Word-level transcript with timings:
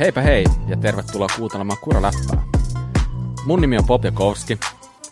Heipä 0.00 0.20
hei 0.20 0.44
ja 0.66 0.76
tervetuloa 0.76 1.26
kuuntelemaan 1.36 1.78
Kuraläppää. 1.82 2.42
Mun 3.46 3.60
nimi 3.60 3.78
on 3.78 3.84
Bob 3.86 4.04
Jakowski 4.04 4.58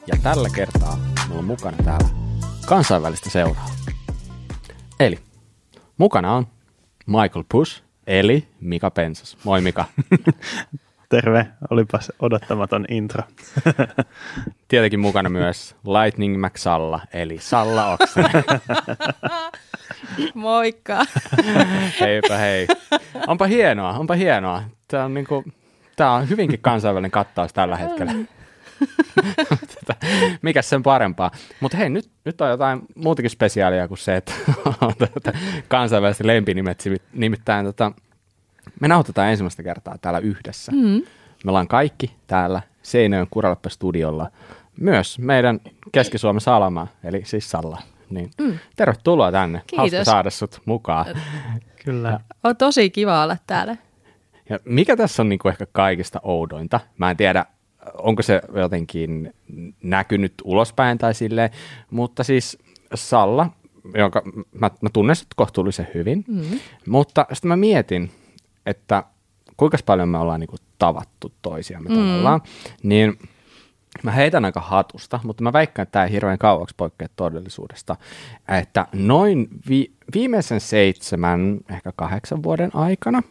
ja 0.06 0.16
tällä 0.22 0.48
kertaa 0.54 0.96
mulla 1.28 1.38
on 1.38 1.44
mukana 1.44 1.76
täällä 1.84 2.08
kansainvälistä 2.66 3.30
seuraa. 3.30 3.70
Eli 5.00 5.18
mukana 5.98 6.32
on 6.32 6.46
Michael 7.06 7.44
Push 7.48 7.82
eli 8.06 8.48
Mika 8.60 8.90
Pensas. 8.90 9.36
Moi 9.44 9.60
Mika. 9.60 9.84
Terve, 11.08 11.46
olipas 11.70 12.12
odottamaton 12.20 12.84
intro. 12.90 13.22
Tietenkin 14.68 15.00
mukana 15.00 15.28
myös 15.28 15.76
Lightning 15.84 16.46
McSalla, 16.46 17.00
eli 17.12 17.38
Salla 17.38 17.92
Oksanen. 17.92 18.44
Moikka. 20.34 21.04
Heipä 22.00 22.36
hei. 22.36 22.66
Onpa 23.26 23.46
hienoa, 23.46 23.98
onpa 23.98 24.14
hienoa. 24.14 24.62
Tämä 24.88 25.04
on, 25.04 25.14
niinku, 25.14 25.44
tämä 25.96 26.12
on 26.12 26.28
hyvinkin 26.28 26.60
kansainvälinen 26.60 27.10
kattaus 27.10 27.52
tällä 27.52 27.76
hetkellä. 27.76 28.12
Mikä 30.42 30.62
sen 30.62 30.82
parempaa. 30.82 31.30
Mutta 31.60 31.76
hei, 31.76 31.90
nyt, 31.90 32.10
nyt 32.24 32.40
on 32.40 32.50
jotain 32.50 32.82
muutakin 32.94 33.30
spesiaalia 33.30 33.88
kuin 33.88 33.98
se, 33.98 34.16
että 34.16 34.32
on 34.80 34.92
kansainväliset 35.68 36.26
lempinimet. 36.26 36.84
Nimittäin 37.12 37.66
tota, 37.66 37.92
me 38.80 38.88
nauhoitetaan 38.88 39.30
ensimmäistä 39.30 39.62
kertaa 39.62 39.98
täällä 39.98 40.18
yhdessä. 40.18 40.72
Mm. 40.72 41.02
Me 41.44 41.48
ollaan 41.48 41.68
kaikki 41.68 42.16
täällä 42.26 42.62
Seinäjön 42.82 43.26
Kuraleppe-studiolla. 43.30 44.30
Myös 44.80 45.18
meidän 45.18 45.60
Keski-Suomen 45.92 46.40
Salama, 46.40 46.86
eli 47.04 47.22
siis 47.24 47.50
Salla. 47.50 47.82
Niin, 48.10 48.30
mm. 48.40 48.58
Tervetuloa 48.76 49.32
tänne. 49.32 49.62
Kiitos. 49.66 49.92
Hauska 49.92 50.04
saada 50.04 50.30
sut 50.30 50.60
mukaan. 50.64 51.06
Kyllä. 51.84 52.20
On 52.44 52.56
tosi 52.56 52.90
kiva 52.90 53.22
olla 53.22 53.36
täällä. 53.46 53.76
Ja 54.50 54.58
mikä 54.64 54.96
tässä 54.96 55.22
on 55.22 55.28
niinku 55.28 55.48
ehkä 55.48 55.66
kaikista 55.72 56.20
oudointa? 56.22 56.80
Mä 56.98 57.10
en 57.10 57.16
tiedä, 57.16 57.46
onko 57.94 58.22
se 58.22 58.42
jotenkin 58.54 59.34
näkynyt 59.82 60.34
ulospäin 60.44 60.98
tai 60.98 61.14
silleen, 61.14 61.50
mutta 61.90 62.24
siis 62.24 62.58
Salla, 62.94 63.50
jonka 63.94 64.22
mä, 64.52 64.70
mä 64.80 64.88
tunnen 64.92 65.16
kohtuullisen 65.36 65.88
hyvin, 65.94 66.24
mm. 66.28 66.58
mutta 66.86 67.26
sitten 67.32 67.48
mä 67.48 67.56
mietin, 67.56 68.10
että 68.66 69.02
kuinka 69.56 69.78
paljon 69.86 70.08
me 70.08 70.18
ollaan 70.18 70.40
niin 70.40 70.48
kuin 70.48 70.60
tavattu 70.78 71.32
toisiamme 71.42 71.88
mm. 71.88 71.96
tavallaan, 71.96 72.42
niin 72.82 73.18
mä 74.02 74.10
heitän 74.10 74.44
aika 74.44 74.60
hatusta, 74.60 75.20
mutta 75.24 75.42
mä 75.42 75.52
väikkään, 75.52 75.82
että 75.82 75.92
tämä 75.92 76.04
ei 76.04 76.12
hirveän 76.12 76.38
kauaksi 76.38 76.74
poikkea 76.76 77.08
todellisuudesta, 77.16 77.96
että 78.48 78.86
noin 78.92 79.48
vi- 79.68 79.92
viimeisen 80.14 80.60
seitsemän, 80.60 81.58
ehkä 81.70 81.92
kahdeksan 81.96 82.42
vuoden 82.42 82.70
aikana, 82.74 83.22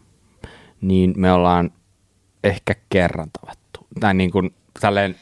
niin 0.82 1.14
me 1.18 1.32
ollaan 1.32 1.72
ehkä 2.44 2.76
kerran 2.90 3.30
tavattu. 3.42 3.88
Tai 4.00 4.14
niin 4.14 4.32
kuin 4.32 4.54
tälleen 4.80 5.16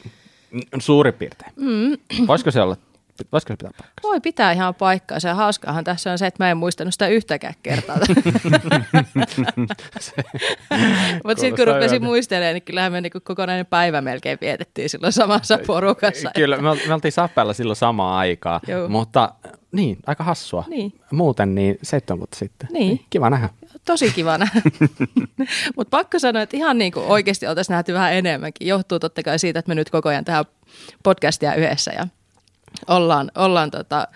suurin 0.78 1.14
piirtein. 1.14 1.52
Mm. 1.56 2.26
Voisiko 2.26 2.50
se 2.50 2.60
olla 2.60 2.76
Voisiko 3.32 3.52
se 3.52 3.56
pitää 3.56 3.70
paikkaa? 3.70 4.10
Voi 4.10 4.20
pitää 4.20 4.52
ihan 4.52 4.74
paikkaa. 4.74 5.20
Se 5.20 5.30
hauskaahan 5.30 5.84
tässä 5.84 6.12
on 6.12 6.18
se, 6.18 6.26
että 6.26 6.44
mä 6.44 6.50
en 6.50 6.56
muistanut 6.56 6.94
sitä 6.94 7.08
yhtäkään 7.08 7.54
kertaa. 7.62 7.96
Mutta 11.24 11.40
sitten 11.40 11.56
kun 11.56 11.74
rupesin 11.74 12.04
muistelemaan, 12.04 12.54
niin 12.54 12.62
kyllähän 12.62 12.92
me 12.92 13.00
niinku 13.00 13.20
kokonainen 13.20 13.66
päivä 13.66 14.00
melkein 14.00 14.38
vietettiin 14.40 14.88
silloin 14.88 15.12
samassa 15.12 15.58
porukassa. 15.66 16.30
Kyllä, 16.34 16.56
me, 16.56 16.68
me 16.86 16.94
oltiin 16.94 17.12
Sappeella 17.12 17.52
silloin 17.52 17.76
samaa 17.76 18.18
aikaa, 18.18 18.60
Joo. 18.68 18.88
mutta 18.88 19.32
niin, 19.72 19.98
aika 20.06 20.24
hassua. 20.24 20.64
Niin. 20.68 21.00
Muuten 21.10 21.54
niin 21.54 21.78
seitsemän 21.82 22.18
vuotta 22.18 22.36
sitten. 22.36 22.68
Niin. 22.72 22.88
niin 22.88 23.06
kiva 23.10 23.30
nähdä. 23.30 23.48
Tosi 23.86 24.10
kiva 24.10 24.38
nähdä. 24.38 24.60
Mutta 25.76 25.90
pakko 25.90 26.18
sanoa, 26.18 26.42
että 26.42 26.56
ihan 26.56 26.78
niin 26.78 26.92
kuin 26.92 27.06
oikeasti 27.06 27.46
oltaisiin 27.46 27.74
nähty 27.74 27.94
vähän 27.94 28.12
enemmänkin. 28.14 28.68
Johtuu 28.68 28.98
totta 28.98 29.22
kai 29.22 29.38
siitä, 29.38 29.58
että 29.58 29.68
me 29.68 29.74
nyt 29.74 29.90
koko 29.90 30.08
ajan 30.08 30.24
tehdään 30.24 30.44
podcastia 31.02 31.54
yhdessä 31.54 31.92
ja 31.92 32.06
ollaan, 32.88 33.30
ollaan 33.34 33.70
tota 33.70 34.08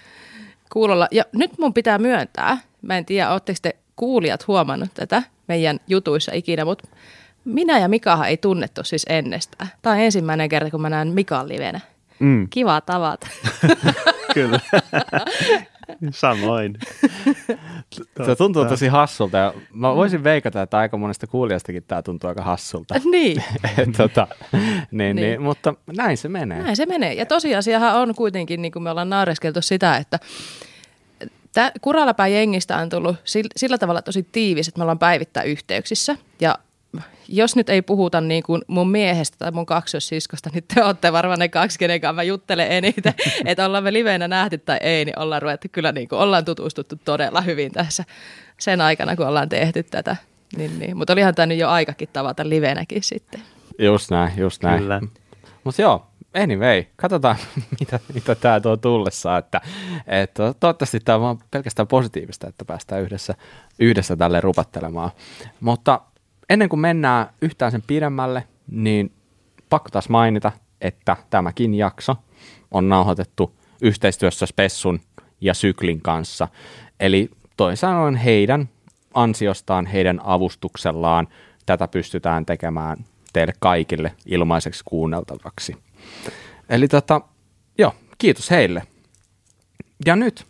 kuulolla. 0.72 1.08
Ja 1.10 1.24
nyt 1.32 1.58
mun 1.58 1.74
pitää 1.74 1.98
myöntää, 1.98 2.58
mä 2.82 2.98
en 2.98 3.04
tiedä, 3.06 3.32
ootteko 3.32 3.58
te 3.62 3.76
kuulijat 3.96 4.46
huomannut 4.46 4.94
tätä 4.94 5.22
meidän 5.48 5.80
jutuissa 5.86 6.32
ikinä, 6.34 6.64
mutta 6.64 6.88
minä 7.44 7.78
ja 7.78 7.88
Mikahan 7.88 8.28
ei 8.28 8.36
tunnettu 8.36 8.84
siis 8.84 9.06
ennestään. 9.08 9.70
Tämä 9.82 9.94
on 9.94 10.00
ensimmäinen 10.00 10.48
kerta, 10.48 10.70
kun 10.70 10.80
mä 10.80 10.90
näen 10.90 11.08
Mikan 11.08 11.48
livenä. 11.48 11.80
Mm. 12.18 12.48
Kiva 12.50 12.80
tavata. 12.80 13.26
Kyllä. 14.34 14.60
Samoin. 16.10 16.78
Se 18.26 18.36
tuntuu 18.36 18.64
tosi 18.64 18.88
hassulta 18.88 19.36
ja 19.36 19.54
mä 19.72 19.96
voisin 19.96 20.24
veikata, 20.24 20.62
että 20.62 20.78
aika 20.78 20.96
monesta 20.96 21.26
kuulijastakin 21.26 21.84
tämä 21.88 22.02
tuntuu 22.02 22.28
aika 22.28 22.42
hassulta. 22.42 22.94
Niin. 23.10 23.44
tota, 23.96 24.28
niin, 24.52 24.90
niin. 24.90 25.16
niin. 25.16 25.42
Mutta 25.42 25.74
näin 25.96 26.16
se 26.16 26.28
menee. 26.28 26.62
Näin 26.62 26.76
se 26.76 26.86
menee. 26.86 27.14
Ja 27.14 27.26
tosiasiahan 27.26 27.94
on 27.94 28.14
kuitenkin, 28.14 28.62
niin 28.62 28.72
kuin 28.72 28.82
me 28.82 28.90
ollaan 28.90 29.10
naareskeltu 29.10 29.62
sitä, 29.62 29.96
että 29.96 30.18
Kuralapää 31.80 32.28
jengistä 32.28 32.76
on 32.76 32.88
tullut 32.88 33.16
sillä 33.56 33.78
tavalla 33.78 34.02
tosi 34.02 34.26
tiivis, 34.32 34.68
että 34.68 34.78
me 34.78 34.82
ollaan 34.82 34.98
päivittäin 34.98 35.48
yhteyksissä. 35.48 36.16
Ja 36.40 36.58
jos 37.28 37.56
nyt 37.56 37.68
ei 37.68 37.82
puhuta 37.82 38.20
niin 38.20 38.42
kuin 38.42 38.62
mun 38.66 38.90
miehestä 38.90 39.36
tai 39.38 39.50
mun 39.50 39.66
kaksossiskosta, 39.66 40.50
niin 40.52 40.64
te 40.74 40.84
olette 40.84 41.12
varmaan 41.12 41.38
ne 41.38 41.48
kaksi, 41.48 41.78
kenen 41.78 42.00
kanssa 42.00 42.12
mä 42.12 42.22
juttelen 42.22 42.72
eniten. 42.72 43.14
että 43.44 43.66
ollaan 43.66 43.84
me 43.84 43.92
liveenä 43.92 44.28
nähty 44.28 44.58
tai 44.58 44.78
ei, 44.80 45.04
niin 45.04 45.18
ollaan 45.18 45.42
ruvettu 45.42 45.68
kyllä 45.72 45.92
niin 45.92 46.08
kuin, 46.08 46.18
ollaan 46.18 46.44
tutustuttu 46.44 46.96
todella 47.04 47.40
hyvin 47.40 47.72
tässä 47.72 48.04
sen 48.58 48.80
aikana, 48.80 49.16
kun 49.16 49.26
ollaan 49.26 49.48
tehty 49.48 49.82
tätä. 49.82 50.16
Niin, 50.56 50.78
niin. 50.78 50.96
Mutta 50.96 51.12
olihan 51.12 51.34
tämä 51.34 51.46
nyt 51.46 51.58
jo 51.58 51.68
aikakin 51.68 52.08
tavata 52.12 52.48
livenäkin 52.48 53.02
sitten. 53.02 53.40
Just 53.78 54.10
näin, 54.10 54.32
just 54.36 54.62
näin. 54.62 54.80
Kyllä. 54.80 55.00
Mutta 55.64 55.82
joo, 55.82 56.06
anyway, 56.34 56.84
katsotaan 56.96 57.36
mitä, 57.80 58.00
mitä 58.14 58.34
tämä 58.34 58.60
tuo 58.60 58.76
tullessa, 58.76 59.38
että, 59.38 59.60
että 60.06 60.54
toivottavasti 60.60 61.00
tämä 61.00 61.28
on 61.28 61.38
pelkästään 61.50 61.88
positiivista, 61.88 62.48
että 62.48 62.64
päästään 62.64 63.02
yhdessä, 63.02 63.34
yhdessä 63.78 64.16
tälle 64.16 64.40
rupattelemaan. 64.40 65.10
Mutta 65.60 66.00
ennen 66.50 66.68
kuin 66.68 66.80
mennään 66.80 67.26
yhtään 67.42 67.72
sen 67.72 67.82
pidemmälle, 67.86 68.44
niin 68.70 69.12
pakko 69.68 69.88
taas 69.90 70.08
mainita, 70.08 70.52
että 70.80 71.16
tämäkin 71.30 71.74
jakso 71.74 72.16
on 72.70 72.88
nauhoitettu 72.88 73.54
yhteistyössä 73.82 74.46
Spessun 74.46 75.00
ja 75.40 75.54
Syklin 75.54 76.00
kanssa. 76.02 76.48
Eli 77.00 77.30
toisin 77.56 77.76
sanoen 77.76 78.16
heidän 78.16 78.68
ansiostaan, 79.14 79.86
heidän 79.86 80.20
avustuksellaan 80.24 81.28
tätä 81.66 81.88
pystytään 81.88 82.46
tekemään 82.46 83.04
teille 83.32 83.52
kaikille 83.58 84.12
ilmaiseksi 84.26 84.84
kuunneltavaksi. 84.84 85.76
Eli 86.68 86.88
tota, 86.88 87.20
joo, 87.78 87.94
kiitos 88.18 88.50
heille. 88.50 88.82
Ja 90.06 90.16
nyt 90.16 90.46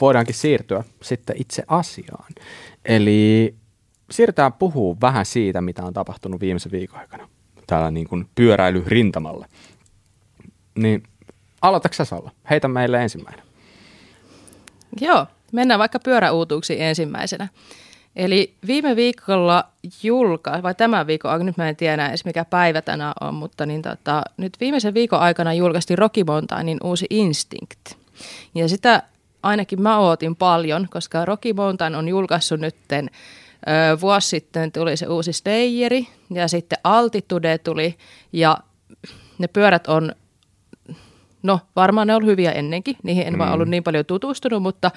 voidaankin 0.00 0.34
siirtyä 0.34 0.84
sitten 1.02 1.36
itse 1.38 1.62
asiaan. 1.68 2.32
Eli 2.84 3.54
siirrytään 4.10 4.52
puhua 4.52 4.96
vähän 5.00 5.26
siitä, 5.26 5.60
mitä 5.60 5.82
on 5.82 5.92
tapahtunut 5.92 6.40
viimeisen 6.40 6.72
viikon 6.72 7.00
aikana 7.00 7.28
täällä 7.66 7.90
niin 7.90 8.08
kuin 8.08 8.28
pyöräilyrintamalla. 8.34 9.46
Niin 10.78 11.02
aloitatko 11.62 12.04
Salla? 12.04 12.30
Heitä 12.50 12.68
meille 12.68 13.02
ensimmäinen. 13.02 13.44
Joo, 15.00 15.26
mennään 15.52 15.78
vaikka 15.78 15.98
pyöräuutuuksiin 15.98 16.82
ensimmäisenä. 16.82 17.48
Eli 18.16 18.54
viime 18.66 18.96
viikolla 18.96 19.64
julka, 20.02 20.62
vai 20.62 20.74
tämän 20.74 21.06
viikon, 21.06 21.46
nyt 21.46 21.56
mä 21.56 21.68
en 21.68 21.76
tiedä 21.76 22.08
edes 22.08 22.24
mikä 22.24 22.44
päivä 22.44 22.82
tänään 22.82 23.14
on, 23.20 23.34
mutta 23.34 23.66
niin 23.66 23.82
tota, 23.82 24.22
nyt 24.36 24.56
viimeisen 24.60 24.94
viikon 24.94 25.20
aikana 25.20 25.54
julkaistiin 25.54 25.98
Rocky 25.98 26.24
Mountainin 26.24 26.78
uusi 26.84 27.06
Instinct. 27.10 27.92
Ja 28.54 28.68
sitä 28.68 29.02
ainakin 29.42 29.82
mä 29.82 29.98
ootin 29.98 30.36
paljon, 30.36 30.86
koska 30.90 31.24
Rocky 31.24 31.52
Mountain 31.52 31.94
on 31.94 32.08
julkaissut 32.08 32.60
nytten 32.60 33.10
Vuosi 34.00 34.28
sitten 34.28 34.72
tuli 34.72 34.96
se 34.96 35.06
uusi 35.06 35.32
Steyeri 35.32 36.08
ja 36.30 36.48
sitten 36.48 36.78
Altitude 36.84 37.58
tuli 37.58 37.96
ja 38.32 38.58
ne 39.38 39.48
pyörät 39.48 39.86
on, 39.86 40.12
no 41.42 41.60
varmaan 41.76 42.06
ne 42.06 42.14
on 42.14 42.26
hyviä 42.26 42.52
ennenkin, 42.52 42.96
niihin 43.02 43.26
en 43.26 43.32
mm. 43.32 43.38
vaan 43.38 43.52
ollut 43.52 43.68
niin 43.68 43.84
paljon 43.84 44.04
tutustunut, 44.04 44.62
mutta 44.62 44.90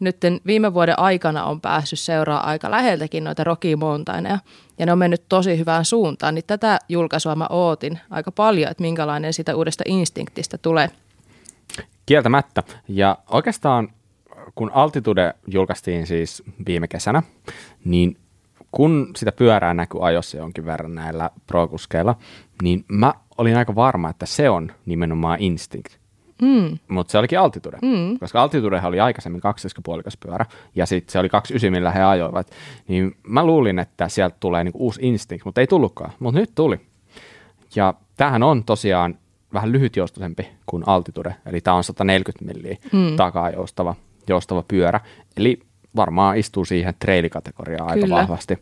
nyt 0.00 0.16
viime 0.46 0.74
vuoden 0.74 0.98
aikana 0.98 1.44
on 1.44 1.60
päässyt 1.60 1.98
seuraa 1.98 2.46
aika 2.46 2.70
läheltäkin 2.70 3.24
noita 3.24 3.44
Rocky 3.44 3.76
Mountaineja 3.76 4.38
ja 4.78 4.86
ne 4.86 4.92
on 4.92 4.98
mennyt 4.98 5.22
tosi 5.28 5.58
hyvään 5.58 5.84
suuntaan, 5.84 6.34
niin 6.34 6.44
tätä 6.46 6.78
julkaisua 6.88 7.34
mä 7.36 7.46
ootin 7.50 8.00
aika 8.10 8.32
paljon, 8.32 8.70
että 8.70 8.82
minkälainen 8.82 9.32
sitä 9.32 9.56
uudesta 9.56 9.84
instinktistä 9.86 10.58
tulee. 10.58 10.90
Kieltämättä 12.06 12.62
ja 12.88 13.18
oikeastaan 13.30 13.88
kun 14.54 14.70
Altitude 14.74 15.34
julkaistiin 15.46 16.06
siis 16.06 16.42
viime 16.66 16.88
kesänä, 16.88 17.22
niin 17.84 18.16
kun 18.72 19.10
sitä 19.16 19.32
pyörää 19.32 19.74
näkyy 19.74 20.06
ajossa 20.06 20.36
jonkin 20.36 20.64
verran 20.64 20.94
näillä 20.94 21.30
pro 21.46 21.68
niin 22.62 22.84
mä 22.88 23.14
olin 23.38 23.56
aika 23.56 23.74
varma, 23.74 24.10
että 24.10 24.26
se 24.26 24.50
on 24.50 24.72
nimenomaan 24.86 25.40
Instinct. 25.40 25.92
Mm. 26.42 26.78
mutta 26.88 27.10
se 27.12 27.18
olikin 27.18 27.38
Altitude, 27.38 27.78
Mm. 27.82 28.18
koska 28.18 28.42
Altitudehan 28.42 28.88
oli 28.88 29.00
aikaisemmin 29.00 29.40
kaksiskepuolikas 29.40 30.16
pyörä, 30.16 30.46
ja 30.74 30.86
sitten 30.86 31.12
se 31.12 31.18
oli 31.18 31.28
29, 31.28 31.72
millä 31.72 31.90
he 31.90 32.02
ajoivat. 32.02 32.50
Niin 32.88 33.16
mä 33.22 33.44
luulin, 33.46 33.78
että 33.78 34.08
sieltä 34.08 34.36
tulee 34.40 34.64
niinku 34.64 34.78
uusi 34.78 35.00
Instinct, 35.02 35.44
mutta 35.44 35.60
ei 35.60 35.66
tullutkaan, 35.66 36.12
mutta 36.18 36.40
nyt 36.40 36.50
tuli. 36.54 36.80
Ja 37.76 37.94
tämähän 38.16 38.42
on 38.42 38.64
tosiaan 38.64 39.18
vähän 39.52 39.72
lyhytjoustoisempi 39.72 40.48
kuin 40.66 40.82
Altitude, 40.86 41.34
eli 41.46 41.60
tämä 41.60 41.76
on 41.76 41.84
140 41.84 42.54
milliä 42.54 42.76
Mm. 42.92 43.16
takaa 43.16 43.50
joustava, 44.32 44.64
pyörä, 44.68 45.00
eli 45.36 45.60
varmaan 45.96 46.36
istuu 46.36 46.64
siihen 46.64 46.94
trailikategoriaan 46.98 47.90
aika 47.90 48.08
vahvasti. 48.10 48.58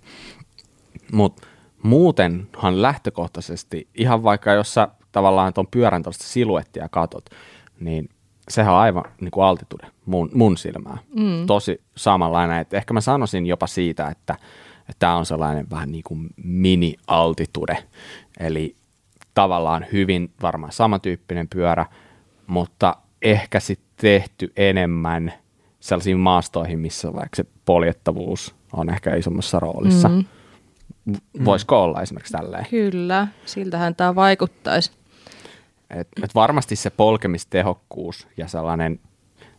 Mutta 1.13 1.47
muutenhan 1.83 2.83
lähtökohtaisesti, 2.83 3.89
ihan 3.95 4.23
vaikka 4.23 4.53
jos 4.53 4.75
sä 4.75 4.89
tavallaan 5.13 5.53
tuon 5.53 5.67
pyörän 5.71 6.03
tuosta 6.03 6.25
siluettia 6.25 6.89
katot, 6.89 7.25
niin 7.81 8.09
sehän 8.49 8.75
on 8.75 8.81
aivan 8.81 9.05
niin 9.21 9.31
kuin 9.31 9.45
altitude 9.45 9.87
mun, 10.07 10.31
mun 10.35 10.57
silmää. 10.57 10.99
Mm. 11.17 11.47
Tosi 11.47 11.81
samanlainen. 11.97 12.59
Et 12.59 12.75
ehkä 12.75 12.95
mä 12.95 13.01
sanoisin 13.01 13.47
jopa 13.47 13.67
siitä, 13.67 14.09
että 14.09 14.37
tämä 14.99 15.17
on 15.17 15.27
sellainen 15.27 15.67
vähän 15.71 15.93
niin 15.93 16.05
kuin 16.05 16.29
mini-altitude. 16.45 17.77
Eli 18.41 18.77
tavallaan 19.35 19.87
hyvin 19.93 20.33
varmaan 20.43 20.73
samantyyppinen 20.73 21.49
pyörä, 21.49 21.87
mutta 22.47 22.97
ehkä 23.23 23.61
sitten 23.61 23.93
tehty 23.97 24.53
enemmän 24.57 25.33
sellaisiin 25.83 26.19
maastoihin, 26.19 26.79
missä 26.79 27.13
vaikka 27.13 27.37
se 27.37 27.45
poljettavuus 27.65 28.55
on 28.73 28.91
ehkä 28.91 29.15
isommassa 29.15 29.61
roolissa. 29.61 30.09
Mm. 30.09 30.25
Mm. 31.05 31.45
Voisiko 31.45 31.83
olla 31.83 32.03
esimerkiksi 32.03 32.33
tälleen? 32.33 32.67
Kyllä, 32.71 33.29
siltähän 33.47 33.95
tämä 33.95 34.15
vaikuttaisi. 34.15 34.93
Et, 35.91 36.09
et 36.23 36.35
varmasti 36.35 36.77
se 36.77 36.91
polkemistehokkuus 36.91 38.29
ja 38.37 38.49
sellainen 38.49 39.01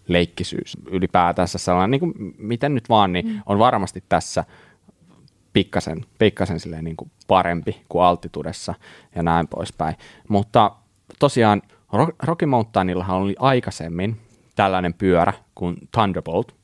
leikkisyys 0.07 0.77
ylipäätänsä 0.91 1.57
sellainen, 1.57 1.91
niin 1.91 1.99
kuin 1.99 2.35
miten 2.37 2.75
nyt 2.75 2.89
vaan, 2.89 3.13
niin 3.13 3.41
on 3.45 3.59
varmasti 3.59 4.03
tässä 4.09 4.43
pikkasen, 5.53 6.05
pikkasen 6.19 6.59
silleen 6.59 6.83
niin 6.83 6.97
kuin 6.97 7.11
parempi 7.27 7.81
kuin 7.89 8.03
altitudessa 8.03 8.73
ja 9.15 9.23
näin 9.23 9.47
poispäin. 9.47 9.95
Mutta 10.29 10.71
tosiaan 11.19 11.61
Ro- 11.93 12.15
Rocky 12.23 12.45
Mountainillahan 12.45 13.17
oli 13.17 13.35
aikaisemmin 13.39 14.21
tällainen 14.55 14.93
pyörä 14.93 15.33
kuin 15.55 15.77
Thunderbolt, 15.91 16.55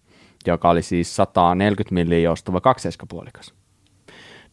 joka 0.47 0.69
oli 0.69 0.81
siis 0.81 1.15
140 1.15 1.93
milliä 1.93 2.19
joustava 2.19 2.61
kakseiskapuolikas. 2.61 3.53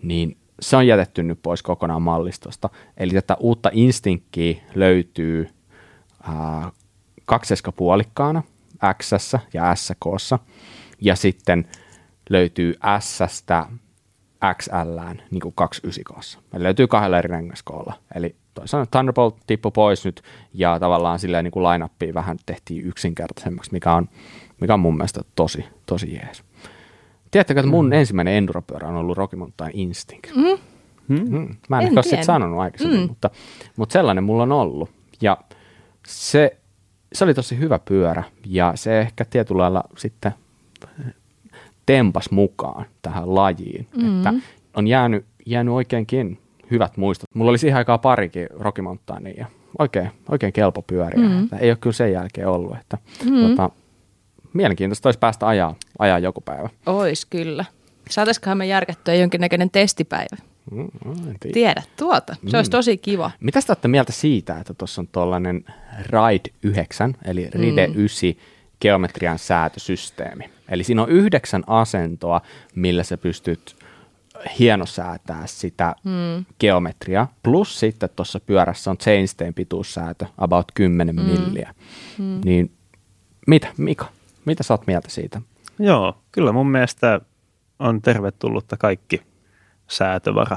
Niin 0.02 0.38
se 0.60 0.76
on 0.76 0.86
jätetty 0.86 1.22
nyt 1.22 1.38
pois 1.42 1.62
kokonaan 1.62 2.02
mallistosta. 2.02 2.70
Eli 2.96 3.12
tätä 3.12 3.36
uutta 3.40 3.70
instinkkiä 3.72 4.62
löytyy 4.74 5.48
ää, 6.22 6.70
kakseiskapuolikkaana 7.24 8.42
X 8.94 9.12
ja 9.52 9.74
SK. 9.74 10.36
Ja 11.00 11.16
sitten 11.16 11.68
löytyy 12.30 12.74
S-stä 13.00 13.66
XL 14.54 14.98
niin 15.30 15.40
kuin 15.40 15.54
29 15.54 16.42
Eli 16.52 16.62
löytyy 16.62 16.86
kahdella 16.86 17.18
eri 17.18 17.28
rengaskoolla. 17.28 17.94
Eli 18.14 18.36
Thunderbolt 18.90 19.36
tippui 19.46 19.70
pois 19.74 20.04
nyt 20.04 20.22
ja 20.54 20.80
tavallaan 20.80 21.18
silleen 21.18 21.44
niin 21.44 21.52
kuin 21.52 21.64
line 21.64 22.14
vähän 22.14 22.36
tehtiin 22.46 22.86
yksinkertaisemmaksi, 22.86 23.72
mikä 23.72 23.94
on, 23.94 24.08
mikä 24.60 24.74
on 24.74 24.80
mun 24.80 24.96
mielestä 24.96 25.20
tosi, 25.34 25.64
tosi 25.86 26.14
jees. 26.14 26.44
Tiedättekö, 27.30 27.60
että 27.60 27.70
mun 27.70 27.86
mm. 27.86 27.92
ensimmäinen 27.92 28.34
enduropyörä 28.34 28.88
on 28.88 28.96
ollut 28.96 29.16
Rocky 29.16 29.36
Mountain 29.36 29.70
Instinct? 29.74 30.30
Mm. 30.36 30.58
Mm. 31.08 31.56
Mä 31.68 31.80
en, 31.80 31.86
En 31.86 31.98
ehkä 31.98 32.22
sanonut 32.22 32.60
aikaisemmin, 32.60 33.00
Mm. 33.00 33.06
mutta, 33.08 33.30
mutta 33.76 33.92
sellainen 33.92 34.24
mulla 34.24 34.42
on 34.42 34.52
ollut. 34.52 34.90
Ja 35.20 35.36
se, 36.06 36.56
se 37.12 37.24
oli 37.24 37.34
tosi 37.34 37.58
hyvä 37.58 37.78
pyörä 37.78 38.24
ja 38.46 38.72
se 38.74 39.00
ehkä 39.00 39.24
tietyllä 39.24 39.62
lailla 39.62 39.84
sitten 39.96 40.32
tempas 41.86 42.30
mukaan 42.30 42.86
tähän 43.02 43.34
lajiin. 43.34 43.86
Mm. 43.96 44.16
Että 44.16 44.34
on 44.74 44.86
jäänyt, 44.86 45.26
jäänyt 45.46 45.74
oikeinkin 45.74 46.38
hyvät 46.70 46.96
muistot. 46.96 47.28
Mulla 47.34 47.50
oli 47.50 47.58
siihen 47.58 47.76
aikaan 47.78 48.00
parikin 48.00 48.46
Rocky 48.50 48.82
Mountainia 48.82 49.34
ja 49.38 49.46
oikein, 49.78 50.10
oikein 50.28 50.52
kelpo 50.52 50.82
pyöriä. 50.82 51.28
Mm. 51.28 51.44
Että 51.44 51.56
ei 51.56 51.70
ole 51.70 51.76
kyllä 51.80 51.94
sen 51.94 52.12
jälkeen 52.12 52.48
ollut. 52.48 52.76
Että, 52.80 52.98
Mm. 53.24 53.48
tota, 53.48 53.70
mielenkiintoista 54.52 55.08
olisi 55.08 55.18
päästä 55.18 55.46
ajaa, 55.48 55.74
ajaa 55.98 56.18
joku 56.18 56.40
päivä. 56.40 56.68
Ois 56.86 57.26
kyllä. 57.26 57.64
Saataisikohan 58.10 58.58
me 58.58 58.66
järkättyä 58.66 59.14
jonkinnäköinen 59.14 59.70
testipäivä? 59.70 60.36
Mm, 60.70 60.78
mm, 61.04 61.14
tiedä. 61.40 61.52
Tiedä 61.52 61.82
tuota. 61.96 62.36
Se 62.46 62.56
olisi 62.56 62.70
Mm. 62.70 62.72
tosi 62.72 62.96
kiva. 62.96 63.30
Mitä 63.40 63.60
te 63.60 63.64
olette 63.68 63.88
mieltä 63.88 64.12
siitä, 64.12 64.58
että 64.58 64.74
tuossa 64.74 65.00
on 65.02 65.08
tuollainen 65.12 65.64
RIDE 66.02 66.50
9, 66.62 67.14
eli 67.24 67.48
RIDE 67.52 67.86
Mm. 67.86 67.94
9 67.96 68.34
geometrian 68.80 69.38
säätösysteemi. 69.38 70.44
Eli 70.68 70.84
siinä 70.84 71.02
on 71.02 71.08
yhdeksän 71.08 71.62
asentoa, 71.66 72.40
millä 72.74 73.02
sä 73.02 73.16
pystyt 73.16 73.75
hienosäätää 74.58 75.42
sitä 75.46 75.94
Mm. 76.04 76.44
geometriaa. 76.60 77.32
Plus 77.42 77.80
sitten 77.80 78.08
tuossa 78.16 78.40
pyörässä 78.40 78.90
on 78.90 78.98
chainstein 78.98 79.54
pituussäätö, 79.54 80.26
about 80.38 80.66
10 80.74 81.16
Mm. 81.16 81.22
milliä. 81.22 81.74
Mm. 82.18 82.40
Niin 82.44 82.70
mitä, 83.46 83.68
Mika, 83.76 84.06
mitä 84.44 84.62
sä 84.62 84.74
oot 84.74 84.86
mieltä 84.86 85.10
siitä? 85.10 85.40
Joo, 85.78 86.18
kyllä 86.32 86.52
mun 86.52 86.70
mielestä 86.70 87.20
on 87.78 88.02
tervetullutta 88.02 88.76
kaikki 88.76 89.22
säätövara 89.88 90.56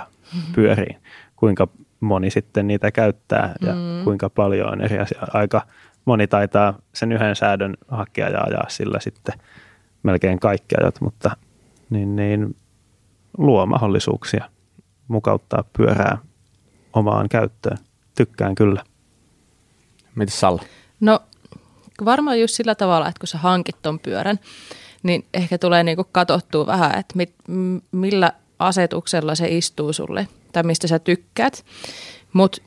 pyöriin. 0.56 0.98
Kuinka 1.36 1.68
moni 2.00 2.30
sitten 2.30 2.68
niitä 2.68 2.92
käyttää 2.92 3.56
ja 3.62 3.74
Mm. 3.74 4.04
kuinka 4.04 4.30
paljon 4.30 4.72
on 4.72 4.82
eri 4.82 5.00
asia. 5.00 5.22
Aika 5.34 5.62
moni 6.06 6.28
taitaa 6.28 6.80
sen 6.94 7.12
yhden 7.12 7.36
säädön 7.36 7.78
hakea 7.88 8.30
ja 8.30 8.42
ajaa 8.42 8.66
sillä 8.70 9.00
sitten 9.00 9.34
melkein 10.04 10.40
kaikki 10.40 10.76
ajat, 10.82 11.02
mutta 11.02 11.32
niin, 11.90 12.16
niin, 12.16 12.56
luo 13.40 13.66
mahdollisuuksia 13.66 14.50
mukauttaa 15.08 15.64
pyörää 15.78 16.18
omaan 16.94 17.30
käyttöön. 17.30 17.78
Tykkään 18.18 18.56
kyllä. 18.56 18.84
Mitä 20.16 20.32
Salla? 20.32 20.64
No 21.00 21.20
varmaan 22.06 22.40
just 22.40 22.56
sillä 22.56 22.76
tavalla, 22.76 23.08
että 23.08 23.20
kun 23.20 23.28
sä 23.28 23.38
hankit 23.38 23.76
ton 23.82 24.00
pyörän, 24.00 24.40
niin 25.04 25.26
ehkä 25.34 25.58
tulee 25.58 25.84
niinku 25.84 26.04
katsottua 26.12 26.66
vähän, 26.66 27.00
että 27.00 27.14
mit, 27.16 27.36
millä 27.92 28.34
asetuksella 28.60 29.36
se 29.36 29.48
istuu 29.48 29.94
sulle 29.94 30.28
tai 30.52 30.64
mistä 30.64 30.88
sä 30.88 31.00
tykkäät. 31.00 31.66
Mutta 32.34 32.62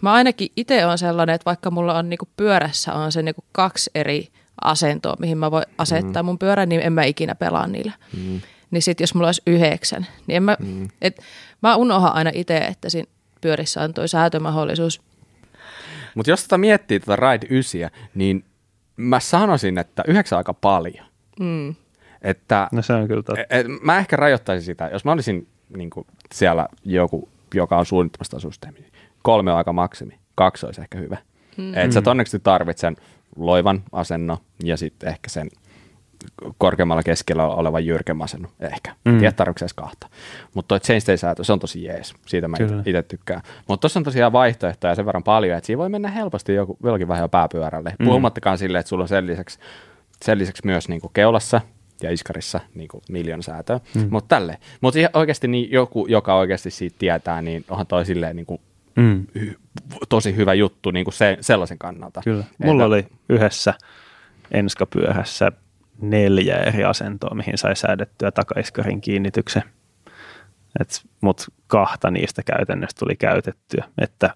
mä 0.00 0.12
ainakin 0.12 0.52
itse 0.56 0.86
on 0.86 0.98
sellainen, 0.98 1.34
että 1.34 1.44
vaikka 1.44 1.70
mulla 1.70 1.98
on 1.98 2.08
niinku 2.08 2.28
pyörässä 2.36 2.94
on 2.94 3.12
se 3.12 3.22
niinku 3.22 3.44
kaksi 3.52 3.90
eri 3.94 4.28
asentoa, 4.64 5.16
mihin 5.18 5.38
mä 5.38 5.50
voin 5.50 5.64
asettaa 5.78 6.22
mun 6.22 6.38
pyörän, 6.38 6.68
niin 6.68 6.80
en 6.80 6.92
mä 6.92 7.04
ikinä 7.04 7.34
pelaa 7.34 7.66
niillä. 7.66 7.92
Mm. 8.16 8.40
Niin 8.70 8.82
sitten 8.82 9.02
jos 9.02 9.14
mulla 9.14 9.28
olisi 9.28 9.42
yhdeksän, 9.46 10.06
niin 10.26 10.36
en 10.36 10.42
mä, 10.42 10.56
Mm. 10.60 10.88
et, 11.02 11.22
mä 11.62 11.76
unohan 11.76 12.12
aina 12.14 12.30
itse, 12.34 12.56
että 12.58 12.90
siinä 12.90 13.10
pyörissä 13.40 13.82
on 13.82 13.94
toi 13.94 14.08
säätömahdollisuus. 14.08 15.00
Mutta 16.14 16.30
jos 16.30 16.42
tätä 16.42 16.58
miettii 16.58 17.00
tätä 17.00 17.16
Ride 17.16 17.46
9, 17.50 17.90
niin 18.14 18.44
mä 18.96 19.20
sanoisin, 19.20 19.78
että 19.78 20.02
yhdeksän 20.06 20.36
aika 20.36 20.54
paljon. 20.54 21.06
Mm. 21.40 21.74
Että 22.22 22.68
No 22.72 22.82
se 22.82 22.92
on 22.92 23.08
kyllä 23.08 23.22
totta. 23.22 23.40
et, 23.42 23.46
et, 23.50 23.66
mä 23.82 23.98
ehkä 23.98 24.16
rajoittaisin 24.16 24.66
sitä, 24.66 24.88
jos 24.92 25.04
mä 25.04 25.12
olisin 25.12 25.48
niin 25.76 25.90
kuin, 25.90 26.06
siellä 26.34 26.68
joku, 26.84 27.28
joka 27.54 27.78
on 27.78 27.86
suunnittelemassa 27.86 28.40
systeemiä. 28.40 28.84
Kolme 29.22 29.50
on 29.52 29.58
aika 29.58 29.72
maksimi, 29.72 30.18
kaksi 30.34 30.66
olisi 30.66 30.80
ehkä 30.80 30.98
hyvä. 30.98 31.16
Mm. 31.56 31.74
Et 31.74 31.92
sä 31.92 32.02
todennäköisesti 32.02 32.38
tarvit 32.44 32.78
sen 32.78 32.96
loivan 33.36 33.82
asennon 33.92 34.38
ja 34.64 34.76
sitten 34.76 35.08
ehkä 35.08 35.28
sen 35.30 35.48
korkeammalla 36.58 37.02
keskellä 37.02 37.46
olevan 37.46 37.86
jyrkemmän 37.86 38.24
asennon 38.24 38.50
ehkä. 38.60 38.94
Mm. 39.04 39.12
Mm. 39.12 39.20
Tarvitsetko 39.36 39.64
edes 39.64 39.74
kahta. 39.74 40.08
Mutta 40.54 40.68
toi 40.68 40.80
chainstay 40.80 41.16
säätö, 41.16 41.44
se 41.44 41.52
on 41.52 41.58
tosi 41.58 41.84
jees. 41.84 42.14
Siitä 42.26 42.48
mä 42.48 42.56
itse 42.86 43.02
tykkään. 43.02 43.40
Mutta 43.68 43.80
tuossa 43.80 44.00
on 44.00 44.04
tosiaan 44.04 44.32
vaihtoehtoja 44.32 44.94
sen 44.94 45.06
verran 45.06 45.22
paljon, 45.22 45.56
että 45.58 45.66
siinä 45.66 45.78
voi 45.78 45.88
mennä 45.88 46.08
helposti 46.08 46.54
joku, 46.54 46.78
jollakin 46.82 47.08
vähän 47.08 47.22
jo 47.22 47.28
pääpyörälle. 47.28 47.94
Mm. 47.98 48.06
Puhumattakaan 48.06 48.58
silleen, 48.58 48.80
että 48.80 48.88
sulla 48.88 49.04
on 49.04 49.08
sen 49.08 49.26
lisäksi, 49.26 49.58
sen 50.24 50.38
lisäksi 50.38 50.62
myös 50.66 50.88
niinku 50.88 51.08
keulassa 51.08 51.60
ja 52.02 52.10
iskarissa 52.12 52.60
niinku 52.74 53.02
miljoona 53.08 53.42
säätöä. 53.42 53.80
Mm. 53.94 54.06
Mutta 54.10 54.36
tälle. 54.36 54.58
Mutta 54.80 54.98
oikeasti 55.12 55.48
niin 55.48 55.72
joku, 55.72 56.06
joka 56.06 56.34
oikeasti 56.34 56.70
siitä 56.70 56.96
tietää, 56.98 57.42
niin 57.42 57.64
onhan 57.70 57.86
toi 57.86 58.06
silleen 58.06 58.36
niinku 58.36 58.60
Mm. 58.96 59.26
hy- 59.38 59.54
tosi 60.08 60.36
hyvä 60.36 60.54
juttu 60.54 60.90
niinku 60.90 61.10
se, 61.10 61.36
sellaisen 61.40 61.78
kannalta. 61.78 62.20
Kyllä. 62.24 62.40
Että- 62.40 62.66
Mulla 62.66 62.84
oli 62.84 63.06
yhdessä 63.28 63.74
enskapyörässä 64.50 65.52
neljä 66.00 66.56
eri 66.56 66.84
asentoa, 66.84 67.34
mihin 67.34 67.58
sai 67.58 67.76
säädettyä 67.76 68.30
takaiskarin 68.30 69.00
kiinnityksen. 69.00 69.62
Et, 70.80 71.02
mut 71.20 71.46
kahta 71.66 72.10
niistä 72.10 72.42
käytännössä 72.42 72.96
tuli 72.98 73.16
käytettyä, 73.16 73.84
että 73.98 74.30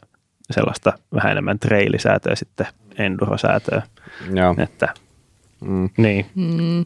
sellaista 0.50 0.92
vähän 1.14 1.32
enemmän 1.32 1.58
trailisäätöä 1.58 2.34
sitten 2.34 2.66
endurosäätöä. 2.98 3.82
Joo, 4.34 4.54
Että, 4.58 4.88
mm, 5.60 5.90
niin, 5.96 6.26
Mm. 6.34 6.84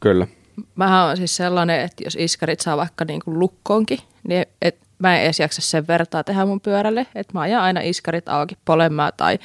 kyllä. 0.00 0.26
Mähän 0.74 1.04
on 1.04 1.16
siis 1.16 1.36
sellainen, 1.36 1.80
että 1.80 2.04
jos 2.04 2.16
iskarit 2.20 2.60
saa 2.60 2.76
vaikka 2.76 3.04
niin 3.04 3.20
kuin 3.24 3.38
lukkoonkin, 3.38 3.98
niin 4.28 4.46
et 4.62 4.76
mä 4.98 5.16
en 5.16 5.22
edes 5.24 5.40
jaksa 5.40 5.62
sen 5.62 5.86
vertaa 5.86 6.24
tehdä 6.24 6.46
mun 6.46 6.60
pyörälle. 6.60 7.06
Että 7.14 7.32
mä 7.34 7.40
ajan 7.40 7.62
aina 7.62 7.80
iskarit 7.80 8.28
auki 8.28 8.56
polemaa 8.64 9.12
tai 9.12 9.38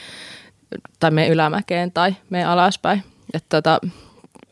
tai 1.00 1.12
mene 1.12 1.28
ylämäkeen 1.28 1.92
tai 1.92 2.16
mene 2.30 2.46
alaspäin. 2.46 3.04
Että 3.34 3.62
tota, 3.62 3.80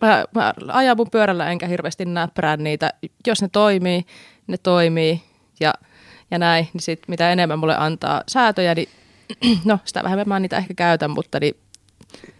mä, 0.01 0.25
mä 0.35 0.53
ajan 0.67 0.97
mun 0.97 1.11
pyörällä 1.11 1.51
enkä 1.51 1.67
hirveästi 1.67 2.05
näppärän 2.05 2.63
niitä. 2.63 2.93
Jos 3.27 3.41
ne 3.41 3.49
toimii, 3.51 4.05
ne 4.47 4.57
toimii 4.57 5.21
ja, 5.59 5.73
ja 6.31 6.39
näin, 6.39 6.67
niin 6.73 6.81
sit 6.81 6.99
mitä 7.07 7.31
enemmän 7.31 7.59
mulle 7.59 7.75
antaa 7.77 8.23
säätöjä, 8.27 8.75
niin 8.75 8.89
no 9.65 9.79
sitä 9.85 10.03
vähemmän 10.03 10.27
mä 10.27 10.39
niitä 10.39 10.57
ehkä 10.57 10.73
käytän, 10.73 11.11
mutta 11.11 11.39
niin 11.39 11.55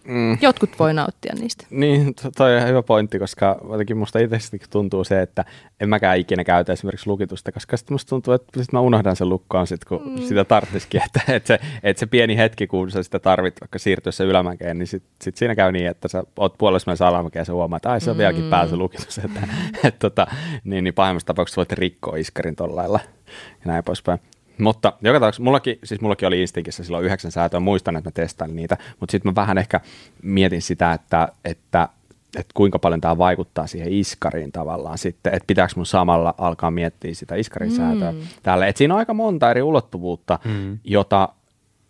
Mm. 0.04 0.38
Jotkut 0.42 0.80
voi 0.80 0.94
nauttia 0.94 1.34
niistä. 1.40 1.66
Niin, 1.70 2.13
toi 2.38 2.58
on 2.58 2.68
hyvä 2.68 2.82
pointti, 2.82 3.20
koska 3.20 3.60
jotenkin 3.72 3.98
musta 3.98 4.20
itse 4.20 4.38
tuntuu 4.70 5.04
se, 5.04 5.22
että 5.22 5.46
en 5.80 5.90
mäkään 5.90 6.18
ikinä 6.18 6.44
käytä 6.44 6.74
esimerkiksi 6.74 7.08
lukitusta, 7.08 7.51
koska 7.51 7.78
sitten 7.78 7.94
musta 7.94 8.10
tuntuu, 8.10 8.34
että 8.34 8.63
sit 8.63 8.74
mä 8.74 8.80
unohdan 8.80 9.16
sen 9.16 9.30
lukkoon 9.30 9.68
sit, 9.68 9.86
kun 9.86 10.01
mm. 10.06 10.22
sitä 10.22 10.46
tarvitsisikin, 10.46 11.01
että, 11.06 11.34
että, 11.34 11.48
se, 11.48 11.60
että 11.84 12.00
se 12.00 12.06
pieni 12.06 12.38
hetki, 12.38 12.68
kun 12.68 12.92
sä 12.92 13.04
sitä 13.04 13.20
tarvit 13.20 13.62
vaikka 13.62 13.80
siirtyä 13.80 14.12
se 14.12 14.24
ylämäkeen, 14.24 14.80
niin 14.80 14.88
sitten 14.88 15.12
sit 15.22 15.38
siinä 15.38 15.56
käy 15.56 15.72
niin, 15.72 15.88
että 15.88 16.08
sä 16.08 16.24
oot 16.38 16.58
puolessa 16.58 17.08
alamäkeen 17.08 17.42
ja 17.42 17.46
sä 17.46 17.54
huomaat, 17.54 17.80
että 17.80 17.92
ai 17.92 18.01
se 18.01 18.10
on 18.10 18.16
mm. 18.16 18.20
vieläkin 18.20 18.50
pääsy 18.50 18.75
lukitus, 18.78 19.18
että, 19.18 19.48
et, 19.88 20.00
tota, 20.00 20.28
niin, 20.63 20.84
niin 20.84 20.94
pahimmassa 20.94 21.28
tapauksessa 21.28 21.60
voit 21.60 21.72
rikkoa 21.72 22.18
iskarin 22.18 22.56
tuolla 22.56 22.75
lailla 22.75 23.00
ja 23.36 23.66
näin 23.66 23.84
poispäin. 23.84 24.20
Mutta 24.62 24.94
joka 25.01 25.20
tapauksessa, 25.20 25.44
mullakin, 25.44 25.80
siis 25.84 26.01
mullakin 26.01 26.27
oli 26.27 26.41
Instinkissä 26.41 26.84
silloin 26.84 27.06
yhdeksän 27.06 27.32
säätöä, 27.32 27.60
muistan, 27.60 27.96
että 27.96 28.08
mä 28.08 28.12
testailin 28.12 28.56
niitä, 28.56 28.77
mutta 29.00 29.12
sitten 29.12 29.32
mä 29.32 29.36
vähän 29.36 29.58
ehkä 29.58 29.80
mietin 30.24 30.62
sitä, 30.62 30.94
että, 30.94 31.27
että 31.46 31.89
että 32.36 32.51
kuinka 32.53 32.80
paljon 32.80 33.01
tämä 33.01 33.18
vaikuttaa 33.18 33.68
siihen 33.68 33.94
iskariin 33.94 34.51
tavallaan 34.51 34.98
sitten, 34.98 35.34
että 35.34 35.48
pitääkö 35.48 35.74
mun 35.75 35.86
samalla 35.86 36.34
alkaa 36.38 36.72
miettiä 36.72 37.13
sitä 37.13 37.36
iskarin 37.36 37.72
säätöä 37.72 38.12
mm. 38.12 38.18
tälle. 38.44 38.68
Että 38.68 38.77
siinä 38.77 38.94
on 38.94 38.98
aika 38.98 39.13
monta 39.13 39.51
eri 39.51 39.62
ulottuvuutta, 39.62 40.39
mm. 40.46 40.80
jota 40.84 41.30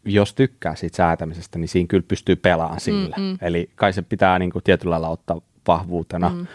jos 0.06 0.34
tykkää 0.34 0.76
siitä 0.76 0.96
säätämisestä, 0.96 1.60
niin 1.60 1.68
siinä 1.68 1.88
kyllä 1.88 2.04
pystyy 2.08 2.36
pelaamaan 2.36 2.80
sillä. 2.80 3.16
Mm, 3.18 3.24
mm. 3.24 3.38
Eli 3.42 3.70
kai 3.76 3.94
se 3.94 4.02
pitää 4.02 4.40
niin 4.40 4.52
kuin 4.52 4.64
tietyllä 4.64 4.92
lailla 4.92 5.10
ottaa 5.10 5.42
vahvuutena, 5.68 6.30
mm. 6.30 6.48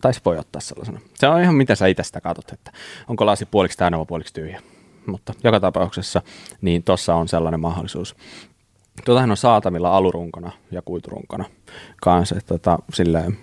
tai 0.00 0.14
se 0.14 0.20
voi 0.24 0.38
ottaa 0.38 0.60
sellaisena. 0.60 1.00
Se 1.14 1.28
on 1.28 1.42
ihan 1.42 1.54
mitä 1.54 1.74
sä 1.74 1.86
itse 1.86 2.02
sitä 2.02 2.20
katsot, 2.20 2.52
että 2.52 2.72
onko 3.08 3.26
lasi 3.26 3.46
puoliksi 3.46 3.78
täynnä 3.78 3.98
vai 3.98 4.06
puoliksi 4.06 4.34
tyhjä 4.34 4.62
mutta 5.06 5.32
joka 5.44 5.60
tapauksessa 5.60 6.22
niin 6.60 6.82
tuossa 6.82 7.14
on 7.14 7.28
sellainen 7.28 7.60
mahdollisuus. 7.60 8.16
Tuotahan 9.04 9.30
on 9.30 9.36
saatavilla 9.36 9.96
alurunkona 9.96 10.52
ja 10.70 10.82
kuiturunkona 10.82 11.44
kanssa. 12.00 12.36
Että, 12.38 12.54
tota, 12.54 12.78
silleen, 12.92 13.38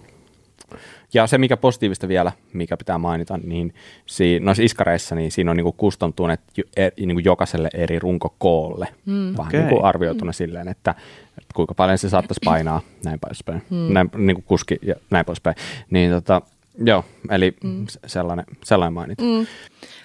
ja 1.14 1.28
se, 1.28 1.38
mikä 1.38 1.58
positiivista 1.58 2.08
vielä, 2.08 2.32
mikä 2.54 2.78
pitää 2.78 2.98
mainita, 2.98 3.38
niin 3.44 3.74
siinä, 4.06 4.46
noissa 4.46 4.64
iskareissa 4.64 5.16
niin 5.16 5.32
siinä 5.32 5.52
on 5.52 5.58
niin 5.58 5.74
kustantuneet 5.78 6.42
e, 6.78 6.90
niin 7.06 7.24
jokaiselle 7.24 7.70
eri 7.74 8.00
runkokoolle, 8.00 8.88
mm. 9.06 9.38
vähän 9.38 9.56
okay. 9.56 9.66
niin 9.66 9.86
arvioituna 9.86 10.30
mm. 10.30 10.34
silleen, 10.34 10.68
että, 10.68 10.96
että 11.28 11.54
kuinka 11.54 11.74
paljon 11.74 11.98
se 11.98 12.10
saattaisi 12.10 12.42
painaa, 12.46 12.82
näin 13.06 13.20
poispäin, 13.20 13.62
mm. 13.70 13.94
näin, 13.94 14.10
niin 14.18 14.44
kuski 14.44 14.80
ja 14.82 14.96
näin 15.10 15.26
poispäin. 15.26 15.56
Niin 15.90 16.12
tota, 16.12 16.42
joo, 16.86 17.06
eli 17.30 17.54
mm. 17.64 17.86
sellainen, 18.08 18.46
sellainen 18.64 18.94
mainita. 18.94 19.24
Mm. 19.24 19.48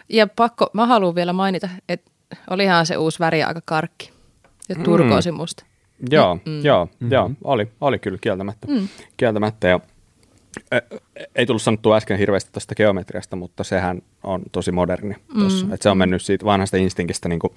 Ja 0.08 0.26
pakko, 0.26 0.70
mä 0.73 0.87
haluan 0.87 1.14
vielä 1.14 1.32
mainita, 1.32 1.68
että 1.88 2.11
olihan 2.50 2.87
se 2.87 2.96
uusi 2.96 3.18
väri 3.18 3.42
aika 3.42 3.61
karkki. 3.64 4.12
Ja 4.68 4.75
mm. 4.75 4.82
turkoosi 4.82 5.32
musta. 5.32 5.64
Joo, 6.11 6.35
mm. 6.35 6.64
joo, 6.64 6.85
mm-hmm. 6.85 7.12
joo, 7.12 7.30
oli, 7.44 7.68
oli 7.80 7.99
kyllä 7.99 8.18
kieltämättä. 8.20 8.66
Mm. 8.66 8.88
kieltämättä 9.16 9.68
ja, 9.68 9.80
ei 11.35 11.46
tullut 11.46 11.62
sanottua 11.62 11.96
äsken 11.96 12.18
hirveästi 12.18 12.50
tästä 12.52 12.75
geometriasta, 12.75 13.37
mutta 13.37 13.64
sehän 13.64 14.02
on 14.23 14.42
tosi 14.52 14.73
moderni. 14.73 15.14
Mm. 15.35 15.73
Et 15.73 15.82
se 15.82 15.88
on 15.88 15.99
mennyt 15.99 16.23
siitä 16.23 16.44
vanhasta 16.44 16.76
instinkistä 16.76 17.28
niin 17.28 17.38
kuin 17.38 17.52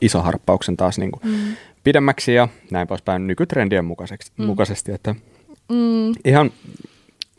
iso 0.00 0.22
harppauksen 0.22 0.76
taas 0.76 0.98
niin 0.98 1.10
kuin 1.10 1.22
mm. 1.24 1.56
pidemmäksi 1.84 2.34
ja 2.34 2.48
näin 2.70 2.88
poispäin 2.88 3.26
nykytrendien 3.26 3.84
mukaiseksi, 3.84 4.32
mm. 4.36 4.44
mukaisesti. 4.44 4.92
Että 4.92 5.14
mm. 5.68 6.12
Ihan 6.24 6.50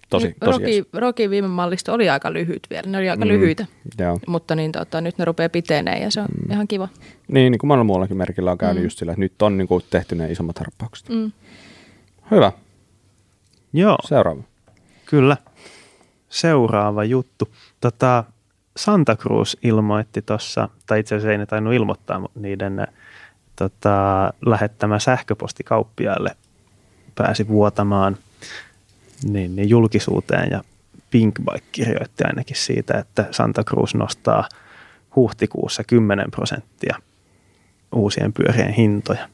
tosi, 0.10 0.28
niin, 0.28 0.36
tosi 0.40 0.60
Roki, 0.60 0.90
Roki 0.94 1.30
viime 1.30 1.48
mallista 1.48 1.94
oli 1.94 2.10
aika 2.10 2.34
lyhyt 2.34 2.68
vielä, 2.70 2.90
ne 2.90 2.98
oli 2.98 3.10
aika 3.10 3.26
mm, 3.26 3.30
lyhyitä, 3.30 3.66
joo. 4.00 4.20
mutta 4.28 4.56
niin, 4.56 4.72
tota, 4.72 5.02
nyt 5.02 5.18
ne 5.18 5.26
rupeaa 5.26 5.50
piteneen 5.50 6.02
ja 6.02 6.12
se 6.12 6.22
on 6.22 6.28
mm. 6.46 6.52
ihan 6.52 6.68
kiva. 6.68 6.88
Niin, 7.28 7.52
niin 7.52 7.60
kuin 7.60 7.68
monella 7.68 7.84
muullakin 7.84 8.18
merkillä 8.18 8.52
on 8.52 8.58
käynyt 8.58 8.84
mm. 8.84 8.86
just 8.86 8.98
sillä, 8.98 9.12
että 9.12 9.20
nyt 9.20 9.42
on 9.42 9.58
niin 9.58 9.68
kuin, 9.68 9.84
tehty 9.90 10.16
ne 10.16 10.32
isommat 10.32 10.60
harppaukset. 10.60 11.10
Mm. 11.10 11.32
Hyvä. 12.32 12.52
Joo. 13.74 13.98
Seuraava. 14.04 14.44
Kyllä. 15.06 15.38
Seuraava 16.30 17.04
juttu. 17.04 17.50
Tota, 17.82 18.24
Santa 18.78 19.16
Cruz 19.16 19.56
ilmoitti 19.64 20.22
tuossa, 20.22 20.70
tai 20.86 21.00
itse 21.00 21.16
asiassa 21.16 21.32
ei 21.32 21.38
ne 21.38 21.46
tainnut 21.46 21.74
ilmoittaa, 21.74 22.20
mutta 22.20 22.40
niiden 22.40 22.88
tota, 23.56 24.34
lähettämä 24.46 25.00
sähköposti 25.00 25.64
kauppiaalle 25.64 26.36
pääsi 27.16 27.48
vuotamaan– 27.48 28.18
niin, 29.24 29.56
niin 29.56 29.70
julkisuuteen 29.70 30.52
ja 30.52 30.64
Pinkbike 31.12 31.66
kirjoitti 31.72 32.24
ainakin 32.24 32.56
siitä, 32.56 32.98
että 32.98 33.26
Santa 33.32 33.64
Cruz 33.64 33.96
nostaa 33.96 34.50
huhtikuussa 35.16 35.84
10 35.84 36.32
prosenttia 36.32 36.98
uusien 37.96 38.34
pyörien 38.34 38.74
hintoja. 38.74 39.30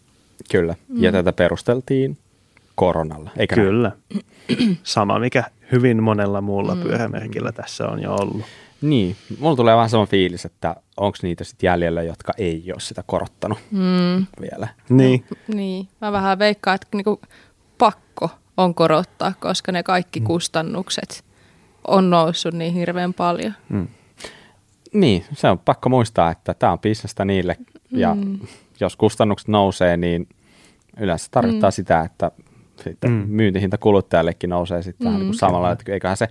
Kyllä, 0.51 0.75
ja 0.93 1.11
mm. 1.11 1.13
tätä 1.13 1.33
perusteltiin 1.33 2.17
koronalla, 2.75 3.29
eikä 3.37 3.55
Kyllä. 3.55 3.91
Sama, 4.83 5.19
mikä 5.19 5.43
hyvin 5.71 6.03
monella 6.03 6.41
muulla 6.41 6.75
mm. 6.75 6.81
pyörämerkillä 6.81 7.51
tässä 7.51 7.87
on 7.87 8.01
jo 8.01 8.15
ollut. 8.15 8.45
Niin, 8.81 9.15
mulla 9.39 9.55
tulee 9.55 9.75
vähän 9.75 9.89
sama 9.89 10.05
fiilis, 10.05 10.45
että 10.45 10.75
onko 10.97 11.17
niitä 11.21 11.43
sitten 11.43 11.67
jäljellä, 11.67 12.03
jotka 12.03 12.33
ei 12.37 12.63
ole 12.71 12.79
sitä 12.79 13.03
korottanut 13.05 13.57
mm. 13.71 14.25
vielä. 14.41 14.67
Niin. 14.89 15.25
No, 15.29 15.55
niin, 15.55 15.87
mä 16.01 16.11
vähän 16.11 16.39
veikkaan, 16.39 16.75
että 16.75 16.87
niinku 16.93 17.21
pakko 17.77 18.29
on 18.57 18.75
korottaa, 18.75 19.33
koska 19.39 19.71
ne 19.71 19.83
kaikki 19.83 20.19
mm. 20.19 20.25
kustannukset 20.25 21.25
on 21.87 22.09
noussut 22.09 22.53
niin 22.53 22.73
hirveän 22.73 23.13
paljon. 23.13 23.53
Mm. 23.69 23.87
Niin, 24.93 25.25
se 25.33 25.49
on 25.49 25.59
pakko 25.59 25.89
muistaa, 25.89 26.31
että 26.31 26.53
tämä 26.53 26.71
on 26.71 26.79
bisnestä 26.79 27.25
niille 27.25 27.57
ja 27.91 28.15
mm. 28.15 28.39
jos 28.79 28.95
kustannukset 28.95 29.47
nousee, 29.47 29.97
niin 29.97 30.27
yleensä 30.99 31.27
tarkoittaa 31.31 31.69
mm. 31.69 31.73
sitä, 31.73 32.01
että 32.01 32.31
sitten 32.83 33.11
mm. 33.11 33.23
myyntihinta 33.27 33.77
kuluttajallekin 33.77 34.49
nousee 34.49 34.81
sitten 34.81 35.07
mm. 35.07 35.13
niin 35.13 35.25
kuin 35.25 35.37
samalla, 35.37 35.71
että 35.71 35.91
eiköhän 35.91 36.17
se 36.17 36.27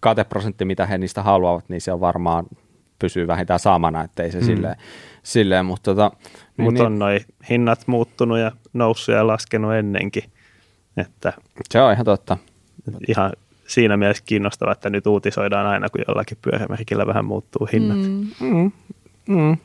kateprosentti, 0.00 0.64
mitä 0.64 0.86
he 0.86 0.98
niistä 0.98 1.22
haluavat, 1.22 1.68
niin 1.68 1.80
se 1.80 1.92
on 1.92 2.00
varmaan 2.00 2.46
pysyy 2.98 3.26
vähintään 3.26 3.60
samana, 3.60 4.04
ettei 4.04 4.32
se 4.32 4.40
mm. 4.40 4.46
silleen, 4.46 4.76
silleen 5.22 5.66
mutta 5.66 5.94
tota, 5.94 6.10
niin, 6.56 6.64
Mutta 6.64 6.84
on 6.84 6.92
niin, 6.92 6.98
noin 6.98 7.20
hinnat 7.50 7.86
muuttunut 7.86 8.38
ja 8.38 8.52
noussut 8.72 9.14
ja 9.14 9.26
laskenut 9.26 9.74
ennenkin. 9.74 10.24
Että 11.00 11.32
se 11.70 11.80
on 11.80 11.92
ihan 11.92 12.04
totta. 12.04 12.36
Ihan 13.08 13.32
siinä 13.66 13.96
mielessä 13.96 14.22
kiinnostavaa, 14.26 14.72
että 14.72 14.90
nyt 14.90 15.06
uutisoidaan 15.06 15.66
aina, 15.66 15.88
kun 15.88 16.00
jollakin 16.08 16.38
pyörämerkillä 16.42 17.06
vähän 17.06 17.24
muuttuu 17.24 17.68
hinnat. 17.72 17.98
Mm. 17.98 18.26
Mm. 18.40 18.72
Mm. 19.28 19.56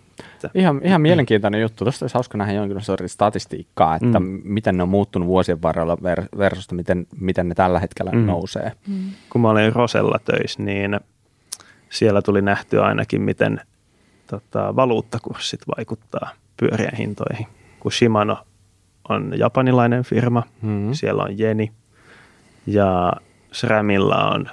Ihan, 0.54 0.82
ihan 0.84 1.02
mielenkiintoinen 1.02 1.62
juttu. 1.62 1.86
Tuosta 1.86 2.04
olisi 2.04 2.14
hauska 2.14 2.38
nähdä 2.38 2.54
jonkin 2.54 2.82
sortin 2.82 3.10
statistiikkaa, 3.10 3.96
että 3.96 4.20
mm. 4.20 4.42
miten 4.44 4.78
ne 4.78 4.84
on 4.84 4.90
muuttunut 4.90 5.28
vuosien 5.28 5.62
varrella 5.62 5.98
versus 6.38 6.72
miten, 6.72 7.08
miten 7.20 7.50
ne 7.50 7.56
tällä 7.56 7.80
hetkellä 7.80 8.12
mm. 8.12 8.26
nousee. 8.26 8.72
Mm. 8.88 9.12
Kun 9.30 9.42
mä 9.42 9.50
olin 9.50 9.74
Rosella 9.74 10.20
töissä, 10.26 10.64
niin 10.64 11.00
siellä 11.90 12.22
tuli 12.22 12.42
nähtyä 12.42 12.84
ainakin, 12.84 13.22
miten 13.22 13.62
tota, 14.28 14.76
valuuttakurssit 14.76 15.62
vaikuttaa 15.78 16.30
pyörien 16.58 16.98
hintoihin. 16.98 17.48
Kun 17.80 17.92
Shimano 17.92 18.38
on 19.10 19.34
japanilainen 19.38 20.04
firma, 20.04 20.44
mm-hmm. 20.62 20.94
siellä 20.94 21.24
on 21.24 21.38
jeni 21.38 21.72
ja 22.68 23.14
SRAMilla 23.52 24.30
on, 24.30 24.50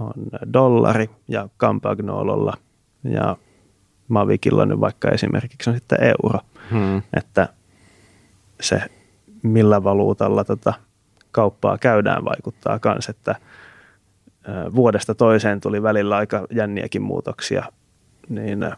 on 0.00 0.12
dollari 0.52 1.10
ja 1.28 1.48
Campagnololla 1.58 2.56
ja 3.04 3.36
Mavikilla 4.08 4.66
nyt 4.66 4.80
vaikka 4.80 5.10
esimerkiksi 5.10 5.70
on 5.70 5.76
sitten 5.76 5.98
euro. 6.02 6.40
Mm-hmm. 6.70 7.02
Että 7.16 7.48
se 8.60 8.82
millä 9.42 9.84
valuutalla 9.84 10.44
tota 10.44 10.74
kauppaa 11.32 11.78
käydään 11.78 12.24
vaikuttaa 12.24 12.80
myös, 12.84 13.08
että 13.08 13.34
vuodesta 14.74 15.14
toiseen 15.14 15.60
tuli 15.60 15.82
välillä 15.82 16.16
aika 16.16 16.46
jänniäkin 16.50 17.02
muutoksia 17.02 17.64
niin 18.28 18.70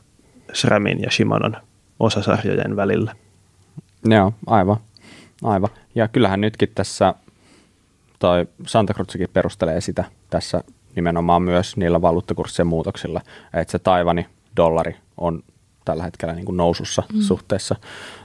SRAMin 0.52 1.02
ja 1.02 1.10
Shimanon 1.10 1.56
osasarjojen 2.00 2.76
välillä. 2.76 3.14
Joo, 4.04 4.32
aivan. 4.46 4.76
aivan. 5.42 5.70
Ja 5.94 6.08
kyllähän 6.08 6.40
nytkin 6.40 6.68
tässä 6.74 7.14
toi 8.18 8.46
Santa 8.66 8.94
Cruzkin 8.94 9.28
perustelee 9.32 9.80
sitä 9.80 10.04
tässä 10.30 10.64
nimenomaan 10.96 11.42
myös 11.42 11.76
niillä 11.76 12.02
valuuttakurssien 12.02 12.66
muutoksilla, 12.66 13.20
että 13.54 13.72
se 13.72 13.78
Taivani 13.78 14.26
dollari 14.56 14.96
on 15.16 15.42
tällä 15.84 16.02
hetkellä 16.02 16.34
niin 16.34 16.44
kuin 16.44 16.56
nousussa 16.56 17.02
mm. 17.12 17.20
suhteessa 17.20 17.76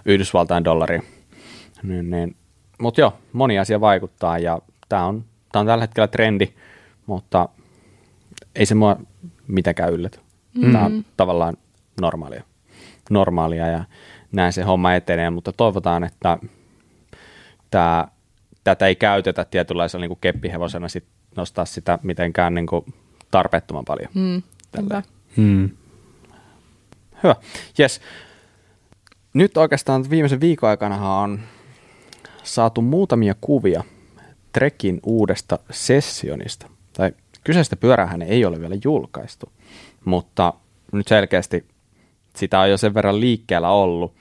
Yhdysvaltain 0.06 0.64
dollariin. 0.64 1.04
Niin, 1.84 2.10
niin. 2.10 2.36
Mutta 2.80 3.02
joo, 3.02 3.14
moni 3.34 3.60
asia 3.60 3.82
vaikuttaa 3.82 4.40
ja 4.40 4.62
tämä 4.90 5.06
on, 5.06 5.26
tää 5.52 5.60
on 5.60 5.66
tällä 5.66 5.84
hetkellä 5.84 6.08
trendi, 6.08 6.54
mutta 7.06 7.50
ei 8.56 8.66
se 8.66 8.76
mua 8.76 8.98
mitenkään 9.48 9.94
ylläty. 9.94 10.20
Mm. 10.54 10.72
Tämä 10.72 10.86
on 10.86 11.06
tavallaan 11.18 11.58
normaalia. 12.02 12.44
normaalia 13.10 13.68
ja 13.68 13.84
näin 14.32 14.54
se 14.54 14.64
homma 14.64 14.94
etenee, 14.94 15.30
mutta 15.30 15.52
toivotaan, 15.52 16.04
että 16.04 16.38
tää, 17.70 18.08
tätä 18.64 18.88
ei 18.88 18.96
käytetä 18.96 19.46
tietynlaisella 19.46 20.02
niin 20.02 20.10
kuin 20.10 20.20
keppihevosena 20.22 20.88
sit 20.88 21.06
nostaa 21.36 21.66
sitä 21.66 22.00
mitenkään 22.04 22.54
niin 22.54 22.68
kuin 22.68 22.86
tarpeettoman 23.32 23.86
paljon. 23.86 24.10
Mm, 24.14 24.42
hyvä. 24.82 25.04
Hmm. 25.38 25.70
Hyvä. 27.24 27.36
Yes. 27.80 28.02
Nyt 29.34 29.58
oikeastaan 29.58 30.10
viimeisen 30.10 30.42
viikon 30.42 30.70
aikana 30.70 31.20
on 31.20 31.40
saatu 32.44 32.82
muutamia 32.82 33.36
kuvia 33.42 33.84
Trekin 34.52 35.00
uudesta 35.04 35.60
sessionista. 35.72 36.70
Tai 36.94 37.12
kyseistä 37.44 37.76
pyörähän 37.76 38.22
ei 38.22 38.46
ole 38.46 38.60
vielä 38.60 38.76
julkaistu, 38.84 39.52
mutta 40.06 40.54
nyt 40.92 41.08
selkeästi 41.08 41.66
sitä 42.38 42.60
on 42.60 42.70
jo 42.70 42.78
sen 42.78 42.94
verran 42.94 43.20
liikkeellä 43.20 43.70
ollut 43.70 44.16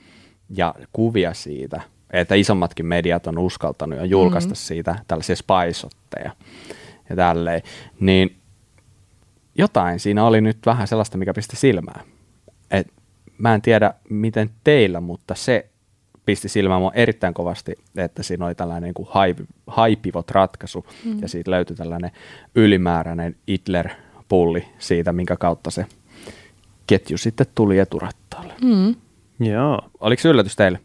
ja 0.49 0.75
kuvia 0.93 1.33
siitä, 1.33 1.81
että 2.11 2.35
isommatkin 2.35 2.85
mediat 2.85 3.27
on 3.27 3.37
uskaltanut 3.37 3.99
ja 3.99 4.05
julkaista 4.05 4.49
mm-hmm. 4.49 4.55
siitä 4.55 4.95
tällaisia 5.07 5.35
spaisotteja 5.35 6.31
ja 7.09 7.15
tälleen, 7.15 7.61
niin 7.99 8.35
jotain 9.57 9.99
siinä 9.99 10.25
oli 10.25 10.41
nyt 10.41 10.57
vähän 10.65 10.87
sellaista, 10.87 11.17
mikä 11.17 11.33
pisti 11.33 11.55
silmään. 11.55 12.05
Et 12.71 12.87
mä 13.37 13.53
en 13.53 13.61
tiedä, 13.61 13.93
miten 14.09 14.49
teillä, 14.63 15.01
mutta 15.01 15.35
se 15.35 15.69
pisti 16.25 16.49
silmään 16.49 16.81
mua 16.81 16.91
erittäin 16.93 17.33
kovasti, 17.33 17.75
että 17.97 18.23
siinä 18.23 18.45
oli 18.45 18.55
tällainen 18.55 18.83
niin 18.83 18.93
kuin 18.93 19.09
haipivot 19.67 20.31
ratkaisu 20.31 20.85
mm. 21.05 21.21
ja 21.21 21.27
siitä 21.27 21.51
löytyi 21.51 21.75
tällainen 21.75 22.11
ylimääräinen 22.55 23.35
Hitler-pulli 23.47 24.65
siitä, 24.79 25.13
minkä 25.13 25.35
kautta 25.35 25.71
se 25.71 25.85
ketju 26.87 27.17
sitten 27.17 27.47
tuli 27.55 27.79
eturattaalle. 27.79 28.53
Mm. 28.61 28.95
Joo. 29.39 29.89
Oliko 29.99 30.27
yllätys 30.27 30.55
teille? 30.55 30.79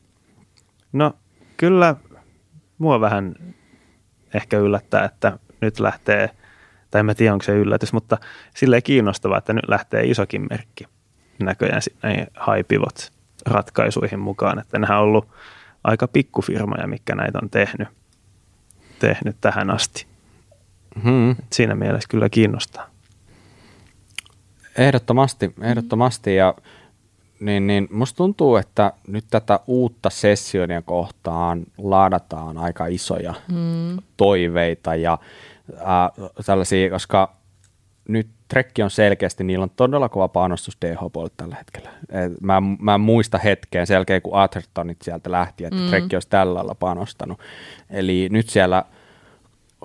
No 0.93 1.13
kyllä 1.57 1.97
mua 2.79 3.01
vähän 3.01 3.35
ehkä 4.35 4.59
yllättää, 4.59 5.05
että 5.05 5.39
nyt 5.61 5.81
lähtee, 5.81 6.31
tai 6.91 6.99
en 6.99 7.07
mä 7.07 7.15
tiedä 7.15 7.33
onko 7.33 7.43
se 7.43 7.53
yllätys, 7.53 7.93
mutta 7.93 8.19
silleen 8.57 8.83
kiinnostavaa, 8.83 9.39
että 9.39 9.53
nyt 9.53 9.69
lähtee 9.69 10.05
isokin 10.05 10.47
merkki 10.51 10.85
näköjään 11.43 11.83
näihin 12.03 12.27
haipivot 12.37 13.13
ratkaisuihin 13.47 14.19
mukaan, 14.19 14.59
että 14.59 14.79
nehän 14.79 14.99
on 14.99 15.05
ollut 15.05 15.29
aika 15.85 16.09
pikkufirmoja, 16.09 16.87
mikä 16.87 17.15
näitä 17.15 17.39
on 17.43 17.51
tehnyt, 17.51 17.89
tehnyt 18.99 19.37
tähän 19.41 19.71
asti. 19.71 20.07
Hmm. 21.05 21.37
Siinä 21.53 21.75
mielessä 21.75 22.09
kyllä 22.09 22.29
kiinnostaa. 22.29 22.92
Ehdottomasti, 24.79 25.55
ehdottomasti 25.63 26.37
ja 26.37 26.55
niin, 27.41 27.67
niin 27.67 27.89
musta 27.91 28.17
tuntuu, 28.17 28.57
että 28.57 28.93
nyt 29.07 29.25
tätä 29.31 29.61
uutta 29.67 30.11
sessionia 30.11 30.83
kohtaan 30.83 31.65
laadataan 31.79 32.59
aika 32.59 32.87
isoja 32.87 33.35
mm. 33.49 33.99
toiveita 34.17 34.95
ja 34.95 35.19
äh, 35.75 36.31
tällaisia, 36.47 36.91
koska 36.91 37.37
nyt 38.09 38.29
Trekki 38.49 38.83
on 38.83 38.91
selkeästi, 38.91 39.45
niillä 39.45 39.63
on 39.63 39.71
todella 39.71 40.09
kova 40.09 40.29
panostus 40.29 40.79
DHP 40.81 41.37
tällä 41.37 41.57
hetkellä. 41.57 41.91
Et 42.09 42.41
mä, 42.41 42.63
mä 42.79 42.95
en 42.95 43.01
muista 43.01 43.39
hetkeen 43.39 43.87
selkeä, 43.87 44.21
kun 44.21 44.41
Athertonit 44.41 45.03
sieltä 45.03 45.31
lähti, 45.31 45.65
että 45.65 45.79
mm. 45.81 45.89
Trekki 45.89 46.17
olisi 46.17 46.29
tällä 46.29 46.55
lailla 46.55 46.75
panostanut. 46.75 47.41
Eli 47.91 48.29
nyt 48.31 48.49
siellä 48.49 48.85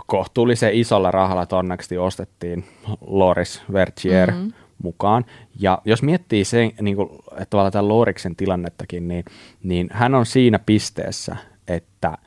kohtuullisen 0.06 0.74
isolla 0.74 1.12
rahalla 1.12 1.46
tonneksti 1.46 1.98
ostettiin 1.98 2.65
Loris 3.01 3.62
Vertier 3.74 4.32
mm-hmm. 4.32 4.53
Mukaan. 4.84 5.25
Ja 5.60 5.81
jos 5.86 6.03
miettii 6.03 6.46
se, 6.46 6.72
niin 6.81 6.96
kuin, 6.96 7.10
että 7.31 7.46
tavallaan 7.50 7.72
tämän 7.72 7.88
Loriksen 7.88 8.36
tilannettakin, 8.36 9.07
niin, 9.07 9.25
niin 9.63 9.88
hän 9.91 10.15
on 10.15 10.25
siinä 10.25 10.60
pisteessä, 10.60 11.36
että 11.67 12.17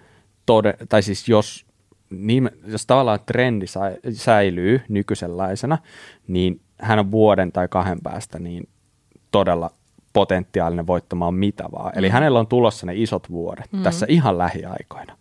tode, 0.47 0.75
tai 0.88 1.02
siis 1.02 1.28
jos 1.28 1.66
niin, 2.11 2.50
jos 2.66 2.87
tavallaan 2.87 3.21
trendi 3.26 3.66
säilyy 4.12 4.81
nykyisenlaisena, 4.88 5.79
niin 6.29 6.61
hän 6.81 6.98
on 6.98 7.11
vuoden 7.11 7.53
tai 7.53 7.68
kahden 7.68 7.98
päästä 8.03 8.38
niin 8.38 8.68
todella 9.31 9.70
potentiaalinen 10.12 10.87
voittamaan 10.87 11.35
mitä 11.35 11.64
vaan. 11.72 11.92
Mm. 11.92 11.98
Eli 11.98 12.09
hänellä 12.09 12.38
on 12.38 12.46
tulossa 12.46 12.87
ne 12.87 12.92
isot 12.96 13.31
vuodet 13.31 13.72
mm. 13.72 13.83
tässä 13.83 14.07
ihan 14.09 14.38
lähiaikoina. 14.38 15.16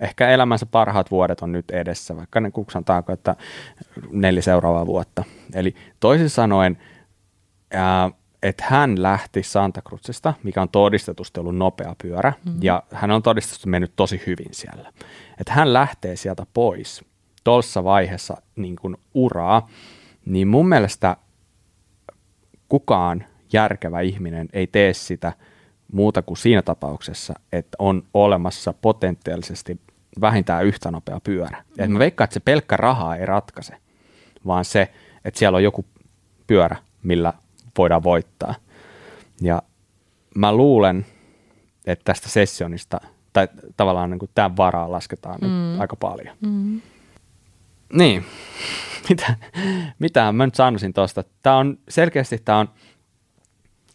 Ehkä 0.00 0.28
elämänsä 0.28 0.66
parhaat 0.66 1.10
vuodet 1.10 1.40
on 1.40 1.52
nyt 1.52 1.70
edessä, 1.70 2.16
vaikka 2.16 2.40
ne 2.40 2.50
kuksantaaanko, 2.50 3.12
että 3.12 3.36
neljä 4.10 4.42
seuraavaa 4.42 4.86
vuotta. 4.86 5.24
Eli 5.54 5.74
toisin 6.00 6.30
sanoen, 6.30 6.78
ää, 7.70 8.10
että 8.42 8.64
hän 8.68 9.02
lähti 9.02 9.42
Santa 9.42 9.82
Cruzista, 9.82 10.34
mikä 10.42 10.62
on 10.62 10.68
todistetusti 10.68 11.40
ollut 11.40 11.56
nopea 11.56 11.94
pyörä, 12.02 12.32
mm-hmm. 12.44 12.62
ja 12.62 12.82
hän 12.92 13.10
on 13.10 13.22
todistetusti 13.22 13.68
mennyt 13.68 13.92
tosi 13.96 14.22
hyvin 14.26 14.54
siellä. 14.54 14.92
Että 15.40 15.52
hän 15.52 15.72
lähtee 15.72 16.16
sieltä 16.16 16.46
pois 16.54 17.04
tuossa 17.44 17.84
vaiheessa 17.84 18.36
niin 18.56 18.76
kuin 18.76 18.96
uraa, 19.14 19.68
niin 20.26 20.48
mun 20.48 20.68
mielestä 20.68 21.16
kukaan 22.68 23.24
järkevä 23.52 24.00
ihminen 24.00 24.48
ei 24.52 24.66
tee 24.66 24.94
sitä 24.94 25.32
muuta 25.92 26.22
kuin 26.22 26.36
siinä 26.36 26.62
tapauksessa, 26.62 27.34
että 27.52 27.76
on 27.78 28.02
olemassa 28.14 28.72
potentiaalisesti 28.72 29.80
vähintään 30.20 30.64
yhtä 30.64 30.90
nopea 30.90 31.20
pyörä. 31.20 31.62
Mm. 31.78 31.84
Et 31.84 31.90
mä 31.90 31.98
veikkaan, 31.98 32.24
että 32.24 32.34
se 32.34 32.40
pelkkä 32.40 32.76
rahaa 32.76 33.16
ei 33.16 33.26
ratkaise, 33.26 33.76
vaan 34.46 34.64
se, 34.64 34.92
että 35.24 35.38
siellä 35.38 35.56
on 35.56 35.62
joku 35.62 35.84
pyörä, 36.46 36.76
millä 37.02 37.32
voidaan 37.78 38.02
voittaa. 38.02 38.54
Ja 39.40 39.62
mä 40.34 40.52
luulen, 40.52 41.06
että 41.86 42.04
tästä 42.04 42.28
sessionista, 42.28 43.00
tai 43.32 43.48
tavallaan 43.76 44.10
niin 44.10 44.18
kuin 44.18 44.30
tämän 44.34 44.56
varaa 44.56 44.92
lasketaan 44.92 45.38
mm. 45.40 45.48
nyt 45.48 45.80
aika 45.80 45.96
paljon. 45.96 46.36
Mm. 46.40 46.80
Niin, 47.92 48.24
mitä, 49.08 49.36
mitä 49.98 50.32
mä 50.32 50.46
nyt 50.46 50.54
sanoisin 50.54 50.92
tuosta. 50.92 51.24
Tämä 51.42 51.56
on 51.56 51.78
selkeästi 51.88 52.38
tämä 52.38 52.58
on, 52.58 52.68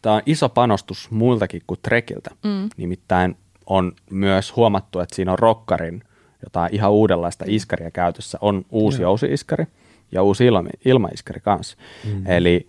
tämä 0.01 0.15
on 0.15 0.21
iso 0.25 0.49
panostus 0.49 1.11
muiltakin 1.11 1.61
kuin 1.67 1.79
Trekiltä. 1.83 2.29
Mm. 2.43 2.69
Nimittäin 2.77 3.37
on 3.65 3.91
myös 4.09 4.55
huomattu, 4.55 4.99
että 4.99 5.15
siinä 5.15 5.31
on 5.31 5.39
Rokkarin 5.39 6.03
jotain 6.43 6.75
ihan 6.75 6.91
uudenlaista 6.91 7.45
iskaria 7.47 7.91
käytössä. 7.91 8.37
On 8.41 8.65
uusi 8.69 9.01
jousi-iskari 9.01 9.65
ja 10.11 10.23
uusi 10.23 10.45
ilma, 10.45 10.69
ilmaiskari 10.85 11.39
kanssa. 11.39 11.77
Mm. 12.05 12.27
Eli 12.27 12.67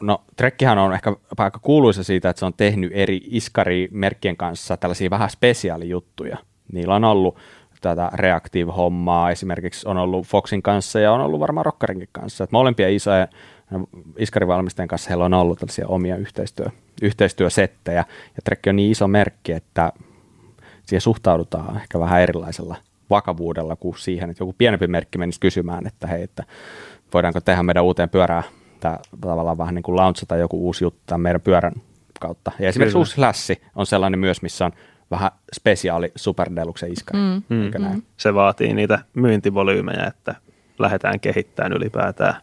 no 0.00 0.22
Trekkihän 0.36 0.78
on 0.78 0.94
ehkä 0.94 1.16
aika 1.38 1.58
kuuluisa 1.58 2.04
siitä, 2.04 2.30
että 2.30 2.40
se 2.40 2.46
on 2.46 2.54
tehnyt 2.56 2.92
eri 2.94 3.20
iskarimerkkien 3.24 4.36
kanssa 4.36 4.76
tällaisia 4.76 5.10
vähän 5.10 5.30
spesiaalijuttuja. 5.30 6.36
Niillä 6.72 6.94
on 6.94 7.04
ollut 7.04 7.38
tätä 7.80 8.10
Reactive-hommaa, 8.14 9.30
esimerkiksi 9.30 9.88
on 9.88 9.96
ollut 9.96 10.26
Foxin 10.26 10.62
kanssa 10.62 11.00
ja 11.00 11.12
on 11.12 11.20
ollut 11.20 11.40
varmaan 11.40 11.66
Rockarinkin 11.66 12.08
kanssa. 12.12 12.44
Että 12.44 12.56
molempia 12.56 12.88
isoja 12.88 13.28
iskarivalmistajien 14.18 14.88
kanssa 14.88 15.08
heillä 15.08 15.24
on 15.24 15.34
ollut 15.34 15.58
tällaisia 15.58 15.88
omia 15.88 16.16
yhteistyö, 16.16 16.66
yhteistyösettejä. 17.02 18.04
Ja 18.36 18.42
Trekki 18.44 18.70
on 18.70 18.76
niin 18.76 18.90
iso 18.90 19.08
merkki, 19.08 19.52
että 19.52 19.92
siihen 20.86 21.00
suhtaudutaan 21.00 21.76
ehkä 21.76 22.00
vähän 22.00 22.20
erilaisella 22.22 22.76
vakavuudella 23.10 23.76
kuin 23.76 23.98
siihen, 23.98 24.30
että 24.30 24.42
joku 24.42 24.54
pienempi 24.58 24.86
merkki 24.86 25.18
menisi 25.18 25.40
kysymään, 25.40 25.86
että 25.86 26.06
hei, 26.06 26.22
että 26.22 26.44
voidaanko 27.14 27.40
tehdä 27.40 27.62
meidän 27.62 27.84
uuteen 27.84 28.08
pyörään 28.10 28.44
tämä 28.80 28.98
tavallaan 29.20 29.58
vähän 29.58 29.74
niin 29.74 29.82
kuin 29.82 29.96
launchata 29.96 30.36
joku 30.36 30.66
uusi 30.66 30.84
juttu 30.84 31.00
tämän 31.06 31.20
meidän 31.20 31.40
pyörän 31.40 31.72
kautta. 32.20 32.52
Ja 32.58 32.68
esimerkiksi 32.68 32.92
Kyllä. 32.92 33.00
uusi 33.00 33.14
Flash 33.16 33.52
on 33.76 33.86
sellainen 33.86 34.20
myös, 34.20 34.42
missä 34.42 34.64
on 34.64 34.72
vähän 35.10 35.30
spesiaali 35.54 36.12
Super 36.16 36.50
Deluxe 36.56 36.88
iskari. 36.88 37.18
Mm, 37.18 37.42
mm, 37.48 37.70
mm. 37.78 38.02
Se 38.16 38.34
vaatii 38.34 38.72
niitä 38.72 38.98
myyntivolyymejä, 39.14 40.04
että 40.06 40.34
lähdetään 40.78 41.20
kehittämään 41.20 41.72
ylipäätään 41.72 42.36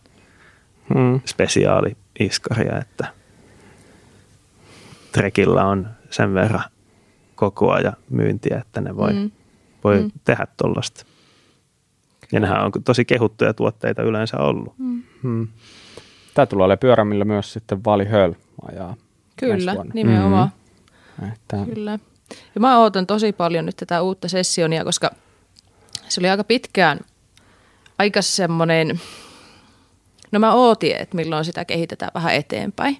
mm. 0.95 1.19
spesiaali 1.25 1.97
iskaria, 2.19 2.77
että 2.77 3.07
Trekillä 5.11 5.65
on 5.65 5.87
sen 6.09 6.33
verran 6.33 6.63
kokoa 7.39 7.79
ja 7.79 7.93
myyntiä, 8.09 8.57
että 8.57 8.81
ne 8.81 8.95
voi, 8.97 9.13
mm. 9.13 9.31
voi 9.83 10.01
mm. 10.01 10.11
tehdä 10.25 10.47
tuollaista. 10.57 11.05
Ja 12.31 12.39
nehän 12.39 12.65
on 12.65 12.71
tosi 12.85 13.05
kehuttuja 13.05 13.53
tuotteita 13.53 14.03
yleensä 14.03 14.37
ollut. 14.37 14.73
Mm. 14.77 15.03
Mm. 15.23 15.47
Tämä 16.33 16.45
tulee 16.45 16.65
olemaan 16.65 16.79
pyörä, 16.79 17.05
millä 17.05 17.25
myös 17.25 17.53
sitten 17.53 17.83
Vali 17.85 18.05
Höll 18.05 18.33
ajaa 18.71 18.95
Kyllä, 19.35 19.75
nimenomaan. 19.93 20.49
Mm-hmm. 21.17 21.33
Että... 21.33 21.57
Kyllä. 21.73 21.99
Ja 22.55 22.61
mä 22.61 22.79
ootan 22.79 23.07
tosi 23.07 23.31
paljon 23.33 23.65
nyt 23.65 23.75
tätä 23.75 24.01
uutta 24.01 24.27
sessionia, 24.27 24.83
koska 24.83 25.11
se 26.09 26.21
oli 26.21 26.29
aika 26.29 26.43
pitkään 26.43 26.99
aika 27.99 28.21
semmoinen, 28.21 29.01
no 30.31 30.39
mä 30.39 30.53
ootin, 30.53 30.95
että 30.95 31.15
milloin 31.15 31.45
sitä 31.45 31.65
kehitetään 31.65 32.11
vähän 32.13 32.33
eteenpäin 32.33 32.97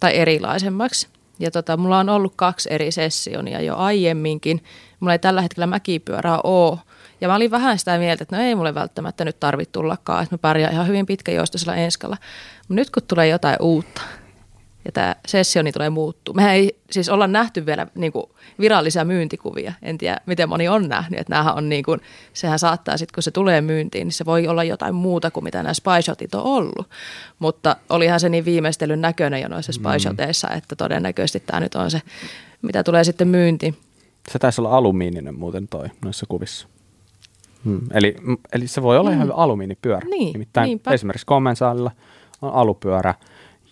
tai 0.00 0.16
erilaisemmaksi. 0.16 1.08
Ja 1.38 1.50
tota, 1.50 1.76
mulla 1.76 1.98
on 1.98 2.08
ollut 2.08 2.32
kaksi 2.36 2.68
eri 2.72 2.90
sessionia 2.90 3.60
jo 3.60 3.76
aiemminkin. 3.76 4.64
Mulla 5.00 5.12
ei 5.12 5.18
tällä 5.18 5.42
hetkellä 5.42 5.66
mäkipyörää 5.66 6.40
ole. 6.44 6.78
Ja 7.20 7.28
mä 7.28 7.34
olin 7.34 7.50
vähän 7.50 7.78
sitä 7.78 7.98
mieltä, 7.98 8.22
että 8.22 8.36
no 8.36 8.42
ei 8.42 8.54
mulle 8.54 8.74
välttämättä 8.74 9.24
nyt 9.24 9.40
tarvitse 9.40 9.72
tullakaan, 9.72 10.22
että 10.22 10.34
mä 10.34 10.38
pärjään 10.38 10.72
ihan 10.72 10.86
hyvin 10.86 11.06
pitkäjoistoisella 11.06 11.74
enskalla. 11.74 12.16
Mutta 12.58 12.74
nyt 12.74 12.90
kun 12.90 13.02
tulee 13.08 13.28
jotain 13.28 13.56
uutta, 13.60 14.02
ja 14.84 14.92
tämä 14.92 15.16
sessioni 15.26 15.72
tulee 15.72 15.90
muuttuu. 15.90 16.34
Mehän 16.34 16.54
ei 16.54 16.78
siis 16.90 17.08
olla 17.08 17.26
nähty 17.26 17.66
vielä 17.66 17.86
niin 17.94 18.12
kuin 18.12 18.24
virallisia 18.60 19.04
myyntikuvia. 19.04 19.72
En 19.82 19.98
tiedä, 19.98 20.16
miten 20.26 20.48
moni 20.48 20.68
on 20.68 20.88
nähnyt. 20.88 21.20
Että 21.20 21.34
näähän 21.34 21.54
on 21.54 21.68
niin 21.68 21.84
kuin, 21.84 22.00
sehän 22.32 22.58
saattaa 22.58 22.96
sitten, 22.96 23.14
kun 23.14 23.22
se 23.22 23.30
tulee 23.30 23.60
myyntiin, 23.60 24.06
niin 24.06 24.12
se 24.12 24.24
voi 24.24 24.46
olla 24.46 24.64
jotain 24.64 24.94
muuta 24.94 25.30
kuin 25.30 25.44
mitä 25.44 25.62
nämä 25.62 25.74
spy 25.74 25.90
on 26.34 26.42
ollut. 26.42 26.88
Mutta 27.38 27.76
olihan 27.88 28.20
se 28.20 28.28
niin 28.28 28.44
viimeistelyn 28.44 29.00
näköinen 29.00 29.42
jo 29.42 29.48
noissa 29.48 29.72
spy 29.72 29.82
mm. 29.82 30.56
että 30.56 30.76
todennäköisesti 30.76 31.40
tämä 31.40 31.60
nyt 31.60 31.74
on 31.74 31.90
se, 31.90 32.02
mitä 32.62 32.84
tulee 32.84 33.04
sitten 33.04 33.28
myyntiin. 33.28 33.76
Se 34.32 34.38
taisi 34.38 34.60
olla 34.60 34.76
alumiininen 34.76 35.38
muuten 35.38 35.68
toi 35.68 35.88
noissa 36.04 36.26
kuvissa. 36.28 36.68
Hmm. 37.64 37.80
Eli, 37.94 38.16
eli 38.52 38.66
se 38.66 38.82
voi 38.82 38.98
olla 38.98 39.10
hmm. 39.10 39.18
ihan 39.18 39.32
alumiinipyörä. 39.32 40.08
Niin, 40.08 40.32
Nimittäin 40.32 40.66
niinpä. 40.66 40.90
esimerkiksi 40.90 41.26
kommensaalilla 41.26 41.90
on 42.42 42.52
alupyörä 42.52 43.14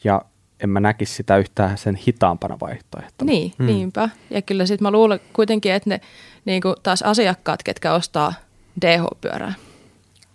ja 0.05 0.23
en 0.63 0.71
mä 0.71 0.81
näkisi 0.81 1.15
sitä 1.15 1.37
yhtään 1.37 1.79
sen 1.79 1.97
hitaampana 1.97 2.57
vaihtoehtona. 2.61 3.31
Niin, 3.31 3.53
hmm. 3.59 3.67
niinpä. 3.67 4.09
Ja 4.31 4.43
kyllä 4.43 4.67
sitten 4.67 4.83
mä 4.83 4.91
luulen 4.91 5.21
kuitenkin, 5.33 5.73
että 5.73 5.91
ne 5.91 6.01
niin 6.45 6.63
taas 6.83 7.03
asiakkaat, 7.03 7.63
ketkä 7.63 7.93
ostaa 7.95 8.35
DH-pyörää 8.81 9.55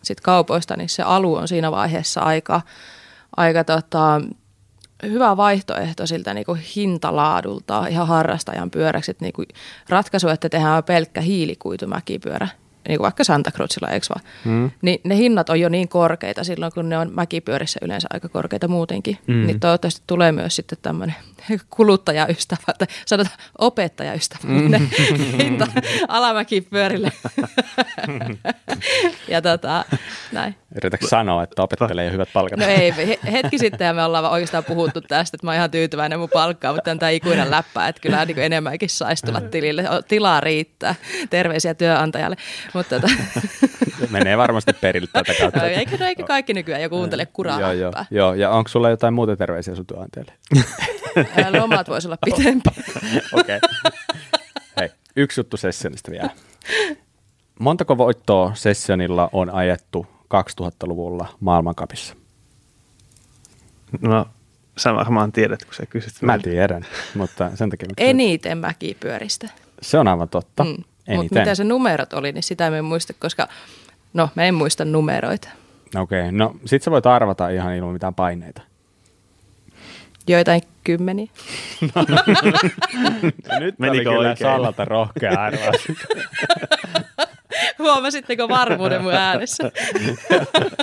sit 0.02 0.22
kaupoista, 0.22 0.78
niin 0.78 0.90
se 0.90 1.04
alu 1.04 1.36
on 1.36 1.48
siinä 1.48 1.72
vaiheessa 1.72 2.22
aika, 2.22 2.62
aika 3.38 3.64
tota, 3.64 4.22
hyvä 5.04 5.38
vaihtoehto 5.38 6.08
siltä 6.08 6.34
niin 6.34 6.46
kuin 6.46 6.62
hintalaadulta 6.76 7.88
ihan 7.88 8.08
harrastajan 8.08 8.72
pyöräksi. 8.72 9.12
Että 9.12 9.26
niin 9.26 9.34
kuin 9.34 9.48
ratkaisu, 9.90 10.28
että 10.28 10.50
tehdään 10.50 10.84
pelkkä 10.84 11.22
hiilikuitumäkipyörä, 11.22 12.48
niin 12.88 12.98
kuin 12.98 13.04
vaikka 13.04 13.24
Santa 13.24 13.52
Cruzilla, 13.52 13.90
eikö 13.90 14.06
vaan? 14.10 14.26
Mm. 14.46 14.72
Niin 14.82 15.02
ne 15.04 15.18
hinnat 15.18 15.50
on 15.50 15.60
jo 15.60 15.70
niin 15.70 15.88
korkeita 15.88 16.44
silloin, 16.44 16.72
kun 16.72 16.90
ne 16.90 16.98
on 16.98 17.12
mäkipyörissä 17.14 17.80
yleensä 17.82 18.08
aika 18.14 18.30
korkeita 18.30 18.68
muutenkin. 18.68 19.18
Mm. 19.28 19.48
Niin 19.48 19.60
toivottavasti 19.60 20.02
tulee 20.08 20.32
myös 20.32 20.56
sitten 20.56 20.78
tämmöinen 20.82 21.16
kuluttajaystävä, 21.70 22.74
tai 22.78 22.88
sanotaan 23.06 23.38
opettajaystävällinen 23.58 24.82
mm. 24.82 25.38
hinta 25.44 25.68
alamäkipyörille. 26.08 27.12
ja 29.28 29.42
tota, 29.42 29.86
näin. 30.32 30.56
Yritätkö 30.76 31.08
sanoa, 31.08 31.44
että 31.44 31.64
opettelee 31.64 32.06
jo 32.06 32.12
hyvät 32.12 32.30
palkat? 32.34 32.60
No 32.60 32.66
ei, 32.66 32.94
hetki 33.32 33.58
sitten 33.58 33.96
me 33.96 34.04
ollaan 34.04 34.32
oikeastaan 34.32 34.64
puhuttu 34.64 35.02
tästä, 35.02 35.36
että 35.36 35.48
mä 35.48 35.52
oon 35.52 35.56
ihan 35.56 35.72
tyytyväinen 35.72 36.20
mun 36.20 36.30
palkkaan, 36.34 36.76
mutta 36.76 36.96
tämä 36.96 37.10
ikuinen 37.10 37.52
läppä, 37.52 37.88
että 37.88 38.02
kyllä 38.02 38.26
niin 38.26 38.40
enemmänkin 38.40 38.90
saisi 38.90 39.26
tulla 39.26 39.42
tilille. 39.42 39.84
Tilaa 40.08 40.40
riittää. 40.40 40.96
Terveisiä 41.30 41.74
työnantajalle. 41.74 42.36
Mutta 42.74 43.00
tota. 43.00 43.14
Menee 44.10 44.38
varmasti 44.38 44.74
perille 44.74 45.10
tätä 45.14 45.34
kautta. 45.40 45.68
Eikö, 45.68 45.98
no, 45.98 46.06
eikö 46.06 46.24
kaikki 46.24 46.54
nykyään 46.54 46.82
jo 46.82 46.90
kuuntele 46.90 47.26
kuraa 47.26 47.60
joo, 47.60 47.72
joo, 47.72 47.94
joo, 48.12 48.34
ja 48.34 48.50
onko 48.50 48.68
sulla 48.68 48.90
jotain 48.90 49.14
muuta 49.14 49.36
terveisiä 49.36 49.76
sun 49.76 49.86
työnantajalle? 49.86 50.34
Lomat 51.60 51.90
voisi 51.90 52.08
olla 52.08 52.18
pitempi. 52.26 52.70
Okei. 53.34 53.58
Okay. 53.58 53.60
Hei, 54.80 54.90
yksi 55.16 55.40
juttu 55.40 55.58
sessionista 55.58 56.12
vielä. 56.12 56.30
Montako 57.60 57.98
voittoa 57.98 58.52
sessionilla 58.56 59.30
on 59.34 59.50
ajettu 59.50 60.08
2000-luvulla 60.24 61.28
maailmankapissa? 61.40 62.16
No, 64.02 64.26
sä 64.78 64.94
varmaan 64.94 65.32
tiedät, 65.32 65.66
kun 65.66 65.74
sä 65.74 65.86
kysyt. 65.86 66.22
Mä 66.22 66.40
tiedän, 66.40 66.86
mutta 67.16 67.52
sen 67.56 67.70
takia... 67.70 67.88
Eniten 67.98 68.58
mäkipyöristä. 68.58 69.50
Se 69.82 69.98
on 69.98 70.08
aivan 70.08 70.30
totta. 70.30 70.64
Mm. 70.64 70.84
Mutta 71.08 71.40
mitä 71.40 71.56
se 71.56 71.64
numerot 71.64 72.14
oli, 72.14 72.32
niin 72.32 72.44
sitä 72.44 72.68
en 72.68 72.86
muista, 72.86 73.14
koska 73.20 73.48
no, 74.14 74.30
mä 74.36 74.44
en 74.44 74.54
muista 74.54 74.86
numeroita. 74.86 75.50
Okei, 75.96 76.20
okay. 76.20 76.32
no 76.32 76.56
sit 76.66 76.84
sä 76.84 76.92
voit 76.92 77.06
arvata 77.06 77.50
ihan 77.50 77.76
ilman 77.76 77.94
mitään 77.94 78.16
paineita. 78.16 78.62
Joitain 80.28 80.62
kymmeniä. 80.84 81.28
No, 81.82 81.90
no, 82.10 83.60
nyt 83.60 83.80
Menikö 83.80 84.10
oli 84.10 84.18
kyllä 84.18 84.30
oikein? 84.30 84.38
Sallalta 84.52 84.86
rohkea 84.86 85.42
arvaus. 85.42 85.88
Huomasitteko 87.80 88.50
varmuuden 88.50 89.02
mun 89.02 89.14
äänessä? 89.14 89.72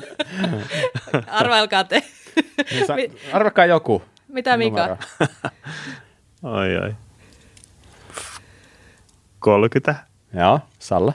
Arvailkaa 1.26 1.84
te. 1.84 2.02
Niin 2.96 3.18
arvakaa 3.32 3.66
joku. 3.66 4.02
Mitä 4.28 4.56
Mika? 4.56 4.96
oi 6.42 6.76
oi. 6.76 6.94
30. 9.38 10.07
Joo, 10.34 10.60
Salla. 10.78 11.12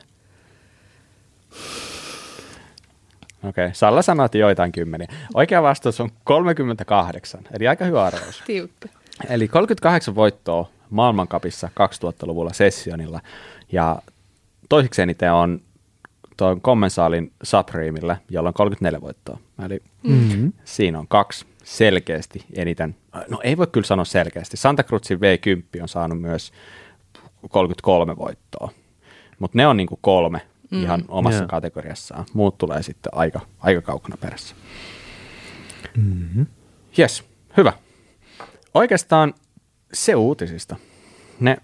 Okei, 3.44 3.50
okay. 3.50 3.70
Salla 3.74 4.02
sanoi, 4.02 4.26
että 4.26 4.38
joitain 4.38 4.72
kymmeniä. 4.72 5.08
Oikea 5.34 5.64
vastaus 5.64 6.02
on 6.02 6.10
38, 6.24 7.42
eli 7.54 7.68
aika 7.68 7.86
hyvä 7.86 8.04
arvaus. 8.04 8.44
Tiukka. 8.46 8.90
Eli 9.30 9.48
38 9.48 10.16
voittoa 10.16 10.70
maailmankapissa 10.90 11.70
2000-luvulla 11.80 12.54
sessionilla. 12.54 13.20
Ja 13.72 14.02
toiseksi 14.70 15.02
eniten 15.02 15.34
on 15.34 15.62
tuon 16.38 16.62
kommensaalin 16.62 17.32
Supremeille, 17.44 18.18
jolla 18.30 18.50
on 18.50 18.54
34 18.54 19.02
voittoa. 19.02 19.38
Eli 19.66 19.80
mm-hmm. 20.04 20.54
siinä 20.64 21.00
on 21.00 21.08
kaksi 21.08 21.46
selkeästi 21.64 22.46
eniten. 22.56 22.96
No 23.30 23.40
ei 23.44 23.58
voi 23.58 23.68
kyllä 23.68 23.88
sanoa 23.88 24.06
selkeästi. 24.06 24.58
Santa 24.58 24.84
Cruzin 24.84 25.20
V10 25.20 25.82
on 25.82 25.90
saanut 25.90 26.22
myös 26.22 26.52
33 27.50 28.18
voittoa. 28.18 28.72
Mutta 29.44 29.58
ne 29.58 29.68
on 29.68 29.78
niinku 29.78 30.00
kolme 30.02 30.42
mm. 30.72 30.84
ihan 30.84 31.04
omassa 31.08 31.40
yeah. 31.40 31.50
kategoriassaan. 31.50 32.26
Muut 32.34 32.58
tulee 32.58 32.84
sitten 32.84 33.12
aika, 33.16 33.42
aika 33.60 33.82
kaukana 33.82 34.18
perässä. 34.18 34.56
Mm-hmm. 35.98 36.46
Yes, 37.00 37.24
hyvä. 37.58 37.74
Oikeastaan 38.74 39.34
se 39.94 40.16
uutisista. 40.16 40.76
Ne, 41.40 41.58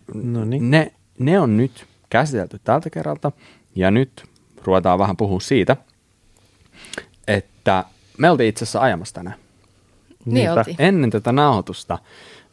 ne, 0.60 0.92
ne 1.20 1.40
on 1.40 1.58
nyt 1.58 1.86
käsitelty 2.10 2.60
tältä 2.64 2.90
kerralta 2.90 3.32
ja 3.76 3.92
nyt 3.92 4.24
ruvetaan 4.64 5.00
vähän 5.00 5.18
puhua 5.18 5.40
siitä, 5.40 5.78
että 7.28 7.84
me 8.18 8.30
oltiin 8.30 8.50
itse 8.50 8.66
asiassa 8.66 8.82
ajamassa 8.82 9.16
tänään. 9.16 9.38
Niin 10.26 10.52
oltiin. 10.52 10.76
Ennen 10.80 11.10
tätä 11.10 11.32
nauhoitusta 11.32 11.98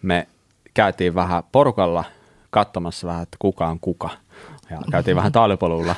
me 0.02 0.28
käytiin 0.74 1.14
vähän 1.14 1.42
porukalla 1.52 2.04
katsomassa 2.50 3.06
vähän, 3.06 3.22
että 3.22 3.36
kuka 3.40 3.66
on 3.66 3.80
kuka– 3.80 4.10
ja 4.70 4.78
käytiin 4.90 5.16
vähän 5.16 5.32
talipolulla 5.32 5.94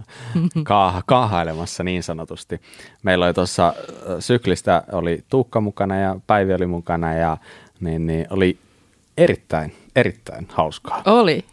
kaah- 0.68 1.02
kaahailemassa 1.06 1.84
niin 1.84 2.02
sanotusti. 2.02 2.60
Meillä 3.02 3.26
oli 3.26 3.34
tuossa 3.34 3.74
syklistä, 4.20 4.82
oli 4.92 5.24
Tuukka 5.28 5.60
mukana 5.60 5.98
ja 5.98 6.16
Päivi 6.26 6.54
oli 6.54 6.66
mukana 6.66 7.14
ja 7.14 7.36
niin, 7.80 8.06
niin 8.06 8.26
oli 8.30 8.58
erittäin, 9.16 9.74
erittäin 9.96 10.48
hauskaa. 10.52 11.02
Oli. 11.06 11.44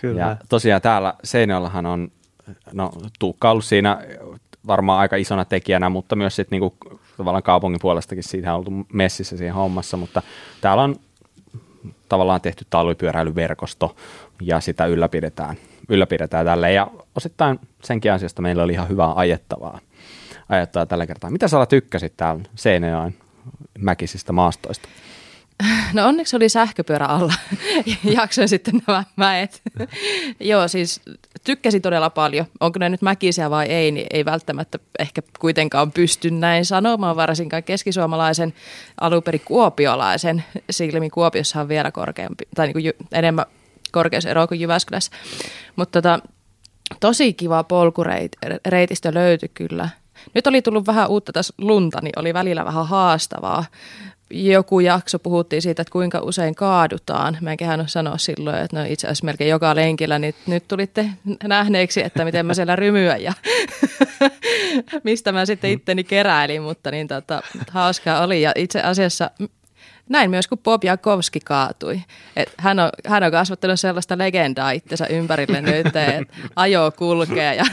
Kyllä. 0.00 0.20
Ja 0.20 0.36
tosiaan 0.48 0.82
täällä 0.82 1.14
Seinäjoellahan 1.24 1.86
on, 1.86 2.08
no 2.72 2.92
Tuukka 3.18 3.50
ollut 3.50 3.64
siinä 3.64 3.98
varmaan 4.66 5.00
aika 5.00 5.16
isona 5.16 5.44
tekijänä, 5.44 5.88
mutta 5.88 6.16
myös 6.16 6.36
sitten 6.36 6.60
niinku, 6.60 6.76
tavallaan 7.16 7.42
kaupungin 7.42 7.80
puolestakin 7.82 8.24
siitä 8.24 8.52
on 8.52 8.58
oltu 8.58 8.70
messissä 8.92 9.36
siinä 9.36 9.54
hommassa, 9.54 9.96
mutta 9.96 10.22
täällä 10.60 10.82
on 10.82 10.96
tavallaan 12.08 12.40
tehty 12.40 12.66
talvipyöräilyverkosto 12.70 13.96
ja 14.42 14.60
sitä 14.60 14.86
ylläpidetään 14.86 15.56
ylläpidetään 15.88 16.46
tälle 16.46 16.72
ja 16.72 16.90
osittain 17.14 17.60
senkin 17.84 18.12
ansiosta 18.12 18.42
meillä 18.42 18.62
oli 18.62 18.72
ihan 18.72 18.88
hyvää 18.88 19.12
ajettavaa, 19.14 19.80
ajettavaa 20.48 20.86
tällä 20.86 21.06
kertaa. 21.06 21.30
Mitä 21.30 21.48
sä 21.48 21.66
tykkäsit 21.66 22.16
täällä 22.16 22.44
Seinäjoen 22.54 23.14
mäkisistä 23.78 24.32
maastoista? 24.32 24.88
No 25.92 26.06
onneksi 26.06 26.36
oli 26.36 26.48
sähköpyörä 26.48 27.06
alla. 27.06 27.34
Jaksoin 28.18 28.48
sitten 28.48 28.82
nämä 28.86 29.04
mäet. 29.16 29.62
Joo, 30.40 30.68
siis 30.68 31.00
tykkäsin 31.44 31.82
todella 31.82 32.10
paljon. 32.10 32.46
Onko 32.60 32.78
ne 32.78 32.88
nyt 32.88 33.02
mäkisiä 33.02 33.50
vai 33.50 33.66
ei, 33.66 33.90
niin 33.90 34.06
ei 34.10 34.24
välttämättä 34.24 34.78
ehkä 34.98 35.22
kuitenkaan 35.38 35.92
pysty 35.92 36.30
näin 36.30 36.64
sanomaan, 36.64 37.16
varsinkaan 37.16 37.62
keskisuomalaisen 37.62 38.54
aluperi 39.00 39.38
kuopiolaisen 39.38 40.44
silmin. 40.70 41.10
Kuopiossa 41.10 41.60
on 41.60 41.68
vielä 41.68 41.90
korkeampi, 41.90 42.44
tai 42.54 42.66
niin 42.66 42.72
kuin 42.72 43.08
enemmän 43.12 43.46
korkeusero 43.96 44.46
kuin 44.46 44.60
Jyväskylässä. 44.60 45.12
Mutta 45.76 46.02
tota, 46.02 46.20
tosi 47.00 47.32
kiva 47.32 47.64
polkureitistö 47.64 49.14
löytyi 49.14 49.48
kyllä. 49.54 49.88
Nyt 50.34 50.46
oli 50.46 50.62
tullut 50.62 50.86
vähän 50.86 51.08
uutta 51.08 51.32
tässä 51.32 51.54
lunta, 51.58 51.98
niin 52.02 52.12
oli 52.18 52.34
välillä 52.34 52.64
vähän 52.64 52.86
haastavaa. 52.86 53.64
Joku 54.30 54.80
jakso 54.80 55.18
puhuttiin 55.18 55.62
siitä, 55.62 55.82
että 55.82 55.92
kuinka 55.92 56.20
usein 56.20 56.54
kaadutaan. 56.54 57.38
Mä 57.40 57.50
en 57.50 57.56
kehannut 57.56 57.90
sanoa 57.90 58.18
silloin, 58.18 58.56
että 58.56 58.76
no 58.76 58.84
itse 58.88 59.06
asiassa 59.06 59.24
melkein 59.24 59.50
joka 59.50 59.74
lenkillä, 59.74 60.18
niin 60.18 60.34
nyt 60.46 60.68
tulitte 60.68 61.10
nähneeksi, 61.44 62.02
että 62.02 62.24
miten 62.24 62.46
mä 62.46 62.54
siellä 62.54 62.76
rymyän 62.76 63.22
ja 63.22 63.32
mistä 65.04 65.32
mä 65.32 65.46
sitten 65.46 65.70
itteni 65.70 66.04
keräilin, 66.04 66.62
mutta 66.62 66.90
niin 66.90 67.08
tota, 67.08 67.42
hauskaa 67.70 68.22
oli. 68.22 68.42
Ja 68.42 68.52
itse 68.56 68.80
asiassa 68.80 69.30
näin 70.08 70.30
myös, 70.30 70.48
kun 70.48 70.58
Bob 70.58 70.84
Jakowski 70.84 71.40
kaatui. 71.40 72.00
Et 72.36 72.54
hän, 72.58 72.78
on, 72.78 72.90
hän 73.06 73.22
on 73.22 73.30
kasvattanut 73.30 73.80
sellaista 73.80 74.18
legendaa 74.18 74.70
itsensä 74.70 75.06
ympärille 75.06 75.60
nyt, 75.60 75.86
että 75.86 76.22
ajo 76.56 76.92
kulkee 76.96 77.54
ja 77.54 77.64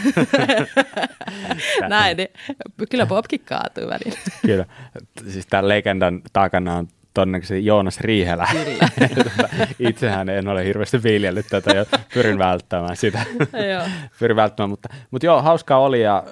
näin. 1.89 2.17
Niin 2.17 2.29
kyllä 2.89 3.05
Bobkin 3.05 3.41
kaatui 3.45 3.87
välillä. 3.87 4.19
Kyllä. 4.45 4.65
Siis 5.29 5.47
tämän 5.47 5.67
legendan 5.67 6.21
takana 6.33 6.75
on 6.75 6.87
todennäköisesti 7.13 7.65
Joonas 7.65 7.99
Riihelä. 7.99 8.47
Itsehän 9.79 10.29
en 10.29 10.47
ole 10.47 10.65
hirveästi 10.65 11.03
viljellyt 11.03 11.45
tätä 11.49 11.71
ja 11.71 11.85
pyrin 12.13 12.37
välttämään 12.37 12.95
sitä. 12.95 13.25
pyrin 14.19 14.35
välttämään, 14.35 14.69
mutta, 14.69 14.89
mutta 15.11 15.25
joo, 15.25 15.41
hauskaa 15.41 15.79
oli 15.79 16.01
ja 16.01 16.23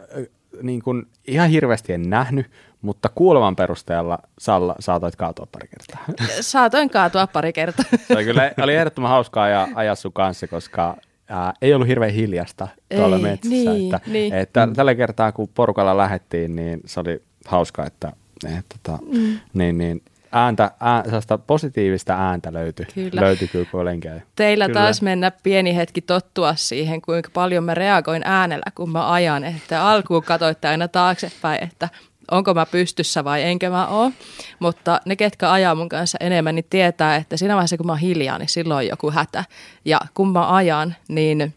niin 0.62 0.82
kuin, 0.82 1.06
ihan 1.28 1.50
hirveästi 1.50 1.94
en 1.94 2.10
nähnyt, 2.10 2.52
mutta 2.82 3.10
kuulevan 3.15 3.56
perusteella 3.56 4.20
Salla 4.39 4.76
saatoit 4.80 5.15
kaatua 5.15 5.48
pari 5.52 5.67
kertaa. 5.67 6.28
Saatoin 6.41 6.89
kaatua 6.89 7.28
pari 7.28 7.54
kertaa. 7.54 7.86
Se 8.08 8.13
oli 8.13 8.26
kyllä 8.26 8.52
oli 8.63 8.76
ehdottoman 8.76 9.10
hauskaa 9.10 9.50
ja 9.50 9.67
ajaa 9.76 9.96
sun 9.96 10.13
kanssa, 10.13 10.48
koska 10.48 10.98
ää, 11.28 11.54
ei 11.62 11.74
ollut 11.74 11.88
hirveän 11.88 12.13
hiljasta 12.13 12.67
tuolla 12.96 13.15
ei, 13.15 13.22
metsässä. 13.22 13.72
Niin, 13.72 13.96
että, 13.96 14.10
niin. 14.12 14.34
Että 14.34 14.65
mm. 14.65 14.74
tällä 14.74 14.96
kertaa, 14.96 15.32
kun 15.32 15.48
porukalla 15.54 15.98
lähettiin, 15.98 16.56
niin 16.56 16.82
se 16.86 17.00
oli 17.00 17.22
hauskaa, 17.46 17.86
että, 17.86 18.13
että 18.58 18.76
tota, 18.84 19.04
mm. 19.04 19.39
niin, 19.54 19.78
niin, 19.78 20.02
ääntä, 20.32 20.72
ää, 20.80 21.04
positiivista 21.48 22.13
ääntä 22.13 22.54
löytyi 22.54 22.86
kyllä, 22.94 23.22
löytyi 23.22 23.48
kyllä 23.48 23.65
kun 23.72 23.82
olen 23.82 24.00
käy. 24.00 24.20
Teillä 24.36 24.67
kyllä. 24.67 24.80
taas 24.80 25.02
mennä 25.02 25.32
pieni 25.44 25.76
hetki 25.76 26.02
tottua 26.02 26.56
siihen, 26.56 27.02
kuinka 27.02 27.30
paljon 27.34 27.63
mä 27.63 27.74
reagoin 27.74 28.22
äänellä, 28.26 28.72
kun 28.76 28.89
mä 28.89 29.12
ajan. 29.12 29.44
Että 29.44 29.88
alkuun 29.88 30.24
katsoitte 30.24 30.67
aina 30.67 30.88
taaksepäin, 30.88 31.63
että 31.63 31.89
onko 32.32 32.54
mä 32.54 32.65
pystyssä 32.65 33.24
vai 33.24 33.44
enkö 33.44 33.70
mä 33.70 33.88
oo. 33.88 34.12
Mutta 34.60 35.02
ne, 35.06 35.15
ketkä 35.15 35.52
ajaa 35.52 35.76
mun 35.76 35.89
kanssa 35.89 36.17
enemmän, 36.22 36.56
niin 36.56 36.65
tietää, 36.70 37.15
että 37.15 37.38
siinä 37.38 37.56
vaiheessa 37.56 37.78
kun 37.78 37.86
mä 37.86 37.91
oon 37.91 38.00
hiljaa, 38.00 38.38
niin 38.38 38.50
silloin 38.50 38.78
on 38.78 38.88
joku 38.88 39.12
hätä. 39.12 39.46
Ja 39.86 40.00
kun 40.13 40.32
mä 40.32 40.56
ajan, 40.56 40.96
niin 41.08 41.54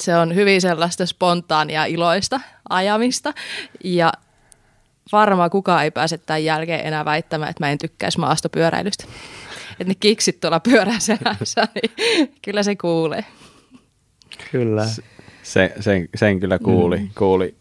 se 0.00 0.16
on 0.16 0.34
hyvin 0.34 0.60
sellaista 0.60 1.06
spontaania 1.06 1.84
iloista 1.84 2.40
ajamista. 2.68 3.32
Ja 3.84 4.12
varmaan 5.12 5.50
kukaan 5.50 5.84
ei 5.84 5.90
pääse 5.90 6.18
tämän 6.18 6.44
jälkeen 6.44 6.86
enää 6.86 7.04
väittämään, 7.04 7.50
että 7.50 7.64
mä 7.64 7.70
en 7.70 7.78
tykkäisi 7.78 8.18
maastopyöräilystä. 8.18 9.04
Että 9.70 9.84
ne 9.84 9.94
kiksit 9.94 10.40
tuolla 10.40 10.60
pyöräselässä, 10.60 11.68
niin 11.74 11.92
kyllä 12.42 12.62
se 12.62 12.76
kuulee. 12.76 13.24
Kyllä. 14.52 14.86
Se, 15.42 15.72
sen, 15.80 16.08
sen 16.14 16.40
kyllä 16.40 16.58
kuuli, 16.58 16.98
mm. 16.98 17.08
kuuli 17.18 17.54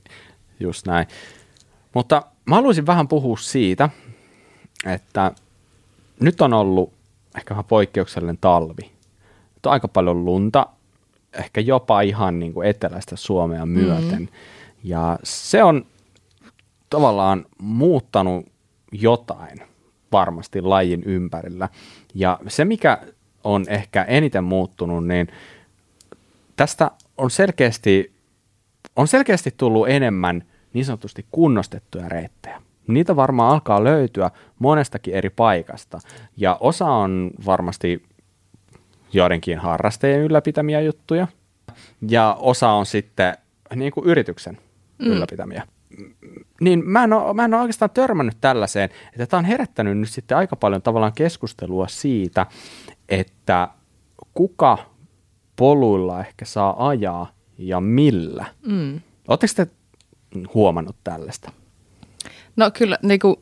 just 0.59 0.87
näin. 0.87 1.07
Mutta 1.93 2.23
mä 2.45 2.55
haluaisin 2.55 2.85
vähän 2.85 3.07
puhua 3.07 3.37
siitä, 3.37 3.89
että 4.85 5.31
nyt 6.19 6.41
on 6.41 6.53
ollut 6.53 6.93
ehkä 7.37 7.49
vähän 7.49 7.65
poikkeuksellinen 7.65 8.37
talvi. 8.41 8.91
Nyt 9.55 9.65
on 9.65 9.71
aika 9.71 9.87
paljon 9.87 10.25
lunta, 10.25 10.67
ehkä 11.33 11.61
jopa 11.61 12.01
ihan 12.01 12.39
niin 12.39 12.53
kuin 12.53 12.67
eteläistä 12.67 13.15
Suomea 13.15 13.65
myöten. 13.65 14.19
Mm-hmm. 14.19 14.27
Ja 14.83 15.19
se 15.23 15.63
on 15.63 15.85
tavallaan 16.89 17.45
muuttanut 17.57 18.45
jotain 18.91 19.61
varmasti 20.11 20.61
lajin 20.61 21.03
ympärillä. 21.03 21.69
Ja 22.13 22.39
se, 22.47 22.65
mikä 22.65 22.97
on 23.43 23.65
ehkä 23.67 24.03
eniten 24.03 24.43
muuttunut, 24.43 25.07
niin 25.07 25.27
tästä 26.55 26.91
on 27.17 27.31
selkeästi, 27.31 28.12
on 28.95 29.07
selkeästi 29.07 29.53
tullut 29.57 29.89
enemmän 29.89 30.43
niin 30.73 30.85
sanotusti 30.85 31.25
kunnostettuja 31.31 32.09
reittejä. 32.09 32.61
Niitä 32.87 33.15
varmaan 33.15 33.53
alkaa 33.53 33.83
löytyä 33.83 34.31
monestakin 34.59 35.13
eri 35.13 35.29
paikasta. 35.29 35.99
Ja 36.37 36.57
osa 36.59 36.85
on 36.85 37.31
varmasti 37.45 38.03
joidenkin 39.13 39.59
harrastajien 39.59 40.21
ylläpitämiä 40.21 40.81
juttuja. 40.81 41.27
Ja 42.09 42.37
osa 42.39 42.69
on 42.69 42.85
sitten 42.85 43.37
niin 43.75 43.91
kuin 43.91 44.05
yrityksen 44.05 44.57
mm. 44.99 45.07
ylläpitämiä 45.07 45.67
niin 46.61 46.89
mä 46.89 47.03
en, 47.03 47.13
ole, 47.13 47.33
mä 47.33 47.45
en 47.45 47.53
ole 47.53 47.61
oikeastaan 47.61 47.91
törmännyt 47.91 48.37
tällaiseen, 48.41 48.89
että 49.07 49.25
tämä 49.25 49.39
on 49.39 49.45
herättänyt 49.45 49.97
nyt 49.97 50.09
sitten 50.09 50.37
aika 50.37 50.55
paljon 50.55 50.81
tavallaan 50.81 51.13
keskustelua 51.13 51.87
siitä, 51.87 52.45
että 53.09 53.67
kuka 54.33 54.77
poluilla 55.55 56.19
ehkä 56.19 56.45
saa 56.45 56.87
ajaa 56.87 57.31
ja 57.57 57.81
millä. 57.81 58.45
Mm. 58.65 59.01
Oletteko 59.27 59.53
te 59.55 59.67
huomannut 60.53 60.95
tällaista? 61.03 61.51
No 62.55 62.71
kyllä, 62.71 62.97
niin 63.01 63.19
kuin 63.19 63.35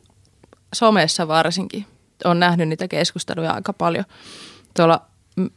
somessa 0.74 1.28
varsinkin. 1.28 1.86
on 2.24 2.40
nähnyt 2.40 2.68
niitä 2.68 2.88
keskusteluja 2.88 3.52
aika 3.52 3.72
paljon. 3.72 4.04
Tuolla 4.76 5.00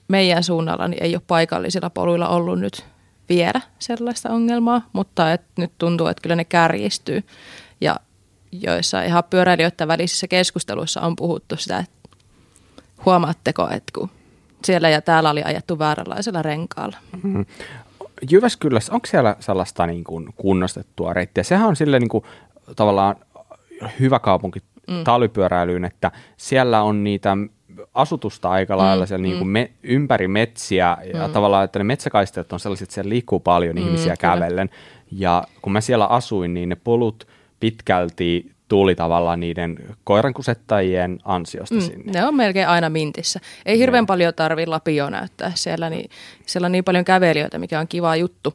meidän 0.08 0.44
suunnalla 0.44 0.88
niin 0.88 1.04
ei 1.04 1.16
ole 1.16 1.22
paikallisilla 1.28 1.90
poluilla 1.90 2.28
ollut 2.28 2.60
nyt 2.60 2.86
viedä 3.30 3.62
sellaista 3.80 4.30
ongelmaa, 4.30 4.82
mutta 4.94 5.34
et 5.34 5.42
nyt 5.58 5.72
tuntuu, 5.78 6.08
että 6.08 6.22
kyllä 6.22 6.36
ne 6.36 6.46
kärjistyy. 6.46 7.24
Ja 7.82 8.00
joissa 8.52 9.04
ihan 9.04 9.24
pyöräilijöiden 9.30 9.88
välisissä 9.88 10.28
keskusteluissa 10.28 11.02
on 11.02 11.16
puhuttu 11.16 11.58
sitä, 11.58 11.78
että 11.78 12.10
huomaatteko, 13.06 13.70
että 13.70 13.92
kun 13.96 14.10
siellä 14.66 14.90
ja 14.90 15.02
täällä 15.02 15.30
oli 15.30 15.44
ajettu 15.44 15.80
vääränlaisella 15.80 16.42
renkaalla. 16.42 16.98
Mm-hmm. 17.24 17.46
Jyväskylässä, 18.32 18.94
onko 18.94 19.08
siellä 19.08 19.36
sellaista 19.40 19.88
niin 19.88 20.04
kuin 20.04 20.28
kunnostettua 20.36 21.14
reittiä? 21.14 21.44
Sehän 21.44 21.68
on 21.68 21.76
sille 21.76 22.00
niin 22.00 22.10
kuin, 22.10 22.24
tavallaan 22.76 23.16
hyvä 24.00 24.20
kaupunki 24.20 24.60
mm. 24.88 25.04
talvipyöräilyyn, 25.04 25.86
että 25.86 26.12
siellä 26.38 26.82
on 26.82 27.04
niitä 27.04 27.38
asutusta 27.94 28.50
aika 28.50 28.78
lailla 28.78 29.04
mm, 29.04 29.08
siellä 29.08 29.22
mm. 29.22 29.30
Niin 29.30 29.38
kuin 29.38 29.48
me, 29.48 29.72
ympäri 29.84 30.28
metsiä 30.28 30.98
ja 31.14 31.28
mm. 31.28 31.34
tavallaan, 31.34 31.66
että 31.66 31.80
ne 31.80 31.84
metsäkaisteet 31.84 32.54
on 32.54 32.60
sellaiset, 32.60 32.86
että 32.86 32.94
siellä 32.94 33.10
liikkuu 33.10 33.40
paljon 33.40 33.76
mm, 33.76 33.82
ihmisiä 33.82 34.18
kyllä. 34.18 34.34
kävellen. 34.34 34.70
Ja 35.12 35.44
kun 35.62 35.74
mä 35.74 35.82
siellä 35.82 36.06
asuin, 36.06 36.54
niin 36.54 36.70
ne 36.70 36.76
polut 36.76 37.28
pitkälti 37.60 38.55
tuli 38.76 38.96
tavallaan 38.96 39.40
niiden 39.40 39.78
koirankusettajien 40.04 41.20
ansiosta 41.26 41.76
mm, 41.76 41.82
sinne. 41.82 42.12
Ne 42.12 42.26
on 42.26 42.36
melkein 42.36 42.68
aina 42.68 42.90
mintissä. 42.90 43.40
Ei 43.66 43.80
hirveän 43.80 44.04
ne. 44.04 44.08
paljon 44.08 44.34
tarvitse 44.34 44.70
Lapio 44.70 45.10
näyttää 45.10 45.52
siellä, 45.56 45.90
niin 45.90 46.10
siellä 46.46 46.66
on 46.66 46.72
niin 46.72 46.84
paljon 46.84 47.06
kävelijöitä, 47.06 47.60
mikä 47.60 47.80
on 47.80 47.88
kiva 47.88 48.16
juttu. 48.16 48.54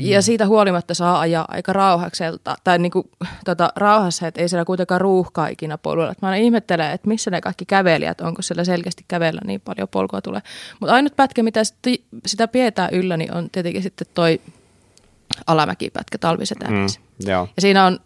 Ja 0.00 0.18
mm. 0.18 0.22
siitä 0.22 0.46
huolimatta 0.46 0.94
saa 0.94 1.20
ajaa 1.20 1.44
aika 1.48 1.72
rauhakselta, 1.72 2.56
tai 2.64 2.78
niin 2.78 2.92
kuin, 2.92 3.10
tota, 3.44 3.72
rauhassa, 3.76 4.26
että 4.26 4.40
ei 4.40 4.48
siellä 4.48 4.64
kuitenkaan 4.64 5.00
ruuhkaa 5.00 5.48
ikinä 5.48 5.78
poluilla. 5.78 6.14
Mä 6.22 6.28
aina 6.28 6.44
ihmettelen, 6.44 6.90
että 6.90 7.08
missä 7.08 7.30
ne 7.30 7.40
kaikki 7.40 7.64
kävelijät, 7.64 8.20
onko 8.20 8.42
siellä 8.42 8.64
selkeästi 8.64 9.04
kävellä 9.08 9.40
niin 9.46 9.60
paljon 9.60 9.88
polkua 9.88 10.20
tulee. 10.20 10.40
Mutta 10.80 10.94
ainut 10.94 11.16
pätkä, 11.16 11.42
mitä 11.42 11.60
sitä 12.26 12.48
pidetään 12.48 12.88
yllä, 12.92 13.16
niin 13.16 13.34
on 13.34 13.50
tietenkin 13.50 13.82
sitten 13.82 14.06
toi 14.14 14.40
alamäkipätkä 15.46 16.18
talviset 16.18 16.58
mm, 16.68 16.86
Ja 17.26 17.46
siinä 17.58 17.86
on 17.86 17.98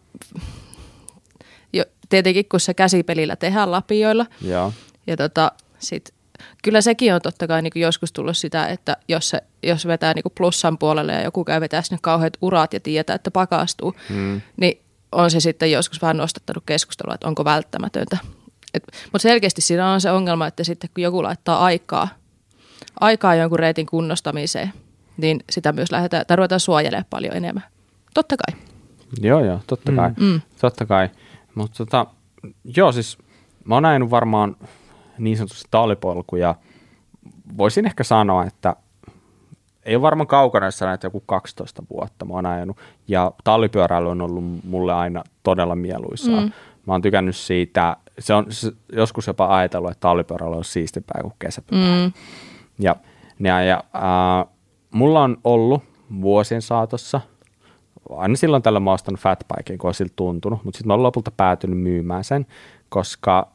tietenkin, 2.09 2.49
kun 2.49 2.61
se 2.61 2.75
käsipelillä 2.75 3.37
tehdään 3.37 3.71
lapioilla, 3.71 4.27
joo. 4.43 4.73
ja 5.07 5.17
tota, 5.17 5.53
sit 5.79 6.15
kyllä 6.63 6.81
sekin 6.81 7.15
on 7.15 7.21
totta 7.21 7.47
kai 7.47 7.63
niin 7.63 7.73
joskus 7.75 8.13
tullut 8.13 8.37
sitä, 8.37 8.67
että 8.67 8.97
jos, 9.09 9.31
se, 9.31 9.41
jos 9.63 9.87
vetää 9.87 10.15
niin 10.15 10.25
plussan 10.35 10.79
puolelle 10.79 11.13
ja 11.13 11.23
joku 11.23 11.45
käy 11.45 11.61
vetää 11.61 11.83
sinne 11.83 11.99
kauheat 12.03 12.37
urat 12.41 12.75
ja 12.75 12.81
tietää, 12.81 13.17
että 13.17 13.31
pakastuu, 13.31 13.95
hmm. 14.09 14.41
niin 14.57 14.81
on 15.13 15.31
se 15.31 15.41
sitten 15.41 15.73
joskus 15.73 16.03
vähän 16.03 16.17
nostattanut 16.17 16.63
keskustelua, 16.67 17.15
että 17.15 17.29
onko 17.29 17.45
välttämätöntä. 17.45 18.19
mutta 19.13 19.19
selkeästi 19.19 19.61
siinä 19.61 19.91
on 19.91 20.01
se 20.01 20.11
ongelma, 20.11 20.47
että 20.47 20.65
sitten 20.65 20.91
kun 20.95 21.03
joku 21.03 21.23
laittaa 21.23 21.65
aikaa, 21.65 22.09
aikaa 23.01 23.35
jonkun 23.35 23.59
reitin 23.59 23.87
kunnostamiseen, 23.87 24.73
niin 25.17 25.41
sitä 25.51 25.73
myös 25.73 25.91
lähdetään, 25.91 26.27
tai 26.27 26.37
ruvetaan 26.37 26.61
suojelemaan 26.61 27.07
paljon 27.11 27.37
enemmän. 27.37 27.65
Totta 28.15 28.37
kai. 28.37 28.61
Joo, 29.21 29.45
joo, 29.45 29.61
totta 29.67 29.93
kai. 29.93 30.11
Mm. 30.11 30.25
mm. 30.25 30.41
Totta 30.61 30.87
kai. 30.87 31.09
Mutta 31.57 31.77
tota, 31.77 32.07
joo, 32.77 32.93
siis 32.93 33.19
mä 33.65 33.75
oon 33.75 33.85
ajanut 33.85 34.11
varmaan 34.11 34.57
niin 35.19 35.37
sanotusti 35.37 35.69
talipolkuja. 35.71 36.55
Voisin 37.59 37.87
ehkä 37.87 38.05
sanoa, 38.05 38.45
että 38.45 38.77
ei 39.83 39.97
ole 39.97 40.03
varmaan 40.03 40.27
kaukana, 40.27 40.67
jos 40.67 40.81
näitä 40.81 41.07
joku 41.07 41.23
12 41.27 41.83
vuotta 41.91 42.25
mä 42.25 42.35
oon 42.35 42.47
ajanut. 42.47 42.77
Ja 43.09 43.33
tallipyöräily 43.45 44.09
on 44.09 44.21
ollut 44.21 44.45
mulle 44.65 44.95
aina 44.95 45.25
todella 45.43 45.77
mieluisaa. 45.77 46.41
Mm. 46.41 46.53
Mä 46.87 46.95
oon 46.95 47.03
tykännyt 47.03 47.37
siitä, 47.37 47.97
se 48.19 48.35
on 48.35 48.47
se, 48.49 48.73
joskus 48.93 49.27
jopa 49.27 49.57
ajatellut, 49.57 49.91
että 49.91 50.01
tallipyöräily 50.01 50.57
on 50.57 50.65
siistipää 50.65 51.21
kuin 51.23 51.35
kesäpyöräily. 51.39 52.07
Mm. 52.07 52.13
Ja, 52.79 52.97
ja, 53.41 53.63
ja 53.63 53.85
äh, 53.95 54.53
mulla 54.91 55.23
on 55.23 55.37
ollut 55.45 55.83
vuosien 56.21 56.63
saatossa, 56.63 57.21
aina 58.11 58.37
silloin 58.37 58.63
tällä 58.63 58.81
mä 58.81 58.93
ostanut 58.93 59.21
fatbiken, 59.21 59.79
kun 59.79 59.89
on 59.89 59.95
siltä 59.95 60.13
tuntunut, 60.17 60.65
mutta 60.65 60.79
sitten 60.79 60.89
mä 60.89 60.93
oon 60.93 61.03
lopulta 61.03 61.31
päätynyt 61.31 61.79
myymään 61.79 62.25
sen, 62.25 62.47
koska 62.89 63.49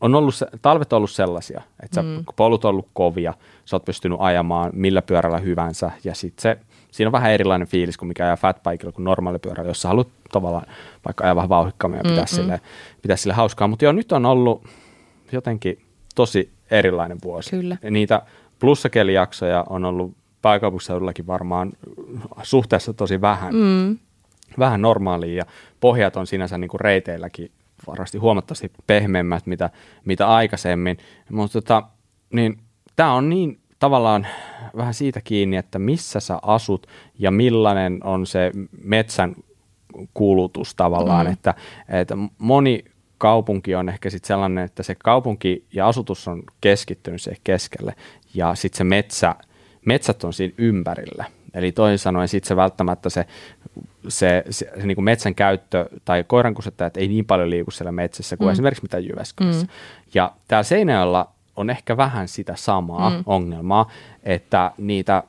on 0.00 0.14
ollut, 0.14 0.34
talvet 0.62 0.92
on 0.92 0.96
ollut 0.96 1.10
sellaisia, 1.10 1.62
että 1.82 2.02
mm. 2.02 2.24
kun 2.24 2.34
polut 2.36 2.64
on 2.64 2.68
ollut 2.68 2.88
kovia, 2.92 3.34
sä 3.64 3.76
oot 3.76 3.84
pystynyt 3.84 4.18
ajamaan 4.20 4.70
millä 4.74 5.02
pyörällä 5.02 5.38
hyvänsä, 5.38 5.90
ja 6.04 6.14
sitten 6.14 6.42
se, 6.42 6.58
siinä 6.90 7.08
on 7.08 7.12
vähän 7.12 7.32
erilainen 7.32 7.68
fiilis 7.68 7.96
kuin 7.96 8.08
mikä 8.08 8.24
ajaa 8.24 8.36
fatbikella 8.36 8.92
kuin 8.92 9.04
normaali 9.04 9.38
pyörällä, 9.38 9.70
jos 9.70 9.82
sä 9.82 9.88
haluat 9.88 10.08
tavallaan 10.32 10.66
vaikka 11.04 11.24
ajaa 11.24 11.36
vähän 11.36 11.48
vauhikkaammin 11.48 11.98
ja 11.98 12.10
pitää, 12.10 12.26
sille, 12.26 12.60
pitää 13.02 13.16
sille 13.16 13.34
hauskaa. 13.34 13.68
Mutta 13.68 13.84
joo, 13.84 13.92
nyt 13.92 14.12
on 14.12 14.26
ollut 14.26 14.64
jotenkin 15.32 15.78
tosi 16.14 16.50
erilainen 16.70 17.18
vuosi. 17.24 17.50
Kyllä. 17.50 17.76
Niitä 17.90 18.22
plussakelijaksoja 18.60 19.64
on 19.70 19.84
ollut 19.84 20.12
pääkaupunkiseudullakin 20.44 21.26
varmaan 21.26 21.72
suhteessa 22.42 22.92
tosi 22.92 23.20
vähän. 23.20 23.54
Mm. 23.54 23.98
Vähän 24.58 24.82
normaalia 24.82 25.36
ja 25.36 25.44
pohjat 25.80 26.16
on 26.16 26.26
sinänsä 26.26 26.58
niin 26.58 26.68
kuin 26.68 26.80
reiteilläkin 26.80 27.50
varmasti 27.86 28.18
huomattavasti 28.18 28.72
pehmeämmät 28.86 29.46
mitä, 29.46 29.70
mitä 30.04 30.28
aikaisemmin, 30.28 30.98
mutta 31.30 31.60
tota, 31.60 31.82
niin 32.32 32.58
tämä 32.96 33.12
on 33.12 33.28
niin 33.28 33.60
tavallaan 33.78 34.26
vähän 34.76 34.94
siitä 34.94 35.20
kiinni, 35.24 35.56
että 35.56 35.78
missä 35.78 36.20
sä 36.20 36.38
asut 36.42 36.86
ja 37.18 37.30
millainen 37.30 38.00
on 38.04 38.26
se 38.26 38.52
metsän 38.82 39.34
kulutus 40.14 40.74
tavallaan, 40.74 41.26
mm. 41.26 41.32
että, 41.32 41.54
että 41.88 42.14
moni 42.38 42.84
kaupunki 43.18 43.74
on 43.74 43.88
ehkä 43.88 44.10
sitten 44.10 44.28
sellainen, 44.28 44.64
että 44.64 44.82
se 44.82 44.94
kaupunki 44.94 45.64
ja 45.72 45.88
asutus 45.88 46.28
on 46.28 46.42
keskittynyt 46.60 47.22
siihen 47.22 47.40
keskelle 47.44 47.94
ja 48.34 48.54
sitten 48.54 48.78
se 48.78 48.84
metsä, 48.84 49.34
metsät 49.84 50.24
on 50.24 50.32
siinä 50.32 50.54
ympärillä. 50.58 51.24
Eli 51.54 51.72
toisin 51.72 51.98
sanoen 51.98 52.28
sitten 52.28 52.48
se 52.48 52.56
välttämättä 52.56 53.10
se, 53.10 53.26
se, 54.08 54.44
se, 54.50 54.70
se 54.80 54.86
niin 54.86 54.94
kuin 54.94 55.04
metsän 55.04 55.34
käyttö 55.34 55.88
tai 56.04 56.24
koirankusettajat 56.26 56.96
ei 56.96 57.08
niin 57.08 57.24
paljon 57.24 57.50
liiku 57.50 57.70
siellä 57.70 57.92
metsässä 57.92 58.36
kuin 58.36 58.48
mm. 58.48 58.52
esimerkiksi 58.52 58.82
mitä 58.82 58.98
Jyväskylässä. 58.98 59.66
Mm. 59.66 59.72
Ja 60.14 60.32
täällä 60.48 60.62
Seinäjoella 60.62 61.30
on 61.56 61.70
ehkä 61.70 61.96
vähän 61.96 62.28
sitä 62.28 62.56
samaa 62.56 63.10
mm. 63.10 63.22
ongelmaa, 63.26 63.90
että 64.22 64.72
niitä 64.78 65.22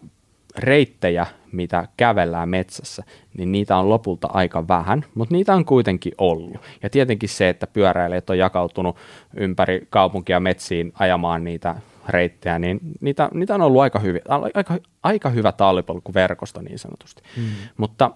reittejä, 0.57 1.25
mitä 1.51 1.87
kävellään 1.97 2.49
metsässä, 2.49 3.03
niin 3.37 3.51
niitä 3.51 3.77
on 3.77 3.89
lopulta 3.89 4.29
aika 4.33 4.67
vähän, 4.67 5.05
mutta 5.15 5.35
niitä 5.35 5.53
on 5.53 5.65
kuitenkin 5.65 6.13
ollut. 6.17 6.57
Ja 6.83 6.89
tietenkin 6.89 7.29
se, 7.29 7.49
että 7.49 7.67
pyöräilijät 7.67 8.29
on 8.29 8.37
jakautunut 8.37 8.97
ympäri 9.37 9.87
kaupunkia 9.89 10.39
metsiin 10.39 10.93
ajamaan 10.99 11.43
niitä 11.43 11.75
reittejä, 12.09 12.59
niin 12.59 12.79
niitä, 13.01 13.29
niitä 13.33 13.55
on 13.55 13.61
ollut 13.61 13.81
aika, 13.81 13.99
hyvi, 13.99 14.19
aika, 14.53 14.77
aika 15.03 15.29
hyvä 15.29 15.51
tallipolkuverkosto 15.51 16.61
niin 16.61 16.79
sanotusti. 16.79 17.21
Mm. 17.37 17.43
Mutta 17.77 18.11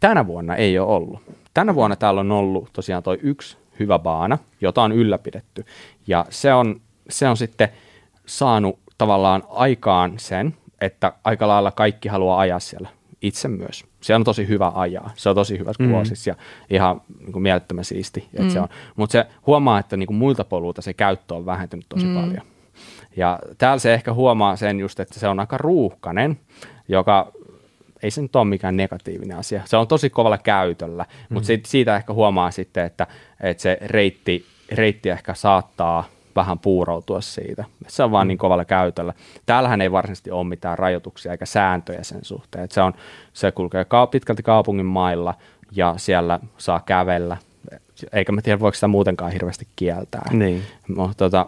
tänä 0.00 0.26
vuonna 0.26 0.56
ei 0.56 0.78
ole 0.78 0.88
ollut. 0.88 1.20
Tänä 1.54 1.74
vuonna 1.74 1.96
täällä 1.96 2.20
on 2.20 2.32
ollut 2.32 2.68
tosiaan 2.72 3.02
toi 3.02 3.18
yksi 3.22 3.56
hyvä 3.78 3.98
baana, 3.98 4.38
jota 4.60 4.82
on 4.82 4.92
ylläpidetty. 4.92 5.64
Ja 6.06 6.26
se 6.30 6.54
on, 6.54 6.80
se 7.10 7.28
on 7.28 7.36
sitten 7.36 7.68
saanut 8.26 8.78
tavallaan 8.98 9.42
aikaan 9.48 10.18
sen, 10.18 10.54
että 10.80 11.12
aika 11.24 11.48
lailla 11.48 11.70
kaikki 11.70 12.08
haluaa 12.08 12.40
ajaa 12.40 12.60
siellä 12.60 12.88
itse 13.22 13.48
myös. 13.48 13.84
Se 14.00 14.14
on 14.14 14.24
tosi 14.24 14.48
hyvä 14.48 14.72
ajaa. 14.74 15.10
Se 15.16 15.28
on 15.28 15.34
tosi 15.34 15.58
hyvä 15.58 15.72
mm. 15.78 15.90
kuosissa 15.90 16.30
ja 16.30 16.36
ihan 16.70 17.00
niin 17.20 17.32
kuin 17.32 17.42
mielettömän 17.42 17.84
siisti. 17.84 18.28
Mm. 18.38 18.50
se 18.50 18.60
on. 18.60 18.68
Mutta 18.96 19.12
se 19.12 19.26
huomaa, 19.46 19.78
että 19.78 19.96
niin 19.96 20.06
kuin 20.06 20.16
muilta 20.16 20.44
poluilta 20.44 20.82
se 20.82 20.94
käyttö 20.94 21.34
on 21.34 21.46
vähentynyt 21.46 21.86
tosi 21.88 22.06
mm. 22.06 22.14
paljon. 22.14 22.53
Ja 23.16 23.38
täällä 23.58 23.78
se 23.78 23.94
ehkä 23.94 24.12
huomaa 24.12 24.56
sen 24.56 24.80
just, 24.80 25.00
että 25.00 25.20
se 25.20 25.28
on 25.28 25.40
aika 25.40 25.58
ruuhkanen, 25.58 26.40
joka 26.88 27.32
ei 28.02 28.10
se 28.10 28.22
nyt 28.22 28.36
ole 28.36 28.44
mikään 28.44 28.76
negatiivinen 28.76 29.38
asia. 29.38 29.62
Se 29.64 29.76
on 29.76 29.88
tosi 29.88 30.10
kovalla 30.10 30.38
käytöllä, 30.38 31.02
mm. 31.02 31.34
mutta 31.34 31.46
siitä, 31.46 31.68
siitä 31.68 31.96
ehkä 31.96 32.12
huomaa 32.12 32.50
sitten, 32.50 32.84
että, 32.84 33.06
että 33.40 33.62
se 33.62 33.78
reitti, 33.80 34.46
reitti 34.72 35.10
ehkä 35.10 35.34
saattaa 35.34 36.04
vähän 36.36 36.58
puuroutua 36.58 37.20
siitä. 37.20 37.64
Se 37.88 38.02
on 38.02 38.10
vaan 38.10 38.26
mm. 38.26 38.28
niin 38.28 38.38
kovalla 38.38 38.64
käytöllä. 38.64 39.12
Täällähän 39.46 39.80
ei 39.80 39.92
varsinaisesti 39.92 40.30
ole 40.30 40.44
mitään 40.44 40.78
rajoituksia 40.78 41.32
eikä 41.32 41.46
sääntöjä 41.46 42.02
sen 42.02 42.24
suhteen. 42.24 42.64
Että 42.64 42.74
se, 42.74 42.80
on, 42.82 42.92
se 43.32 43.52
kulkee 43.52 43.84
ka- 43.84 44.06
pitkälti 44.06 44.42
kaupungin 44.42 44.86
mailla 44.86 45.34
ja 45.72 45.94
siellä 45.96 46.40
saa 46.58 46.80
kävellä. 46.86 47.36
Eikä 48.12 48.32
mä 48.32 48.42
tiedä, 48.42 48.60
voiko 48.60 48.74
sitä 48.74 48.88
muutenkaan 48.88 49.32
hirveästi 49.32 49.66
kieltää. 49.76 50.30
Niin. 50.32 50.62
Mutta 50.96 51.16
tota, 51.16 51.46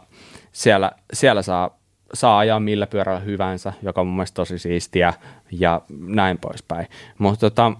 siellä, 0.56 0.92
siellä 1.12 1.42
saa, 1.42 1.78
saa 2.14 2.38
ajaa 2.38 2.60
millä 2.60 2.86
pyörällä 2.86 3.20
hyvänsä, 3.20 3.72
joka 3.82 4.00
on 4.00 4.06
mun 4.06 4.16
mielestä 4.16 4.34
tosi 4.34 4.58
siistiä 4.58 5.14
ja 5.50 5.80
näin 5.98 6.38
poispäin. 6.38 6.86
Mutta 7.18 7.50
tota, 7.50 7.72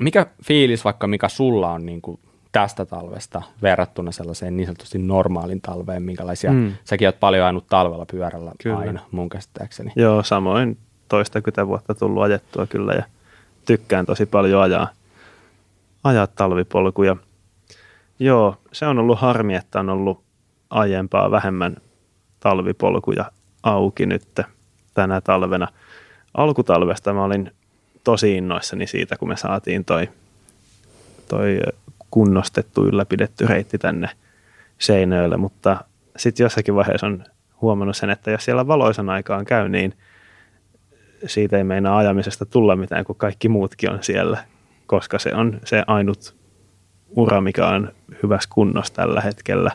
mikä 0.00 0.26
fiilis 0.44 0.84
vaikka 0.84 1.06
mikä 1.06 1.28
sulla 1.28 1.70
on 1.70 1.86
niin 1.86 2.02
kuin 2.02 2.20
tästä 2.52 2.84
talvesta 2.84 3.42
verrattuna 3.62 4.12
sellaiseen 4.12 4.56
niin 4.56 4.66
sanotusti 4.66 4.98
normaalin 4.98 5.60
talveen, 5.60 6.02
minkälaisia, 6.02 6.52
mm. 6.52 6.72
säkin 6.84 7.08
oot 7.08 7.20
paljon 7.20 7.44
ajanut 7.44 7.66
talvella 7.66 8.06
pyörällä 8.06 8.52
kyllä. 8.62 8.78
aina 8.78 9.00
mun 9.10 9.28
käsittääkseni. 9.28 9.92
Joo, 9.96 10.22
samoin 10.22 10.78
toistakymmentä 11.08 11.66
vuotta 11.66 11.94
tullut 11.94 12.22
ajettua 12.22 12.66
kyllä 12.66 12.92
ja 12.92 13.04
tykkään 13.66 14.06
tosi 14.06 14.26
paljon 14.26 14.62
ajaa, 14.62 14.88
ajaa 16.04 16.26
talvipolkuja. 16.26 17.16
Joo, 18.18 18.56
se 18.72 18.86
on 18.86 18.98
ollut 18.98 19.18
harmi, 19.18 19.54
että 19.54 19.80
on 19.80 19.90
ollut 19.90 20.31
aiempaa 20.72 21.30
vähemmän 21.30 21.76
talvipolkuja 22.40 23.24
auki 23.62 24.06
nyt 24.06 24.40
tänä 24.94 25.20
talvena. 25.20 25.68
Alkutalvesta 26.34 27.12
mä 27.12 27.24
olin 27.24 27.50
tosi 28.04 28.36
innoissani 28.36 28.86
siitä, 28.86 29.16
kun 29.16 29.28
me 29.28 29.36
saatiin 29.36 29.84
toi, 29.84 30.08
toi 31.28 31.60
kunnostettu, 32.10 32.86
ylläpidetty 32.86 33.46
reitti 33.46 33.78
tänne 33.78 34.08
Seinöille, 34.78 35.36
mutta 35.36 35.84
sitten 36.16 36.44
jossakin 36.44 36.74
vaiheessa 36.74 37.06
on 37.06 37.24
huomannut 37.60 37.96
sen, 37.96 38.10
että 38.10 38.30
jos 38.30 38.44
siellä 38.44 38.66
valoisan 38.66 39.10
aikaan 39.10 39.44
käy, 39.44 39.68
niin 39.68 39.94
siitä 41.26 41.56
ei 41.56 41.64
meinaa 41.64 41.98
ajamisesta 41.98 42.46
tulla 42.46 42.76
mitään, 42.76 43.04
kun 43.04 43.16
kaikki 43.16 43.48
muutkin 43.48 43.90
on 43.90 44.02
siellä, 44.02 44.44
koska 44.86 45.18
se 45.18 45.34
on 45.34 45.60
se 45.64 45.82
ainut 45.86 46.36
ura, 47.16 47.40
mikä 47.40 47.68
on 47.68 47.92
hyvässä 48.22 48.50
kunnossa 48.52 48.94
tällä 48.94 49.20
hetkellä. 49.20 49.70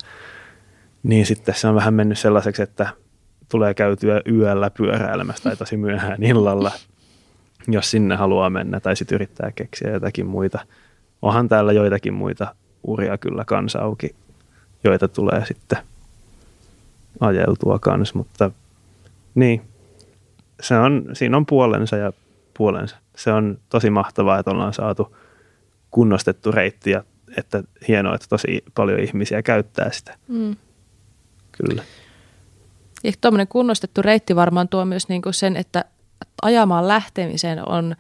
Niin 1.08 1.26
sitten 1.26 1.56
se 1.56 1.68
on 1.68 1.76
vähän 1.76 1.94
mennyt 1.94 2.20
sellaiseksi, 2.20 2.62
että 2.62 2.90
tulee 3.52 3.74
käytyä 3.74 4.22
yöllä 4.32 4.70
pyöräilemässä 4.70 5.44
tai 5.44 5.58
tosi 5.58 5.78
myöhään 5.78 6.24
illalla, 6.24 6.72
jos 7.68 7.92
sinne 7.92 8.16
haluaa 8.16 8.50
mennä 8.50 8.80
tai 8.80 8.96
sitten 8.96 9.16
yrittää 9.16 9.52
keksiä 9.56 9.92
jotakin 9.92 10.26
muita– 10.26 10.60
onhan 11.22 11.50
täällä 11.50 11.72
joitakin 11.72 12.14
muita 12.14 12.56
uria 12.84 13.18
kyllä 13.18 13.46
kanssa 13.46 13.80
auki, 13.80 14.16
joita 14.84 15.08
tulee 15.08 15.46
sitten 15.46 15.80
ajeltua 17.20 17.80
kans, 17.80 18.14
mutta 18.14 18.52
niin, 19.36 19.62
se 20.60 20.78
on, 20.78 21.06
siinä 21.14 21.38
on 21.38 21.46
puolensa 21.46 21.98
ja 21.98 22.14
puolensa. 22.58 22.98
Se 23.16 23.32
on 23.32 23.58
tosi 23.70 23.90
mahtavaa, 23.90 24.40
että 24.40 24.52
ollaan 24.52 24.74
saatu 24.74 25.16
kunnostettu 25.92 26.52
reitti 26.52 26.92
ja 26.92 27.04
että 27.38 27.64
hienoa, 27.88 28.16
että 28.16 28.28
tosi 28.30 28.64
paljon 28.76 29.00
ihmisiä 29.00 29.42
käyttää 29.42 29.92
sitä. 29.92 30.18
Mm. 30.28 30.56
Kyllä. 31.66 31.84
Ja 33.04 33.12
tuommoinen 33.22 33.48
kunnostettu 33.48 34.02
reitti 34.02 34.36
varmaan 34.36 34.68
tuo 34.68 34.86
myös 34.86 35.10
niin 35.10 35.22
sen, 35.32 35.56
että 35.56 35.86
ajamaan 36.42 36.88
lähtemiseen 36.88 37.70
on 37.70 37.96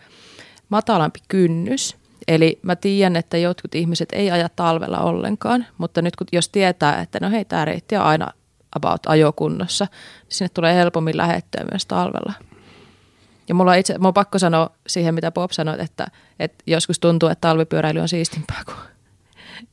matalampi 0.69 1.19
kynnys– 1.27 1.95
Eli 2.27 2.59
mä 2.61 2.75
tiedän, 2.75 3.15
että 3.15 3.37
jotkut 3.37 3.75
ihmiset 3.75 4.09
ei 4.11 4.31
aja 4.31 4.49
talvella 4.49 4.99
ollenkaan, 4.99 5.65
mutta 5.77 6.01
nyt 6.01 6.15
kun 6.15 6.27
jos 6.31 6.49
tietää, 6.49 7.01
että 7.01 7.19
no 7.21 7.29
hei, 7.29 7.45
tämä 7.45 7.65
reitti 7.65 7.95
on 7.95 8.03
aina 8.03 8.27
about 8.75 9.01
ajokunnossa, 9.05 9.85
niin 9.85 10.25
sinne 10.29 10.49
tulee 10.49 10.75
helpommin 10.75 11.17
lähettyä 11.17 11.65
myös 11.71 11.85
talvella. 11.85 12.33
Ja 13.49 13.55
mulla 13.55 13.71
on, 13.71 13.77
itse, 13.77 13.97
mulla 13.97 14.07
on 14.07 14.13
pakko 14.13 14.39
sanoa 14.39 14.69
siihen, 14.87 15.15
mitä 15.15 15.31
Bob 15.31 15.51
sanoi, 15.51 15.75
että, 15.79 16.07
että 16.39 16.63
joskus 16.67 16.99
tuntuu, 16.99 17.29
että 17.29 17.47
talvipyöräily 17.47 17.99
on 17.99 18.09
siistimpää 18.09 18.61
kuin 18.65 18.77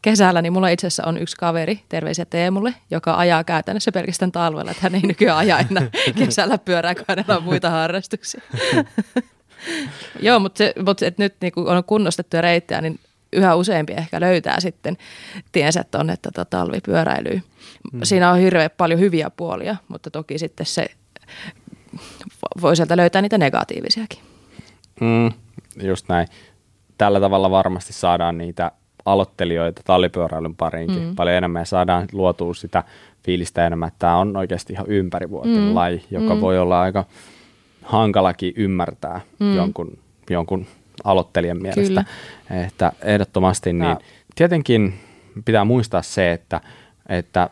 kesällä, 0.05 0.43
niin 0.43 0.53
mulla 0.53 0.69
itse 0.69 0.87
asiassa 0.87 1.07
on 1.07 1.19
yksi 1.19 1.37
kaveri, 1.37 1.81
terveisiä 1.89 2.25
Teemulle, 2.25 2.75
joka 2.91 3.15
ajaa 3.15 3.45
käytännössä 3.45 3.93
pelkästään 3.93 4.33
talvella, 4.33 4.71
että 4.71 4.83
hän 4.83 4.95
ei 4.95 5.01
nykyään 5.01 5.39
aja 5.39 5.59
enää 5.59 5.89
kesällä 6.19 6.59
pyörää, 6.59 6.95
kun 6.95 7.05
hänellä 7.09 7.37
on 7.37 7.43
muita 7.43 7.71
harrastuksia. 7.71 8.41
Joo, 10.21 10.39
mutta, 10.39 10.59
se, 10.59 10.75
mutta 10.87 11.07
et 11.07 11.19
nyt 11.19 11.35
niin 11.41 11.53
kun 11.53 11.69
on 11.69 11.85
kunnostettuja 11.85 12.41
reittejä, 12.41 12.81
niin 12.81 13.01
yhä 13.33 13.55
useampi 13.55 13.93
ehkä 13.93 14.21
löytää 14.21 14.61
sitten 14.61 14.97
tiensä 15.53 15.85
tuonne 15.91 16.17
tota 16.17 16.45
talvipyöräilyyn. 16.45 17.43
Hmm. 17.93 18.01
Siinä 18.03 18.31
on 18.31 18.39
hirveän 18.39 18.71
paljon 18.77 19.01
hyviä 19.01 19.31
puolia, 19.31 19.77
mutta 19.89 20.11
toki 20.11 20.39
sitten 20.39 20.67
se 20.67 20.87
voi 22.61 22.77
sieltä 22.77 22.97
löytää 22.97 23.23
niitä 23.23 23.39
negatiivisiakin. 23.39 24.19
Mm, 25.01 25.33
just 25.83 26.09
näin. 26.09 26.29
Tällä 26.99 27.21
tavalla 27.21 27.51
varmasti 27.51 27.93
saadaan 27.93 28.39
niitä 28.39 28.73
aloittelijoita 29.05 29.83
tallipyöräilyn 29.85 30.55
pariinkin 30.55 31.03
mm. 31.03 31.15
paljon 31.15 31.37
enemmän 31.37 31.61
ja 31.61 31.67
saadaan 31.67 32.09
luotua 32.13 32.55
sitä 32.55 32.85
fiilistä 33.23 33.67
enemmän, 33.67 33.89
että 33.89 33.99
tämä 33.99 34.17
on 34.17 34.37
oikeasti 34.37 34.73
ihan 34.73 34.87
ympärivuotinen 34.89 35.63
mm. 35.63 35.75
laji, 35.75 36.05
joka 36.11 36.35
mm. 36.35 36.41
voi 36.41 36.59
olla 36.59 36.81
aika 36.81 37.05
hankalakin 37.83 38.53
ymmärtää 38.57 39.21
mm. 39.39 39.57
jonkun, 39.57 39.99
jonkun 40.31 40.67
aloittelijan 41.05 41.63
mielestä. 41.63 42.05
Kyllä. 42.49 42.65
Että 42.67 42.93
ehdottomasti 43.03 43.73
niin 43.73 43.97
tietenkin 44.35 44.95
pitää 45.45 45.65
muistaa 45.65 46.03
se, 46.03 46.33
että, 46.33 46.61
että 47.09 47.51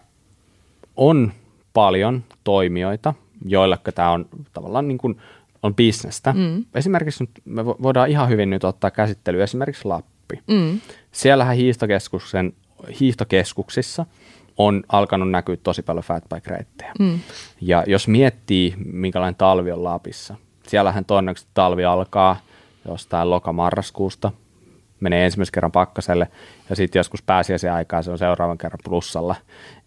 on 0.96 1.32
paljon 1.72 2.24
toimijoita, 2.44 3.14
joilla 3.46 3.78
tämä 3.94 4.10
on 4.10 4.26
tavallaan 4.52 4.88
niin 4.88 4.98
kuin 4.98 5.18
on 5.62 5.74
bisnestä. 5.74 6.32
Mm. 6.32 6.64
Esimerkiksi 6.74 7.28
me 7.44 7.64
voidaan 7.64 8.08
ihan 8.10 8.28
hyvin 8.28 8.50
nyt 8.50 8.64
ottaa 8.64 8.90
käsittelyä 8.90 9.44
esimerkiksi 9.44 9.88
Lappi. 9.88 10.40
Mm. 10.46 10.80
Siellähän 11.12 11.56
hiihtokeskuksen, 11.56 12.52
hiihtokeskuksissa– 13.00 14.06
on 14.56 14.82
alkanut 14.88 15.30
näkyä 15.30 15.56
tosi 15.56 15.82
paljon 15.82 16.04
fatbike-reittejä. 16.04 16.92
Mm. 16.98 17.18
Ja 17.60 17.84
jos 17.86 18.08
miettii, 18.08 18.74
minkälainen 18.84 19.34
talvi 19.34 19.72
on 19.72 19.84
Lapissa, 19.84 20.34
siellähän 20.66 21.04
todennäköisesti 21.04 21.50
talvi 21.54 21.84
alkaa 21.84 22.36
jostain 22.88 23.30
lokamarraskuusta, 23.30 24.32
menee 25.00 25.24
ensimmäisen 25.24 25.52
kerran 25.52 25.72
pakkaselle 25.72 26.28
ja 26.70 26.76
sitten 26.76 27.00
joskus 27.00 27.22
pääsiäisen 27.22 27.72
aikaa 27.72 28.02
se 28.02 28.10
on 28.10 28.18
seuraavan 28.18 28.58
kerran 28.58 28.78
plussalla. 28.84 29.34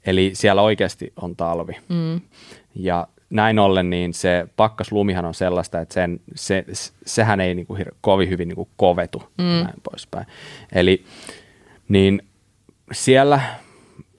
Eli 0.06 0.32
siellä 0.34 0.62
oikeasti 0.62 1.14
on 1.22 1.36
talvi. 1.36 1.74
Mm. 1.90 2.22
Ja 2.76 3.08
näin 3.30 3.60
ollen 3.60 3.90
niin 3.90 4.14
se 4.14 4.48
pakkaslumihan 4.56 5.26
on 5.26 5.34
sellaista, 5.34 5.82
että 5.82 5.94
sen, 5.94 6.20
se, 6.36 6.66
sehän 7.06 7.42
ei 7.42 7.56
niin 7.56 7.66
kuin 7.66 7.82
hir- 7.82 7.96
kovin 8.02 8.30
hyvin 8.30 8.48
niin 8.48 8.56
kuin 8.56 8.70
kovetu 8.78 9.24
mm. 9.38 9.44
näin 9.44 9.82
poispäin. 9.84 10.26
Eli 10.72 11.06
niin 11.90 12.22
siellä 12.92 13.40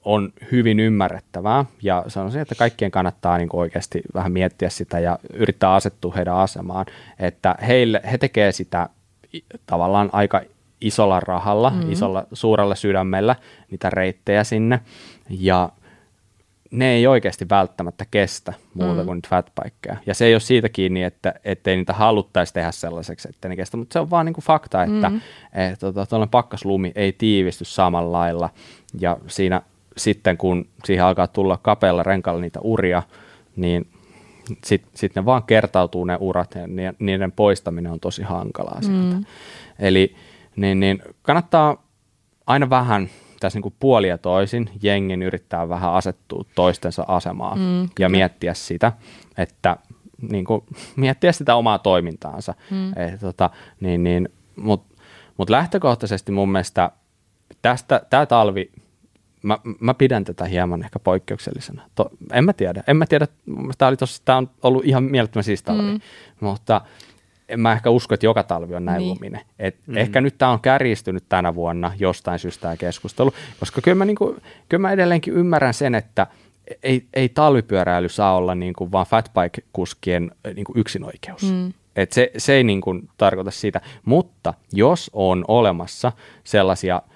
on 0.05 0.33
hyvin 0.53 0.81
ymmärrettävää 0.81 1.65
ja 1.83 2.05
sanoisin, 2.09 2.43
että 2.43 2.55
kaikkien 2.55 2.91
kannattaa 2.91 3.39
niin 3.39 3.49
oikeasti 3.53 4.03
vähän 4.15 4.33
miettiä 4.33 4.69
sitä 4.69 4.99
ja 4.99 5.19
yrittää 5.33 5.75
asettua 5.75 6.13
heidän 6.17 6.37
asemaan, 6.37 6.87
että 7.19 7.55
heille, 7.67 8.01
he 8.13 8.19
tekee 8.19 8.53
sitä 8.53 8.89
tavallaan 9.67 10.11
aika 10.13 10.43
isolla 10.81 11.21
rahalla, 11.21 11.71
mm-hmm. 11.71 11.93
isolla 11.93 12.27
suurella 12.33 12.75
sydämellä 12.75 13.37
niitä 13.71 13.91
reittejä 13.91 14.45
sinne 14.45 14.81
ja 15.31 15.69
ne 16.71 16.93
ei 16.93 17.07
oikeasti 17.07 17.49
välttämättä 17.49 18.05
kestä 18.11 18.53
muuta 18.75 19.01
mm. 19.01 19.07
kuin 19.07 19.23
fatbikeja. 19.29 19.97
Ja 20.07 20.15
se 20.15 20.25
ei 20.25 20.35
ole 20.35 20.41
siitä 20.41 20.69
kiinni, 20.69 21.03
että 21.03 21.35
ettei 21.45 21.77
niitä 21.77 21.93
haluttaisi 21.93 22.55
tehdä 22.55 22.73
sellaiseksi, 22.73 23.29
että 23.29 23.49
ne 23.49 23.57
kestä, 23.57 23.77
mutta 23.77 23.93
se 23.93 24.01
on 24.01 24.11
vaan 24.11 24.27
niin 24.27 24.35
kuin 24.35 24.45
fakta, 24.45 24.83
että 24.83 25.11
mm. 25.11 25.21
et, 25.53 25.79
tuollainen 25.79 26.29
pakkaslumi 26.29 26.93
ei 26.95 27.13
tiivisty 27.13 27.65
samalla 27.65 28.19
lailla 28.19 28.51
ja 29.01 29.17
siinä 29.27 29.63
sitten 29.97 30.37
kun 30.37 30.69
siihen 30.85 31.05
alkaa 31.05 31.27
tulla 31.27 31.59
kapealla 31.63 32.03
renkalla 32.03 32.41
niitä 32.41 32.61
uria, 32.61 33.03
niin 33.57 33.89
sitten 34.65 34.91
sit 34.95 35.15
ne 35.15 35.25
vaan 35.25 35.43
kertautuu 35.43 36.05
ne 36.05 36.17
urat 36.21 36.55
ja 36.55 36.93
niiden 36.99 37.33
poistaminen 37.33 37.93
on 37.93 38.01
tosi 38.01 38.23
hankalaa 38.23 38.83
sieltä. 38.83 39.17
Mm. 39.17 39.25
Eli 39.79 40.17
niin, 40.57 40.81
niin 40.81 41.03
kannattaa 41.23 41.87
aina 42.47 42.71
vähän 42.71 43.11
tässä 43.41 43.57
niin 43.57 43.63
kuin 43.63 43.75
puoli 43.81 44.09
ja 44.09 44.19
toisin 44.19 44.71
jengin 44.83 45.23
yrittää 45.23 45.69
vähän 45.69 45.93
asettua 45.93 46.45
toistensa 46.55 47.05
asemaan 47.09 47.59
mm, 47.59 47.89
ja 47.99 48.09
miettiä 48.09 48.55
sitä, 48.55 48.93
että 49.39 49.77
niin 50.31 50.45
kuin, 50.45 50.65
miettiä 50.97 51.33
sitä 51.33 51.55
omaa 51.55 51.79
toimintaansa. 51.79 52.55
Mm. 52.71 52.89
Et, 52.97 53.21
tota, 53.21 53.51
niin, 53.81 54.05
niin, 54.05 54.29
Mutta 54.57 55.03
mut 55.37 55.51
lähtökohtaisesti 55.51 56.33
mun 56.33 56.53
mielestä 56.53 56.91
tästä, 57.63 58.01
tämä 58.11 58.27
talvi 58.27 58.71
mä, 59.43 59.59
mä 59.81 59.95
pidän 59.95 60.25
tätä 60.25 60.45
hieman 60.45 60.83
ehkä 60.83 60.99
poikkeuksellisena. 60.99 61.83
To, 61.95 62.11
en 62.33 62.45
mä 62.45 62.53
tiedä. 62.53 62.83
En 62.87 62.97
mä 62.97 63.07
tiedä, 63.07 63.27
tämä, 63.79 63.89
oli 63.89 63.97
tossa, 63.97 64.23
tämä 64.25 64.39
on 64.39 64.51
ollut 64.63 64.85
ihan 64.85 65.05
mielettömän 65.05 65.45
siis 65.45 65.63
talvi, 65.63 65.93
mm. 65.93 66.01
mutta 66.41 66.81
en 67.49 67.61
mä 67.61 67.73
ehkä 67.73 67.91
usko, 67.91 68.15
että 68.15 68.27
joka 68.27 68.43
talvi 68.43 68.75
on 68.75 68.85
näin 68.85 68.99
niin. 68.99 69.09
luminen. 69.09 69.41
Et 69.59 69.77
mm. 69.87 69.97
Ehkä 69.97 70.21
nyt 70.21 70.39
tämä 70.39 70.51
on 70.51 70.61
kärjistynyt 70.61 71.25
tänä 71.29 71.55
vuonna 71.55 71.93
jostain 71.99 72.39
syystä 72.39 72.63
tämä 72.63 72.77
keskustelu, 72.77 73.33
koska 73.61 73.81
kyllä 73.81 73.95
mä, 73.95 74.05
niinku, 74.05 74.37
kyllä 74.69 74.81
mä 74.81 74.93
edelleenkin 74.93 75.35
ymmärrän 75.35 75.75
sen, 75.75 75.95
että 75.95 76.27
ei, 76.83 77.07
ei 77.15 77.29
talvipyöräily 77.29 78.09
saa 78.09 78.37
olla 78.37 78.55
niinku 78.55 78.93
vaan 78.93 79.07
fatbike-kuskien 79.07 80.31
niinku 80.55 80.73
yksinoikeus. 80.77 81.43
Mm. 81.43 81.73
Et 81.97 82.13
se, 82.13 82.31
se 82.39 82.53
ei 82.53 82.65
niinku 82.65 83.01
tarkoita 83.17 83.51
sitä, 83.51 83.81
mutta 84.05 84.55
jos 84.73 85.11
on 85.13 85.45
olemassa 85.49 86.13
sellaisia– 86.45 87.03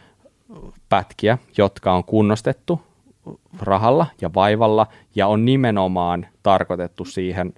pätkiä, 0.89 1.39
jotka 1.57 1.93
on 1.93 2.05
kunnostettu 2.05 2.81
rahalla 3.61 4.07
ja 4.21 4.31
vaivalla 4.35 4.87
ja 5.15 5.27
on 5.27 5.45
nimenomaan 5.45 6.27
tarkoitettu 6.43 7.05
siihen, 7.05 7.55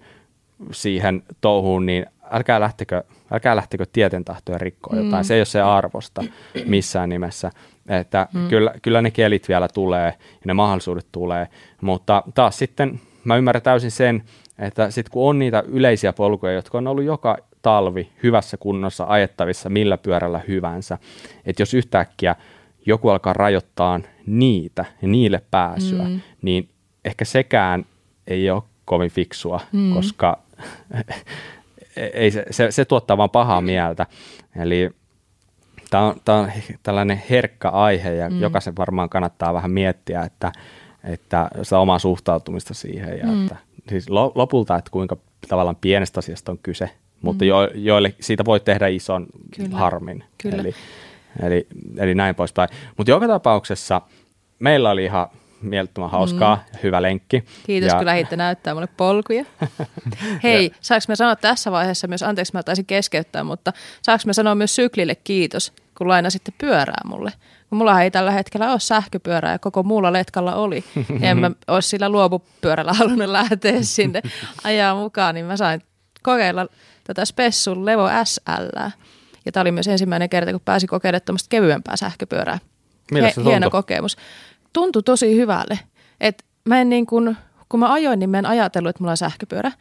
siihen 0.70 1.22
touhuun, 1.40 1.86
niin 1.86 2.06
älkää 2.32 2.60
lähtekö, 2.60 3.04
älkää 3.32 3.56
lähtekö 3.56 3.86
tieten 3.92 4.24
tahtoja 4.24 4.58
rikkoa 4.58 4.96
jotain. 4.96 5.22
Mm. 5.22 5.24
Se 5.24 5.34
ei 5.34 5.40
ole 5.40 5.44
se 5.44 5.60
arvosta 5.60 6.24
missään 6.66 7.08
nimessä. 7.08 7.50
Että 7.88 8.28
mm. 8.32 8.48
kyllä, 8.48 8.74
kyllä 8.82 9.02
ne 9.02 9.10
kelit 9.10 9.48
vielä 9.48 9.68
tulee 9.68 10.14
ja 10.16 10.42
ne 10.44 10.52
mahdollisuudet 10.52 11.06
tulee, 11.12 11.48
mutta 11.80 12.22
taas 12.34 12.58
sitten 12.58 13.00
mä 13.24 13.36
ymmärrän 13.36 13.62
täysin 13.62 13.90
sen, 13.90 14.22
että 14.58 14.90
sitten 14.90 15.12
kun 15.12 15.28
on 15.28 15.38
niitä 15.38 15.62
yleisiä 15.66 16.12
polkuja, 16.12 16.52
jotka 16.52 16.78
on 16.78 16.86
ollut 16.86 17.04
joka 17.04 17.38
talvi 17.62 18.12
hyvässä 18.22 18.56
kunnossa 18.56 19.04
ajettavissa 19.08 19.68
millä 19.68 19.98
pyörällä 19.98 20.40
hyvänsä, 20.48 20.98
että 21.46 21.62
jos 21.62 21.74
yhtäkkiä 21.74 22.36
joku 22.86 23.08
alkaa 23.08 23.32
rajoittaa 23.32 24.00
niitä 24.26 24.84
ja 25.02 25.08
niille 25.08 25.42
pääsyä, 25.50 26.04
mm. 26.04 26.20
niin 26.42 26.68
ehkä 27.04 27.24
sekään 27.24 27.86
ei 28.26 28.50
ole 28.50 28.62
kovin 28.84 29.10
fiksua, 29.10 29.60
mm. 29.72 29.94
koska 29.94 30.38
ei 31.96 32.30
se, 32.30 32.44
se, 32.50 32.70
se 32.70 32.84
tuottaa 32.84 33.16
vaan 33.16 33.30
pahaa 33.30 33.60
mieltä. 33.60 34.06
Eli 34.56 34.90
tämä 35.90 36.02
on, 36.06 36.16
tämä 36.24 36.38
on 36.38 36.50
tällainen 36.82 37.22
herkkä 37.30 37.68
aihe 37.68 38.14
ja 38.14 38.30
mm. 38.30 38.40
jokaisen 38.40 38.76
varmaan 38.76 39.08
kannattaa 39.08 39.54
vähän 39.54 39.70
miettiä, 39.70 40.22
että, 40.22 40.52
että 41.04 41.48
sitä 41.62 41.78
omaa 41.78 41.98
suhtautumista 41.98 42.74
siihen 42.74 43.18
ja 43.18 43.26
mm. 43.26 43.42
että, 43.42 43.56
siis 43.88 44.10
lopulta, 44.10 44.76
että 44.76 44.90
kuinka 44.90 45.16
tavallaan 45.48 45.76
pienestä 45.76 46.18
asiasta 46.18 46.52
on 46.52 46.58
kyse, 46.62 46.90
mutta 47.22 47.44
mm. 47.44 47.48
jo, 47.48 47.70
joille 47.74 48.14
siitä 48.20 48.44
voi 48.44 48.60
tehdä 48.60 48.86
ison 48.86 49.26
Kyllä. 49.56 49.76
harmin. 49.76 50.24
Kyllä. 50.42 50.56
Eli, 50.56 50.74
Eli, 51.42 51.66
eli 51.96 52.14
näin 52.14 52.34
poispäin. 52.34 52.68
Mutta 52.96 53.10
joka 53.10 53.28
tapauksessa 53.28 54.02
meillä 54.58 54.90
oli 54.90 55.04
ihan 55.04 55.28
mielettömän 55.62 56.10
hauskaa 56.10 56.56
mm. 56.56 56.78
hyvä 56.82 57.02
lenkki. 57.02 57.44
Kiitos, 57.66 57.92
ja... 57.92 57.96
kun 57.96 58.06
lähditte 58.06 58.36
näyttää 58.36 58.74
mulle 58.74 58.88
polkuja. 58.96 59.44
Hei, 60.42 60.64
ja... 60.64 60.76
saanko 60.80 61.04
me 61.08 61.16
sanoa 61.16 61.36
tässä 61.36 61.72
vaiheessa 61.72 62.08
myös, 62.08 62.22
anteeksi 62.22 62.52
mä 62.52 62.62
taisin 62.62 62.86
keskeyttää, 62.86 63.44
mutta 63.44 63.72
saanko 64.02 64.22
me 64.26 64.32
sanoa 64.32 64.54
myös 64.54 64.74
syklille 64.74 65.14
kiitos, 65.14 65.72
kun 65.98 66.08
lainasitte 66.08 66.52
pyörää 66.58 67.00
mulle? 67.04 67.32
Kun 67.68 67.78
mulla 67.78 68.02
ei 68.02 68.10
tällä 68.10 68.30
hetkellä 68.30 68.72
ole 68.72 68.80
sähköpyörää 68.80 69.52
ja 69.52 69.58
koko 69.58 69.82
muulla 69.82 70.12
letkalla 70.12 70.54
oli. 70.54 70.84
En 71.22 71.38
mä 71.38 71.50
olisi 71.68 71.88
sillä 71.88 72.08
luopupyörällä 72.08 72.92
halunnut 72.92 73.28
lähteä 73.28 73.82
sinne 73.82 74.22
ajaa 74.64 74.94
mukaan, 74.94 75.34
niin 75.34 75.46
mä 75.46 75.56
sain 75.56 75.82
kokeilla 76.22 76.66
tätä 77.04 77.24
Spessun 77.24 77.86
Levo 77.86 78.08
SL. 78.24 78.78
Ja 79.44 79.52
tämä 79.52 79.62
oli 79.62 79.72
myös 79.72 79.88
ensimmäinen 79.88 80.28
kerta, 80.28 80.52
kun 80.52 80.60
pääsi 80.64 80.86
kokeilemaan 80.86 81.38
kevyempää 81.48 81.96
sähköpyörää. 81.96 82.58
He, 83.14 83.32
hieno 83.44 83.70
kokemus. 83.70 84.16
Tuntui 84.72 85.02
tosi 85.02 85.36
hyvälle. 85.36 85.78
Et 86.20 86.44
mä 86.64 86.80
en 86.80 86.88
niin 86.88 87.06
kun, 87.06 87.36
kun 87.68 87.80
mä 87.80 87.92
ajoin, 87.92 88.18
niin 88.18 88.30
mä 88.30 88.38
en 88.38 88.46
ajatellut, 88.46 88.90
että 88.90 89.02
mulla 89.02 89.10
on 89.10 89.16
sähköpyörä. 89.16 89.72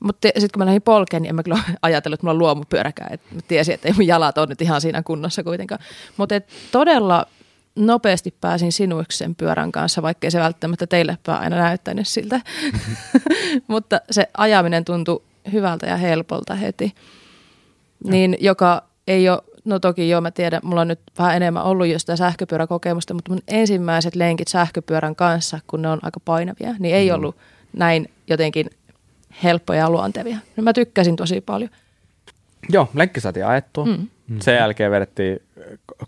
Mutta 0.00 0.28
sitten 0.28 0.50
kun 0.52 0.60
mä 0.60 0.66
lähdin 0.66 0.82
polkeen, 0.82 1.22
niin 1.22 1.28
en 1.28 1.34
mä 1.34 1.42
kyllä 1.42 1.58
ajatellut, 1.82 2.14
että 2.14 2.24
mulla 2.24 2.32
on 2.32 2.38
luomupyöräkään. 2.38 3.12
Et 3.12 3.20
mä 3.34 3.40
tiesin, 3.48 3.74
että 3.74 3.88
ei 3.88 3.94
mun 3.94 4.06
jalat 4.06 4.38
ole 4.38 4.46
nyt 4.46 4.62
ihan 4.62 4.80
siinä 4.80 5.02
kunnossa 5.02 5.42
kuitenkaan. 5.42 5.80
Mutta 6.16 6.34
todella 6.72 7.26
nopeasti 7.76 8.34
pääsin 8.40 8.72
sinuiksi 8.72 9.18
sen 9.18 9.34
pyörän 9.34 9.72
kanssa, 9.72 10.02
vaikkei 10.02 10.30
se 10.30 10.40
välttämättä 10.40 10.86
teille 10.86 11.18
aina 11.28 11.56
näyttänyt 11.56 12.08
siltä. 12.08 12.40
Mutta 13.68 14.00
se 14.10 14.28
ajaminen 14.36 14.84
tuntui 14.84 15.22
hyvältä 15.52 15.86
ja 15.86 15.96
helpolta 15.96 16.54
heti 16.54 16.94
niin 18.04 18.36
joka 18.40 18.82
ei 19.06 19.28
ole, 19.28 19.42
no 19.64 19.78
toki 19.78 20.08
joo 20.08 20.20
mä 20.20 20.30
tiedän, 20.30 20.60
mulla 20.64 20.80
on 20.80 20.88
nyt 20.88 21.00
vähän 21.18 21.36
enemmän 21.36 21.62
ollut 21.62 21.86
jo 21.86 21.98
sitä 21.98 22.16
sähköpyöräkokemusta, 22.16 23.14
mutta 23.14 23.30
mun 23.30 23.42
ensimmäiset 23.48 24.14
lenkit 24.16 24.48
sähköpyörän 24.48 25.16
kanssa, 25.16 25.60
kun 25.66 25.82
ne 25.82 25.88
on 25.88 25.98
aika 26.02 26.20
painavia, 26.24 26.74
niin 26.78 26.94
ei 26.94 27.08
mm. 27.08 27.14
ollut 27.14 27.36
näin 27.72 28.10
jotenkin 28.28 28.70
helppoja 29.42 29.78
ja 29.78 29.90
luontevia. 29.90 30.38
No 30.56 30.62
mä 30.62 30.72
tykkäsin 30.72 31.16
tosi 31.16 31.40
paljon. 31.40 31.70
Joo, 32.68 32.88
lenkki 32.94 33.20
saatiin 33.20 33.46
ajettua. 33.46 33.84
Mm. 33.84 34.08
Sen 34.40 34.54
jälkeen 34.54 34.90
vedettiin 34.90 35.42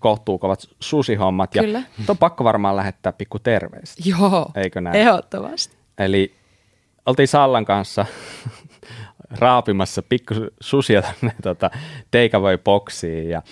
kohtuukovat 0.01 0.69
susihommat. 0.81 1.51
Kyllä. 1.51 1.79
Ja 1.79 2.05
on 2.09 2.19
pakko 2.19 2.45
varmaan 2.45 2.77
lähettää 2.77 3.13
pikku 3.13 3.39
terveistä. 3.39 4.03
Joo, 4.05 4.51
Eikö 4.55 4.81
näin? 4.81 4.97
ehdottomasti. 4.97 5.77
Eli 5.99 6.35
oltiin 7.07 7.29
Sallan 7.29 7.65
kanssa 7.65 8.07
raapimassa 9.39 10.03
pikku 10.03 10.35
susia 10.61 11.03
tänne 11.03 11.35
tota, 11.43 11.71
takeaway 12.11 12.59
boksiin 12.59 13.29
ja 13.29 13.43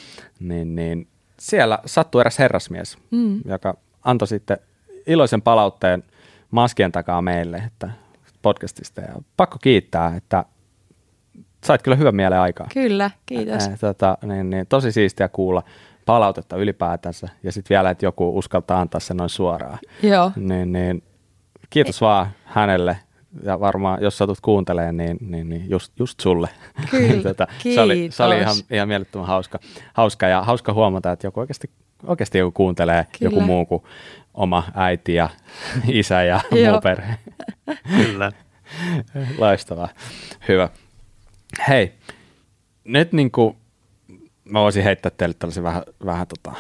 niin, 0.41 0.75
niin, 0.75 1.09
siellä 1.39 1.79
sattui 1.87 2.21
eräs 2.21 2.39
herrasmies, 2.39 2.99
mm. 3.11 3.41
joka 3.45 3.77
antoi 4.05 4.29
sitten 4.29 4.59
iloisen 5.07 5.43
palautteen 5.43 6.03
maskien 6.51 6.93
takaa 6.93 7.23
meille 7.23 7.57
että 7.57 7.91
podcastista 8.43 9.01
ja 9.01 9.15
pakko 9.37 9.59
kiittää, 9.63 10.17
että 10.17 10.45
sait 11.65 11.83
kyllä 11.83 11.97
hyvän 11.97 12.17
mielen 12.17 12.39
aikaa. 12.39 12.67
Kyllä, 12.75 13.11
kiitos. 13.27 13.69
Äh, 13.69 13.79
tota, 13.81 14.19
niin, 14.27 14.51
niin, 14.51 14.67
tosi 14.67 14.93
siistiä 14.93 15.29
kuulla 15.29 15.63
palautetta 16.07 16.57
ylipäätänsä 16.57 17.29
ja 17.43 17.53
sitten 17.53 17.75
vielä, 17.75 17.91
että 17.91 18.07
joku 18.07 18.39
uskaltaa 18.39 18.81
antaa 18.81 19.01
sen 19.01 19.17
noin 19.17 19.31
suoraan. 19.31 19.79
Joo. 20.03 20.33
Niin, 20.37 20.73
niin, 20.73 21.03
kiitos 21.71 22.03
e- 22.03 22.05
vaan 22.05 22.27
hänelle 22.45 22.97
ja 23.43 23.61
varmaan 23.61 24.03
jos 24.03 24.19
satut 24.19 24.39
kuuntelemaan, 24.43 24.97
niin, 24.97 25.19
niin, 25.21 25.49
niin 25.49 25.71
just, 25.71 25.93
just 25.99 26.21
sulle. 26.21 26.49
Kyllä, 26.91 27.23
tota, 27.29 27.47
se, 27.75 27.81
oli, 27.81 28.09
se 28.11 28.23
oli 28.23 28.39
ihan, 28.39 28.57
ihan 28.71 28.89
mielettömän 28.89 29.27
hauska, 29.27 29.59
hauska 29.95 30.29
ja 30.29 30.43
hauska 30.43 30.73
huomata, 30.73 31.13
että 31.13 31.27
joku 31.27 31.41
oikeasti, 31.41 31.71
oikeasti 32.07 32.39
joku 32.39 32.51
kuuntelee 32.51 33.07
Kyllä. 33.19 33.33
joku 33.33 33.41
muu 33.41 33.67
kuin 33.67 33.83
oma 34.35 34.65
äiti 34.75 35.15
ja 35.15 35.29
isä 35.89 36.23
ja 36.23 36.41
muu 36.71 36.81
perhe. 36.83 37.19
Kyllä. 37.97 38.33
Loistavaa. 39.39 39.89
Hyvä. 40.49 40.69
Hei, 41.69 41.93
nyt 42.85 43.13
niin 43.13 43.31
kuin 43.31 43.57
mä 44.45 44.61
voisin 44.61 44.85
heittää 44.85 45.13
teille 45.17 45.35
tällaisen 45.39 45.63
vähän, 45.63 45.83
vähän 46.05 46.27
tota, 46.27 46.53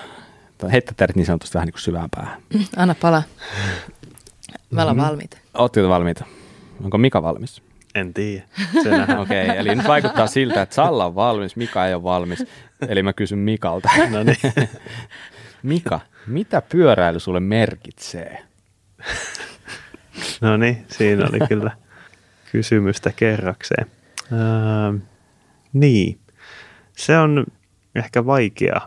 heittää 0.69 0.95
teille 0.97 1.13
niin 1.17 1.27
sanotusti 1.27 1.55
vähän 1.55 1.67
niin 1.67 1.73
kuin 1.73 1.81
syvään 1.81 2.09
päähän. 2.17 2.43
Anna 2.77 2.95
pala. 2.95 3.23
Mä 4.71 4.83
olen 4.83 4.97
mm-hmm. 4.97 5.09
valmiita. 5.09 5.39
Ootteko 5.55 5.89
valmiita? 5.89 6.25
Onko 6.83 6.99
Mika 6.99 7.23
valmis? 7.23 7.63
En 7.95 8.15
tiedä. 8.15 8.45
Okei, 9.21 9.45
okay, 9.45 9.57
eli 9.57 9.75
nyt 9.75 9.89
vaikuttaa 9.89 10.27
siltä, 10.27 10.63
että 10.63 10.75
Salla 10.75 11.07
on 11.07 11.15
valmis, 11.15 11.57
Mika 11.57 11.87
ei 11.87 11.95
ole 11.95 12.03
valmis. 12.03 12.45
Eli 12.89 13.03
mä 13.03 13.13
kysyn 13.13 13.39
Mikalta. 13.39 13.89
No 14.11 14.23
niin. 14.23 14.69
Mika, 15.63 16.01
mitä 16.27 16.63
pyöräily 16.63 17.21
sulle 17.21 17.41
merkitsee? 17.41 18.43
No 20.41 20.57
niin, 20.57 20.85
siinä 20.89 21.27
oli 21.29 21.39
kyllä 21.49 21.71
kysymystä 22.53 23.13
kerrakseen. 23.17 23.87
Öö, 24.33 24.99
niin, 25.73 26.19
se 26.97 27.19
on 27.19 27.47
ehkä 27.95 28.27
vaikea, 28.27 28.81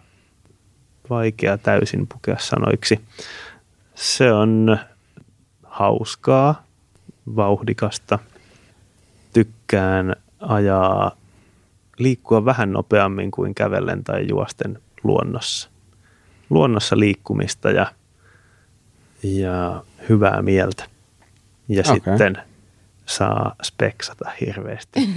vaikea 1.10 1.58
täysin 1.58 2.08
pukea 2.08 2.36
sanoiksi. 2.40 3.02
Se 3.96 4.32
on 4.32 4.80
hauskaa, 5.64 6.66
vauhdikasta. 7.36 8.20
Tykkään 9.34 10.16
ajaa, 10.40 11.12
liikkua 11.98 12.46
vähän 12.46 12.72
nopeammin 12.72 13.32
kuin 13.32 13.56
kävellen 13.56 14.04
tai 14.04 14.26
juosten 14.30 14.80
luonnossa. 15.04 15.70
Luonnossa 16.50 17.00
liikkumista 17.00 17.72
ja, 17.72 17.92
ja 19.24 19.84
hyvää 20.10 20.42
mieltä. 20.42 20.86
Ja 21.68 21.82
okay. 21.82 21.94
sitten 21.94 22.38
saa 23.06 23.56
speksata 23.64 24.32
hirveästi 24.42 25.00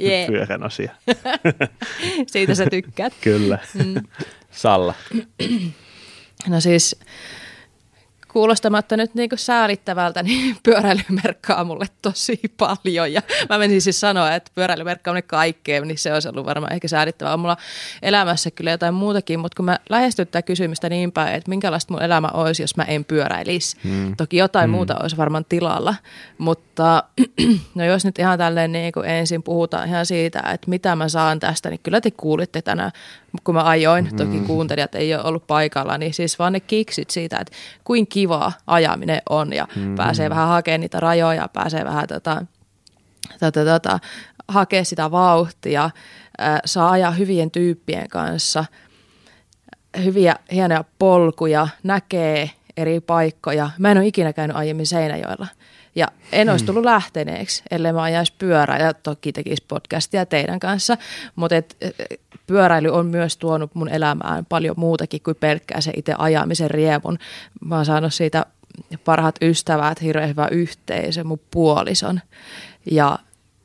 yeah. 0.00 0.26
pyörän 0.26 0.62
osia. 0.62 0.94
Siitä 2.32 2.54
sä 2.54 2.66
tykkäät. 2.70 3.12
Kyllä. 3.20 3.58
Mm. 3.74 3.94
Salla. 4.50 4.94
No 6.48 6.60
siis 6.60 7.00
kuulostamatta 8.36 8.96
nyt 8.96 9.14
niin 9.14 9.28
kuin 9.28 9.38
säälittävältä, 9.38 10.22
niin 10.22 10.56
pyöräily 10.62 11.00
merkkaa 11.24 11.64
mulle 11.64 11.86
tosi 12.02 12.40
paljon. 12.56 13.12
Ja 13.12 13.22
mä 13.48 13.58
menin 13.58 13.80
siis 13.80 14.00
sanoa, 14.00 14.34
että 14.34 14.50
pyöräily 14.54 14.84
merkkaa 14.84 15.12
mulle 15.12 15.22
kaikkea, 15.22 15.84
niin 15.84 15.98
se 15.98 16.14
olisi 16.14 16.28
ollut 16.28 16.46
varmaan 16.46 16.72
ehkä 16.72 16.88
säälittävää. 16.88 17.32
On 17.32 17.40
mulla 17.40 17.56
elämässä 18.02 18.50
kyllä 18.50 18.70
jotain 18.70 18.94
muutakin, 18.94 19.40
mutta 19.40 19.56
kun 19.56 19.64
mä 19.64 19.78
lähestyn 19.88 20.26
tätä 20.26 20.42
kysymystä 20.42 20.88
niin 20.88 21.12
päin, 21.12 21.34
että 21.34 21.48
minkälaista 21.48 21.92
mun 21.92 22.02
elämä 22.02 22.28
olisi, 22.28 22.62
jos 22.62 22.76
mä 22.76 22.82
en 22.84 23.04
pyöräilisi. 23.04 23.76
Hmm. 23.84 24.16
Toki 24.16 24.36
jotain 24.36 24.70
hmm. 24.70 24.76
muuta 24.76 24.96
olisi 25.02 25.16
varmaan 25.16 25.44
tilalla, 25.48 25.94
mutta 26.38 27.02
no 27.74 27.84
jos 27.84 28.04
nyt 28.04 28.18
ihan 28.18 28.38
tälleen 28.38 28.72
niin 28.72 28.92
kuin 28.92 29.06
ensin 29.06 29.42
puhutaan 29.42 29.88
ihan 29.88 30.06
siitä, 30.06 30.42
että 30.52 30.70
mitä 30.70 30.96
mä 30.96 31.08
saan 31.08 31.40
tästä, 31.40 31.70
niin 31.70 31.80
kyllä 31.82 32.00
te 32.00 32.10
kuulitte 32.10 32.62
tänään 32.62 32.92
kun 33.44 33.54
mä 33.54 33.64
ajoin, 33.64 34.08
mm. 34.10 34.16
toki 34.16 34.40
kuuntelijat 34.40 34.94
ei 34.94 35.14
ole 35.14 35.24
ollut 35.24 35.46
paikalla, 35.46 35.98
niin 35.98 36.14
siis 36.14 36.38
vaan 36.38 36.52
ne 36.52 36.60
kiksit 36.60 37.10
siitä, 37.10 37.38
että 37.38 37.56
kuin 37.84 38.06
kivaa 38.06 38.52
ajaminen 38.66 39.22
on 39.30 39.52
ja 39.52 39.68
mm. 39.76 39.94
pääsee 39.94 40.30
vähän 40.30 40.48
hakemaan 40.48 40.80
niitä 40.80 41.00
rajoja, 41.00 41.48
pääsee 41.52 41.84
vähän 41.84 42.08
tota, 42.08 42.46
tota, 43.40 43.64
tota, 43.64 43.98
hakea 44.48 44.84
sitä 44.84 45.10
vauhtia, 45.10 45.84
äh, 46.40 46.60
saa 46.64 46.90
ajaa 46.90 47.10
hyvien 47.10 47.50
tyyppien 47.50 48.08
kanssa, 48.08 48.64
hyviä 50.04 50.36
hienoja 50.52 50.84
polkuja, 50.98 51.68
näkee 51.82 52.50
eri 52.76 53.00
paikkoja. 53.00 53.70
Mä 53.78 53.90
en 53.90 53.98
ole 53.98 54.06
ikinä 54.06 54.32
käynyt 54.32 54.56
aiemmin 54.56 54.86
Seinäjoella. 54.86 55.46
Ja 55.96 56.08
en 56.32 56.50
olisi 56.50 56.64
mm. 56.64 56.66
tullut 56.66 56.84
lähteneeksi, 56.84 57.62
ellei 57.70 57.92
mä 57.92 58.02
ajaisi 58.02 58.32
pyörää 58.38 58.78
ja 58.78 58.94
toki 58.94 59.32
tekisi 59.32 59.64
podcastia 59.68 60.26
teidän 60.26 60.60
kanssa. 60.60 60.96
Mutta 61.36 61.56
et, 61.56 61.76
pyöräily 62.46 62.88
on 62.88 63.06
myös 63.06 63.36
tuonut 63.36 63.74
mun 63.74 63.88
elämään 63.88 64.46
paljon 64.46 64.74
muutakin 64.78 65.22
kuin 65.22 65.36
pelkkää 65.40 65.80
se 65.80 65.92
itse 65.96 66.14
ajamisen 66.18 66.70
riemun. 66.70 67.18
Mä 67.64 67.76
oon 67.76 67.84
saanut 67.84 68.14
siitä 68.14 68.46
parhaat 69.04 69.34
ystävät, 69.42 70.02
hirveän 70.02 70.28
hyvä 70.28 70.48
yhteisö, 70.50 71.24
mun 71.24 71.40
puolison. 71.50 72.20
Ja, 72.90 73.18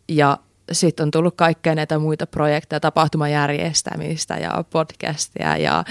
ja 0.08 0.38
sitten 0.72 1.04
on 1.04 1.12
tullut 1.12 1.36
kaikkea 1.36 1.76
näitä 1.76 2.00
muita 2.00 2.28
projekteja, 2.28 2.80
tapahtumajärjestämistä 2.80 4.38
ja 4.38 4.64
podcastia 4.70 5.58
ja, 5.58 5.84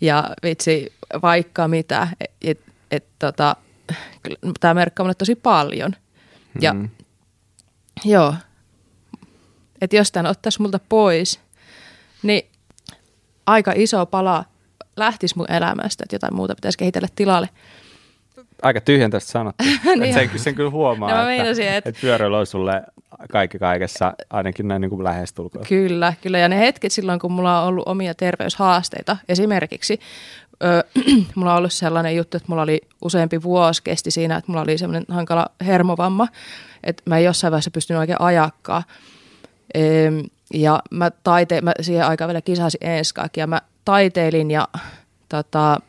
ja 0.00 0.30
vitsi 0.42 0.92
vaikka 1.22 1.68
mitä. 1.68 2.08
Et, 2.42 2.60
et, 2.90 3.04
tota, 3.18 3.56
tämä 4.60 4.74
merkkaa 4.74 5.04
mulle 5.04 5.14
tosi 5.14 5.34
paljon. 5.34 5.92
Ja 6.60 6.72
mm. 6.72 6.88
joo, 8.04 8.34
että 9.80 9.96
jos 9.96 10.12
tämän 10.12 10.30
ottaisi 10.30 10.62
multa 10.62 10.80
pois, 10.88 11.40
niin 12.22 12.50
aika 13.46 13.72
iso 13.76 14.06
pala 14.06 14.44
lähtisi 14.96 15.36
mun 15.36 15.52
elämästä, 15.52 16.04
että 16.04 16.14
jotain 16.14 16.34
muuta 16.34 16.54
pitäisi 16.54 16.78
kehitellä 16.78 17.08
tilalle. 17.16 17.48
Aika 18.62 18.80
tyhjentästä 18.80 19.30
sanottu. 19.30 19.64
niin 20.00 20.14
sen, 20.14 20.30
sen 20.36 20.54
kyllä 20.54 20.70
huomaa, 20.70 21.22
no, 21.22 21.28
että, 21.28 21.50
että, 21.50 21.88
että 21.88 22.00
pyöräily 22.00 22.36
on 22.36 22.46
sulle 22.46 22.82
kaikki 23.30 23.58
kaikessa, 23.58 24.14
ainakin 24.30 24.68
näin 24.68 24.80
niin 24.80 24.90
kuin 24.90 25.04
lähestulkoon. 25.04 25.66
Kyllä, 25.68 26.12
kyllä. 26.22 26.38
Ja 26.38 26.48
ne 26.48 26.58
hetket 26.58 26.92
silloin, 26.92 27.20
kun 27.20 27.32
mulla 27.32 27.62
on 27.62 27.68
ollut 27.68 27.88
omia 27.88 28.14
terveyshaasteita, 28.14 29.16
esimerkiksi 29.28 30.00
ö, 30.64 30.84
mulla 31.34 31.52
on 31.52 31.58
ollut 31.58 31.72
sellainen 31.72 32.16
juttu, 32.16 32.36
että 32.36 32.48
mulla 32.48 32.62
oli 32.62 32.80
useampi 33.02 33.42
vuosi 33.42 33.82
kesti 33.82 34.10
siinä, 34.10 34.36
että 34.36 34.50
mulla 34.52 34.62
oli 34.62 34.78
semmoinen 34.78 35.04
hankala 35.08 35.46
hermovamma, 35.66 36.28
että 36.84 37.02
mä 37.06 37.18
en 37.18 37.24
jossain 37.24 37.50
vaiheessa 37.50 37.70
pystynyt 37.70 38.00
oikein 38.00 38.20
ajakkaa. 38.20 38.82
E, 39.74 39.82
ja 40.54 40.82
mä, 40.90 41.10
taite, 41.10 41.60
mä 41.60 41.72
siihen 41.80 42.06
aikaan 42.06 42.28
vielä 42.28 42.40
kisasin 42.40 42.80
enskaakin 42.80 43.40
ja 43.40 43.46
mä 43.46 43.60
taiteilin 43.84 44.50
ja 44.50 44.68
tota, 45.28 45.80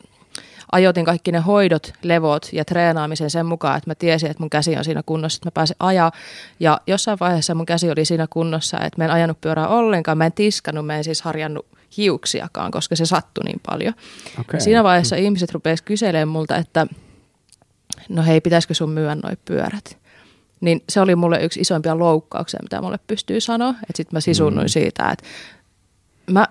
ajoitin 0.72 1.04
kaikki 1.04 1.32
ne 1.32 1.38
hoidot, 1.38 1.92
levot 2.02 2.48
ja 2.52 2.64
treenaamisen 2.64 3.30
sen 3.30 3.46
mukaan, 3.46 3.78
että 3.78 3.90
mä 3.90 3.94
tiesin, 3.94 4.30
että 4.30 4.42
mun 4.42 4.50
käsi 4.50 4.76
on 4.76 4.84
siinä 4.84 5.02
kunnossa, 5.06 5.36
että 5.36 5.46
mä 5.46 5.50
pääsen 5.50 5.76
ajaa. 5.80 6.12
Ja 6.60 6.80
jossain 6.86 7.18
vaiheessa 7.20 7.54
mun 7.54 7.66
käsi 7.66 7.90
oli 7.90 8.04
siinä 8.04 8.26
kunnossa, 8.30 8.76
että 8.76 9.00
mä 9.00 9.04
en 9.04 9.10
ajanut 9.10 9.40
pyörää 9.40 9.68
ollenkaan, 9.68 10.18
mä 10.18 10.26
en 10.26 10.32
tiskannut, 10.32 10.86
mä 10.86 10.96
en 10.96 11.04
siis 11.04 11.22
harjannut 11.22 11.66
hiuksiakaan, 11.96 12.70
koska 12.70 12.96
se 12.96 13.06
sattui 13.06 13.44
niin 13.44 13.60
paljon. 13.66 13.94
Okay. 14.40 14.60
siinä 14.60 14.84
vaiheessa 14.84 15.16
mm. 15.16 15.22
ihmiset 15.22 15.52
rupesivat 15.52 15.86
kyselemään 15.86 16.28
multa, 16.28 16.56
että 16.56 16.86
no 18.08 18.22
hei, 18.22 18.40
pitäisikö 18.40 18.74
sun 18.74 18.90
myydä 18.90 19.14
noi 19.14 19.36
pyörät? 19.44 19.98
Niin 20.60 20.82
se 20.88 21.00
oli 21.00 21.16
mulle 21.16 21.44
yksi 21.44 21.60
isoimpia 21.60 21.98
loukkauksia, 21.98 22.60
mitä 22.62 22.82
mulle 22.82 22.98
pystyy 23.06 23.40
sanoa. 23.40 23.70
Että 23.70 23.96
sitten 23.96 24.16
mä 24.16 24.20
sisunnuin 24.20 24.64
mm. 24.64 24.68
siitä, 24.68 25.10
että 25.10 25.24
mä 26.30 26.46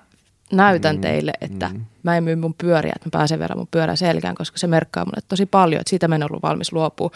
näytän 0.52 0.96
mm. 0.96 1.02
teille, 1.02 1.34
että 1.42 1.70
mm. 1.70 1.86
mä 2.04 2.18
en 2.18 2.24
myy 2.24 2.36
mun 2.36 2.54
pyöriä, 2.54 2.94
että 2.96 3.08
mä 3.08 3.20
pääsen 3.20 3.40
verran 3.40 3.58
mun 3.58 3.68
pyörän 3.72 3.98
selkään, 3.98 4.36
koska 4.36 4.58
se 4.58 4.68
merkkaa 4.68 5.06
mulle 5.06 5.22
tosi 5.28 5.46
paljon. 5.46 5.82
Että 5.82 5.90
siitä 5.90 6.08
mä 6.08 6.16
en 6.16 6.24
ollut 6.24 6.44
valmis 6.44 6.72
luopua. 6.72 7.12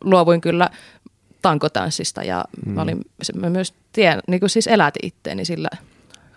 Luovuin 0.00 0.40
kyllä 0.40 0.70
tankotanssista 1.42 2.22
ja 2.22 2.44
mm. 2.66 2.72
mä, 2.72 2.82
olin, 2.82 3.00
mä 3.34 3.50
myös 3.50 3.74
tien, 3.92 4.20
niin 4.28 4.40
kuin 4.40 4.50
siis 4.50 4.66
elätin 4.66 5.06
itteeni 5.06 5.44
sillä 5.44 5.68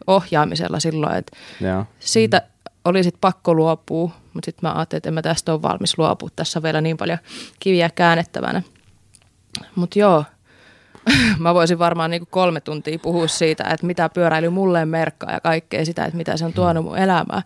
ohjaamisella 0.08 0.80
silloin, 0.80 1.16
että 1.16 1.38
Joo. 1.62 1.86
siitä 2.00 2.38
mm. 2.38 2.72
oli 2.86 3.04
sitten 3.04 3.22
pakko 3.22 3.54
luopua, 3.54 4.12
mutta 4.34 4.46
sitten 4.46 4.70
mä 4.70 4.74
ajattelin, 4.76 4.98
että 5.00 5.10
en 5.10 5.14
mä 5.14 5.22
tästä 5.22 5.54
ole 5.54 5.62
valmis 5.62 5.98
luopua. 5.98 6.30
Tässä 6.36 6.60
on 6.60 6.64
vielä 6.64 6.82
niin 6.82 6.98
paljon 6.98 7.18
kiviä 7.60 7.90
käännettävänä. 7.90 8.62
Mutta 9.76 10.00
joo, 10.00 10.24
mä 11.40 11.54
voisin 11.54 11.80
varmaan 11.80 12.12
niin 12.12 12.28
kolme 12.30 12.62
tuntia 12.62 13.00
puhua 13.00 13.28
siitä, 13.28 13.64
että 13.64 13.86
mitä 13.86 14.10
pyöräily 14.10 14.50
mulle 14.50 14.86
merkkaa 14.86 15.32
ja 15.32 15.40
kaikkea 15.40 15.86
sitä, 15.86 16.06
että 16.06 16.18
mitä 16.18 16.38
se 16.38 16.46
on 16.46 16.54
tuonut 16.54 16.86
mun 16.86 16.98
elämään. 16.98 17.44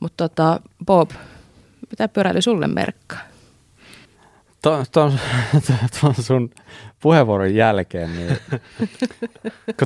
Mutta 0.00 0.28
tota, 0.28 0.60
Bob, 0.86 1.10
mitä 1.90 2.08
pyöräily 2.08 2.42
sulle 2.42 2.66
merkkaa? 2.66 3.27
Tuon, 4.62 4.84
tuon, 4.92 5.18
tuon 6.00 6.14
sun 6.14 6.50
puheenvuoron 7.00 7.54
jälkeen, 7.54 8.16
niin 8.16 8.36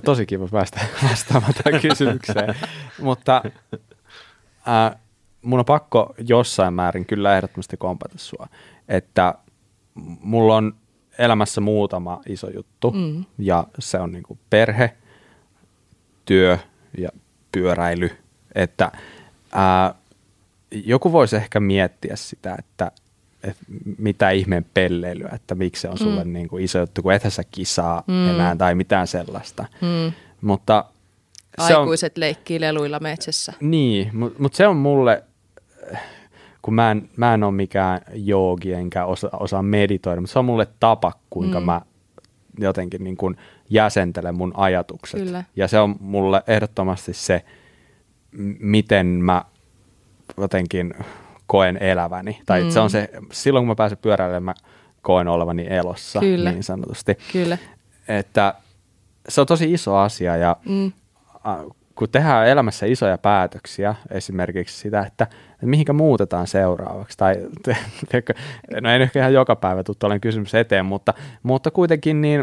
tosi 0.04 0.26
kiva 0.26 0.48
päästä 0.48 0.80
vastaamaan 1.10 1.52
tähän 1.64 1.80
kysymykseen. 1.80 2.54
Mutta 3.00 3.42
äh, 4.68 5.00
mun 5.42 5.58
on 5.58 5.64
pakko 5.64 6.14
jossain 6.18 6.74
määrin 6.74 7.06
kyllä 7.06 7.36
ehdottomasti 7.36 7.76
kompata 7.76 8.18
sua, 8.18 8.46
että 8.88 9.34
mulla 10.20 10.56
on 10.56 10.76
elämässä 11.18 11.60
muutama 11.60 12.20
iso 12.26 12.50
juttu 12.50 12.90
mm. 12.90 13.24
ja 13.38 13.66
se 13.78 13.98
on 13.98 14.12
niin 14.12 14.38
perhe, 14.50 14.96
työ 16.24 16.58
ja 16.98 17.08
pyöräily, 17.52 18.10
että 18.54 18.92
ää, 19.52 19.94
joku 20.70 21.12
voisi 21.12 21.36
ehkä 21.36 21.60
miettiä 21.60 22.16
sitä, 22.16 22.56
että, 22.58 22.92
että 23.42 23.64
mitä 23.98 24.30
ihmeen 24.30 24.66
pelleilyä, 24.74 25.30
että 25.34 25.54
miksi 25.54 25.82
se 25.82 25.88
on 25.88 25.98
sulle 25.98 26.24
mm. 26.24 26.32
niin 26.32 26.48
kuin 26.48 26.64
iso 26.64 26.78
juttu, 26.78 27.02
kun 27.02 27.12
ethän 27.12 27.30
sä 27.30 27.42
kisaa 27.50 28.02
mm. 28.06 28.30
enää 28.30 28.56
tai 28.56 28.74
mitään 28.74 29.06
sellaista. 29.06 29.64
Mm. 29.80 30.12
Mutta 30.40 30.84
se 31.66 31.74
Aikuiset 31.74 32.18
on, 32.18 32.20
leikkii 32.20 32.60
leluilla 32.60 33.00
metsässä. 33.00 33.52
Niin, 33.60 34.10
mutta 34.16 34.42
mut 34.42 34.54
se 34.54 34.66
on 34.66 34.76
mulle 34.76 35.22
kun 36.62 36.74
mä 36.74 36.90
en, 36.90 37.08
mä 37.16 37.34
en 37.34 37.42
ole 37.42 37.52
mikään 37.52 38.00
joogi 38.14 38.72
enkä 38.72 39.04
osa, 39.04 39.30
osaa 39.32 39.62
meditoida, 39.62 40.20
mutta 40.20 40.32
se 40.32 40.38
on 40.38 40.44
mulle 40.44 40.66
tapa, 40.80 41.12
kuinka 41.30 41.60
mm. 41.60 41.66
mä 41.66 41.80
jotenkin 42.58 43.04
niin 43.04 43.16
kuin 43.16 43.36
jäsentelen 43.70 44.34
mun 44.34 44.52
ajatukset. 44.56 45.20
Kyllä. 45.20 45.44
Ja 45.56 45.68
se 45.68 45.78
on 45.78 45.96
mulle 46.00 46.42
ehdottomasti 46.46 47.12
se, 47.12 47.44
miten 48.58 49.06
mä 49.06 49.44
jotenkin 50.36 50.94
koen 51.52 51.76
eläväni. 51.82 52.40
Tai 52.46 52.64
mm. 52.64 52.70
se 52.70 52.80
on 52.80 52.90
se, 52.90 53.08
silloin 53.32 53.62
kun 53.62 53.68
mä 53.68 53.74
pääsen 53.74 53.98
pyöräilemään, 53.98 54.42
mä 54.42 54.54
koen 55.02 55.28
olevani 55.28 55.66
elossa 55.70 56.20
Kyllä. 56.20 56.50
niin 56.50 56.62
sanotusti. 56.62 57.18
Kyllä. 57.32 57.58
Että 58.08 58.54
se 59.28 59.40
on 59.40 59.46
tosi 59.46 59.72
iso 59.72 59.96
asia 59.96 60.36
ja 60.36 60.56
mm. 60.68 60.92
kun 61.94 62.08
tehdään 62.08 62.48
elämässä 62.48 62.86
isoja 62.86 63.18
päätöksiä, 63.18 63.94
esimerkiksi 64.10 64.78
sitä, 64.78 65.00
että, 65.00 65.24
että 65.52 65.66
mihinkä 65.66 65.92
muutetaan 65.92 66.46
seuraavaksi, 66.46 67.18
tai 67.18 67.34
no 68.80 68.90
en 68.90 69.02
ehkä 69.02 69.18
ihan 69.20 69.34
joka 69.34 69.56
päivä 69.56 69.82
tule 69.82 69.96
olen 70.02 70.20
kysymys 70.20 70.54
eteen, 70.54 70.86
mutta, 70.86 71.14
mutta 71.42 71.70
kuitenkin 71.70 72.20
niin 72.20 72.40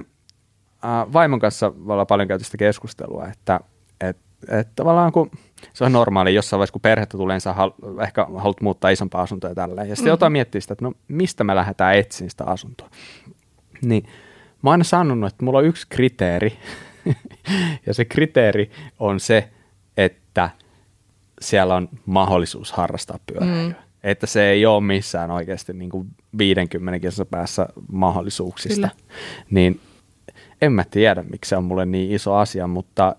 äh, 0.85 1.13
vaimon 1.13 1.39
kanssa 1.39 1.73
voi 1.85 1.93
olla 1.93 2.05
paljon 2.05 2.27
käytöstä 2.27 2.57
keskustelua, 2.57 3.27
että 3.27 3.59
et, 4.01 4.17
et 4.47 4.67
tavallaan 4.75 5.11
kun 5.11 5.31
se 5.73 5.83
on 5.85 5.91
normaali, 5.91 6.35
jossain 6.35 6.57
vaiheessa 6.57 6.73
kun 6.73 6.81
perhettä 6.81 7.17
tulee, 7.17 7.33
niin 7.33 7.41
sä 7.41 7.53
hal- 7.53 8.03
ehkä 8.03 8.27
haluat 8.37 8.61
muuttaa 8.61 8.89
isompaa 8.89 9.21
asuntoa 9.21 9.49
ja 9.49 9.55
tälleen. 9.55 9.89
Ja 9.89 9.95
sitten 9.95 10.05
mm-hmm. 10.05 10.13
jotain 10.13 10.31
miettiä 10.31 10.61
sitä, 10.61 10.73
että 10.73 10.85
no 10.85 10.93
mistä 11.07 11.43
me 11.43 11.55
lähdetään 11.55 11.95
etsiä 11.95 12.29
sitä 12.29 12.43
asuntoa. 12.43 12.89
Niin 13.81 14.03
mä 14.61 14.69
oon 14.69 14.71
aina 14.71 14.83
sanonut, 14.83 15.33
että 15.33 15.45
mulla 15.45 15.59
on 15.59 15.65
yksi 15.65 15.87
kriteeri, 15.89 16.59
ja 17.87 17.93
se 17.93 18.05
kriteeri 18.05 18.71
on 18.99 19.19
se, 19.19 19.49
että 19.97 20.49
siellä 21.41 21.75
on 21.75 21.89
mahdollisuus 22.05 22.71
harrastaa 22.71 23.19
pyöräilyä. 23.25 23.69
Mm. 23.69 23.75
Että 24.03 24.27
se 24.27 24.49
ei 24.49 24.65
ole 24.65 24.83
missään 24.83 25.31
oikeasti 25.31 25.73
niin 25.73 25.89
kuin 25.89 26.07
50 26.37 26.99
kilsa 26.99 27.25
päässä 27.25 27.67
mahdollisuuksista. 27.91 28.89
Kyllä. 28.89 28.89
Niin 29.49 29.79
en 30.61 30.71
mä 30.71 30.83
tiedä, 30.83 31.23
miksi 31.23 31.49
se 31.49 31.57
on 31.57 31.63
mulle 31.63 31.85
niin 31.85 32.11
iso 32.11 32.35
asia, 32.35 32.67
mutta 32.67 33.15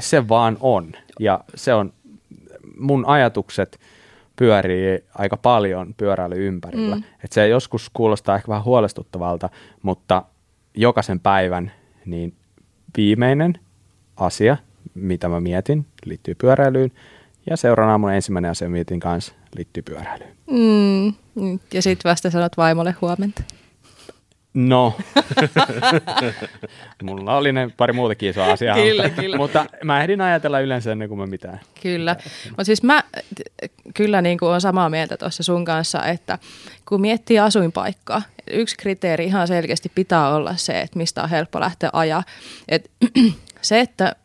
se 0.00 0.28
vaan 0.28 0.56
on. 0.60 0.92
Ja 1.20 1.40
se 1.54 1.74
on, 1.74 1.92
mun 2.78 3.06
ajatukset 3.06 3.80
pyörii 4.36 5.04
aika 5.14 5.36
paljon 5.36 5.94
pyöräily 5.96 6.46
ympärillä. 6.46 6.96
Mm. 6.96 7.02
Et 7.24 7.32
se 7.32 7.48
joskus 7.48 7.90
kuulostaa 7.92 8.36
ehkä 8.36 8.48
vähän 8.48 8.64
huolestuttavalta, 8.64 9.48
mutta 9.82 10.22
jokaisen 10.74 11.20
päivän 11.20 11.72
niin 12.06 12.34
viimeinen 12.96 13.54
asia, 14.16 14.56
mitä 14.94 15.28
mä 15.28 15.40
mietin, 15.40 15.86
liittyy 16.04 16.34
pyöräilyyn. 16.34 16.92
Ja 17.50 17.56
seuraavana 17.56 17.92
aamun 17.92 18.12
ensimmäinen 18.12 18.50
asia 18.50 18.68
mietin 18.68 19.00
kanssa 19.00 19.34
liittyy 19.56 19.82
pyöräilyyn. 19.82 20.36
Mm. 20.50 21.58
Ja 21.74 21.82
sitten 21.82 22.10
vasta 22.10 22.30
sanot 22.30 22.56
vaimolle 22.56 22.94
huomenta. 23.00 23.42
No, 24.58 24.96
mulla 27.02 27.36
oli 27.36 27.52
ne 27.52 27.70
pari 27.76 27.92
muutakin 27.92 28.30
isoa 28.30 28.52
asiaa, 28.52 28.76
kyllä, 28.76 29.02
mutta, 29.02 29.22
kyllä. 29.22 29.36
mutta 29.36 29.66
mä 29.84 30.02
ehdin 30.02 30.20
ajatella 30.20 30.60
yleensä 30.60 30.92
ennen 30.92 31.08
kuin 31.08 31.18
mä 31.18 31.26
mitään. 31.26 31.60
Kyllä, 31.82 32.16
mutta 32.48 32.64
siis 32.64 32.82
mä 32.82 33.02
kyllä 33.94 34.22
niin 34.22 34.38
kuin 34.38 34.48
olen 34.48 34.60
samaa 34.60 34.90
mieltä 34.90 35.16
tuossa 35.16 35.42
sun 35.42 35.64
kanssa, 35.64 36.04
että 36.04 36.38
kun 36.88 37.00
miettii 37.00 37.38
asuinpaikkaa, 37.38 38.22
yksi 38.50 38.76
kriteeri 38.76 39.24
ihan 39.24 39.48
selkeästi 39.48 39.92
pitää 39.94 40.34
olla 40.34 40.56
se, 40.56 40.80
että 40.80 40.98
mistä 40.98 41.22
on 41.22 41.30
helppo 41.30 41.60
lähteä 41.60 41.90
ajaa. 41.92 42.22
Et, 42.68 42.90
se, 43.62 43.80
että, 43.80 44.16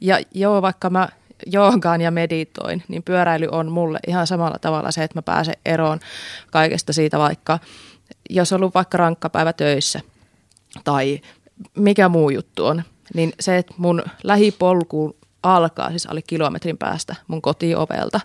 ja 0.00 0.18
joo, 0.34 0.62
vaikka 0.62 0.90
mä 0.90 1.08
joogaan 1.46 2.00
ja 2.00 2.10
meditoin, 2.10 2.82
niin 2.88 3.02
pyöräily 3.02 3.48
on 3.50 3.72
mulle 3.72 3.98
ihan 4.06 4.26
samalla 4.26 4.58
tavalla 4.60 4.90
se, 4.90 5.04
että 5.04 5.18
mä 5.18 5.22
pääsen 5.22 5.56
eroon 5.66 6.00
kaikesta 6.50 6.92
siitä 6.92 7.18
vaikka– 7.18 7.58
jos 8.30 8.52
on 8.52 8.56
ollut 8.56 8.74
vaikka 8.74 8.98
rankka 8.98 9.30
päivä 9.30 9.52
töissä 9.52 10.00
tai 10.84 11.20
mikä 11.76 12.08
muu 12.08 12.30
juttu 12.30 12.66
on, 12.66 12.82
niin 13.14 13.32
se, 13.40 13.58
että 13.58 13.74
mun 13.76 14.02
lähipolku 14.24 15.16
alkaa 15.42 15.90
siis 15.90 16.06
alle 16.06 16.22
kilometrin 16.22 16.78
päästä 16.78 17.16
mun 17.28 17.42
kotiovelta 17.42 18.20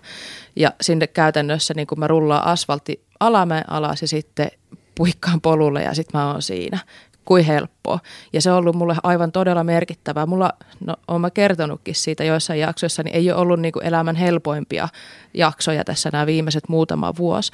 ja 0.56 0.72
sinne 0.80 1.06
käytännössä 1.06 1.74
niin 1.74 1.86
kun 1.86 1.98
mä 1.98 2.06
rullaan 2.06 2.44
asfaltti 2.44 3.04
alamäen 3.20 3.72
alas 3.72 4.02
ja 4.02 4.08
sitten 4.08 4.50
puikkaan 4.94 5.40
polulle 5.40 5.82
ja 5.82 5.94
sitten 5.94 6.20
mä 6.20 6.32
oon 6.32 6.42
siinä. 6.42 6.78
Kuin 7.24 7.44
helppoa. 7.44 7.98
Ja 8.32 8.40
se 8.40 8.52
on 8.52 8.58
ollut 8.58 8.76
mulle 8.76 8.96
aivan 9.02 9.32
todella 9.32 9.64
merkittävää. 9.64 10.26
Mulla, 10.26 10.52
no 10.86 10.96
oon 11.08 11.20
mä 11.20 11.30
kertonutkin 11.30 11.94
siitä 11.94 12.24
joissain 12.24 12.60
jaksoissa, 12.60 13.02
niin 13.02 13.16
ei 13.16 13.30
ole 13.30 13.40
ollut 13.40 13.60
niin 13.60 13.72
elämän 13.82 14.16
helpoimpia 14.16 14.88
jaksoja 15.34 15.84
tässä 15.84 16.10
nämä 16.12 16.26
viimeiset 16.26 16.68
muutama 16.68 17.16
vuosi. 17.18 17.52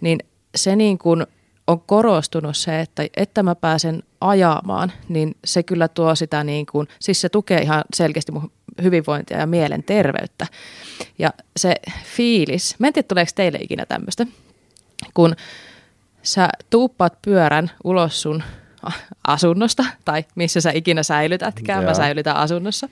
Niin 0.00 0.18
se 0.54 0.76
niin 0.76 0.98
kuin 0.98 1.26
on 1.66 1.80
korostunut 1.80 2.56
se, 2.56 2.80
että, 2.80 3.06
että 3.16 3.42
mä 3.42 3.54
pääsen 3.54 4.02
ajamaan, 4.20 4.92
niin 5.08 5.36
se 5.44 5.62
kyllä 5.62 5.88
tuo 5.88 6.14
sitä 6.14 6.44
niin 6.44 6.66
kuin, 6.66 6.88
siis 7.00 7.20
se 7.20 7.28
tukee 7.28 7.62
ihan 7.62 7.84
selkeästi 7.94 8.32
mun 8.32 8.52
hyvinvointia 8.82 9.38
ja 9.38 9.46
mielenterveyttä. 9.46 10.46
Ja 11.18 11.32
se 11.56 11.74
fiilis, 12.04 12.76
mä 12.78 12.86
en 12.86 12.92
tiedä 12.92 13.06
tuleeko 13.08 13.30
teille 13.34 13.58
ikinä 13.60 13.86
tämmöistä, 13.86 14.26
kun 15.14 15.36
sä 16.22 16.48
tuuppaat 16.70 17.22
pyörän 17.22 17.70
ulos 17.84 18.22
sun 18.22 18.42
asunnosta 19.26 19.84
tai 20.04 20.24
missä 20.34 20.60
sä 20.60 20.70
ikinä 20.74 21.02
säilytätkään, 21.02 21.84
mä 21.84 21.94
säilytän 21.94 22.36
asunnossa. 22.36 22.88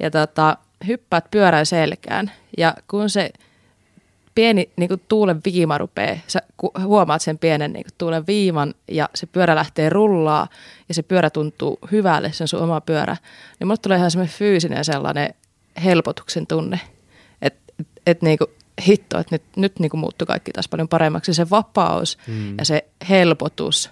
Ja 0.00 0.10
tota, 0.10 0.56
hyppäät 0.86 1.30
pyörän 1.30 1.66
selkään 1.66 2.32
ja 2.58 2.74
kun 2.88 3.10
se– 3.10 3.30
pieni 4.34 4.70
niin 4.76 4.88
kuin 4.88 5.02
tuulen 5.08 5.40
viima 5.44 5.78
rupeaa, 5.78 6.16
sä 6.26 6.42
huomaat 6.84 7.22
sen 7.22 7.38
pienen 7.38 7.72
niin 7.72 7.84
kuin 7.84 7.94
tuulen 7.98 8.26
viiman 8.26 8.74
ja 8.88 9.08
se 9.14 9.26
pyörä 9.26 9.54
lähtee 9.54 9.88
rullaa 9.88 10.48
ja 10.88 10.94
se 10.94 11.02
pyörä 11.02 11.30
tuntuu 11.30 11.78
hyvälle, 11.92 12.32
se 12.32 12.44
on 12.44 12.48
sun 12.48 12.62
oma 12.62 12.80
pyörä, 12.80 13.16
niin 13.60 13.66
mulle 13.66 13.78
tulee 13.82 13.98
ihan 13.98 14.10
semmoinen 14.10 14.36
fyysinen 14.36 14.84
sellainen 14.84 15.34
helpotuksen 15.84 16.46
tunne, 16.46 16.80
että 17.42 17.72
et, 17.78 17.86
et 18.06 18.22
niin 18.22 18.38
kuin, 18.38 18.50
hitto, 18.86 19.18
että 19.18 19.34
nyt, 19.34 19.42
nyt 19.56 19.78
niin 19.78 19.90
kuin 19.90 20.00
muuttui 20.00 20.26
kaikki 20.26 20.52
taas 20.52 20.68
paljon 20.68 20.88
paremmaksi. 20.88 21.34
Se 21.34 21.50
vapaus 21.50 22.18
mm. 22.26 22.58
ja 22.58 22.64
se 22.64 22.84
helpotus, 23.08 23.90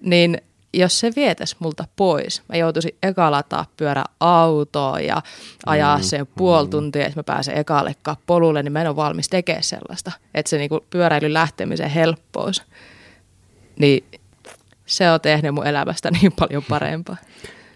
niin– 0.00 0.38
jos 0.78 1.00
se 1.00 1.12
vietäisi 1.16 1.56
multa 1.58 1.84
pois, 1.96 2.42
mä 2.48 2.56
joutuisin 2.56 2.94
eka 3.02 3.30
lataa 3.30 3.66
pyörä 3.76 4.04
autoon 4.20 5.04
ja 5.04 5.22
ajaa 5.66 5.96
mm, 5.96 6.02
sen 6.02 6.26
puoli 6.26 6.66
mm. 6.66 6.70
tuntia, 6.70 7.06
että 7.06 7.18
mä 7.18 7.24
pääsen 7.24 7.58
ekalle 7.58 7.94
polulle, 8.26 8.62
niin 8.62 8.72
mä 8.72 8.80
en 8.80 8.88
ole 8.88 8.96
valmis 8.96 9.28
tekemään 9.28 9.62
sellaista. 9.62 10.12
Että 10.34 10.50
se 10.50 10.58
niinku 10.58 10.84
pyöräilyn 10.90 11.34
lähtemisen 11.34 11.90
helppous, 11.90 12.62
niin 13.78 14.04
se 14.86 15.10
on 15.10 15.20
tehnyt 15.20 15.54
mun 15.54 15.66
elämästä 15.66 16.10
niin 16.20 16.32
paljon 16.38 16.62
parempaa. 16.68 17.16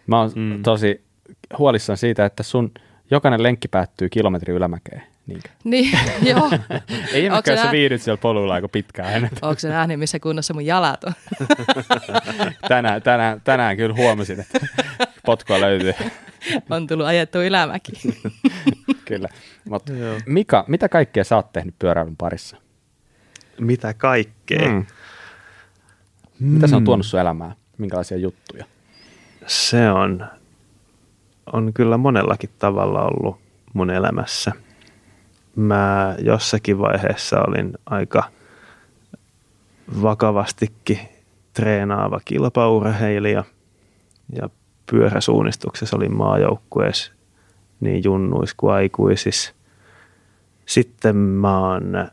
Mä 0.07 0.21
oon 0.21 0.33
mm. 0.35 0.63
tosi 0.63 1.05
huolissaan 1.59 1.97
siitä, 1.97 2.25
että 2.25 2.43
sun 2.43 2.71
jokainen 3.11 3.43
lenkki 3.43 3.69
päättyy 3.69 4.09
kilometri 4.09 4.55
ylämäkeen. 4.55 5.03
Niinkö? 5.29 5.49
Niin, 5.65 5.99
joo. 6.31 6.51
Ei 7.13 7.25
ilmeisesti, 7.25 7.51
jos 7.51 7.61
sä 7.61 7.71
viihdyt 7.71 8.03
siellä 8.03 8.21
polulla 8.21 8.55
aika 8.55 8.69
pitkään. 8.69 9.25
Onko 9.43 9.59
se 9.59 9.69
nähnyt, 9.69 9.99
missä 9.99 10.21
kunnossa 10.21 10.55
mun 10.55 10.67
jalat 10.67 11.05
on? 11.05 11.13
tänään, 12.69 13.03
tänään, 13.03 13.41
tänään 13.41 13.77
kyllä 13.77 13.95
huomasin, 13.95 14.41
että 14.41 14.59
potkua 15.27 15.61
löytyy. 15.61 15.95
on 16.71 16.87
tullut 16.87 17.07
ajettu 17.07 17.39
ylämäki. 17.39 17.93
kyllä. 19.05 19.29
Mutta 19.69 19.93
Mika, 20.27 20.65
mitä 20.69 20.89
kaikkea 20.89 21.25
sä 21.25 21.37
oot 21.37 21.53
tehnyt 21.53 21.75
pyöräilyn 21.79 22.17
parissa? 22.17 22.57
Mitä 23.61 23.95
kaikkea? 23.95 24.69
Mm. 24.69 24.87
Mitä 26.41 26.67
se 26.67 26.77
on 26.77 26.85
tuonut 26.85 27.07
sun 27.07 27.21
elämään? 27.21 27.55
Minkälaisia 27.79 28.17
juttuja? 28.17 28.65
Se 29.47 29.91
on, 29.91 30.27
on 31.53 31.73
kyllä 31.73 31.97
monellakin 31.97 32.51
tavalla 32.59 33.03
ollut 33.03 33.41
mun 33.75 33.91
elämässä– 33.91 34.53
mä 35.59 36.17
jossakin 36.19 36.79
vaiheessa 36.79 37.41
olin 37.41 37.73
aika 37.87 38.25
vakavastikin 40.03 40.99
treenaava 41.53 42.21
kilpaurheilija 42.25 43.45
ja 44.33 44.51
pyöräsuunnistuksessa 44.91 45.97
olin 45.97 46.17
maajoukkueessa 46.17 47.13
niin 47.81 48.05
junnuis 48.05 48.55
kuin 48.55 48.75
aikuisis. 48.75 49.55
Sitten 50.67 51.17
mä 51.17 51.59
oon 51.59 52.09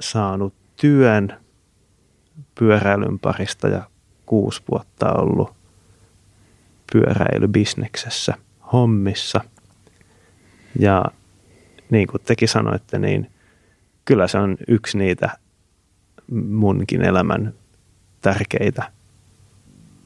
saanut 0.00 0.54
työn 0.76 1.36
pyöräilyn 2.58 3.18
parista 3.18 3.68
ja 3.68 3.82
kuusi 4.26 4.62
vuotta 4.70 5.12
ollut 5.12 5.52
pyöräilybisneksessä 6.92 8.34
hommissa. 8.72 9.40
Ja 10.78 11.04
niin 11.90 12.06
kuin 12.06 12.22
tekin 12.22 12.48
sanoitte, 12.48 12.98
niin 12.98 13.30
kyllä 14.04 14.28
se 14.28 14.38
on 14.38 14.56
yksi 14.68 14.98
niitä 14.98 15.30
munkin 16.48 17.02
elämän 17.02 17.54
tärkeitä, 18.20 18.92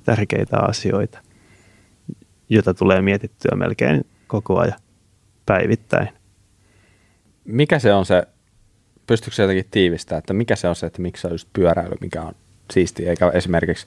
tärkeitä 0.05 0.59
asioita, 0.59 1.19
joita 2.49 2.75
tulee 2.75 3.03
mietittyä 3.03 3.57
melkein 3.57 4.07
koko 4.27 4.59
ajan 4.59 4.79
päivittäin. 5.47 6.09
Mikä 7.45 7.79
se 7.79 7.93
on 7.93 8.07
se, 8.07 8.23
pystyykö 9.07 9.35
se 9.35 9.43
jotenkin 9.43 9.67
tiivistää, 9.71 10.19
että 10.19 10.33
mikä 10.33 10.57
se 10.57 10.69
on 10.69 10.77
se, 10.77 10.87
että 10.87 11.03
miksi 11.03 11.21
se 11.21 11.27
on 11.27 11.35
just 11.35 11.49
pyöräily, 11.53 11.95
mikä 12.01 12.23
on 12.23 12.35
siistiä, 12.73 13.11
eikä 13.11 13.31
esimerkiksi 13.31 13.87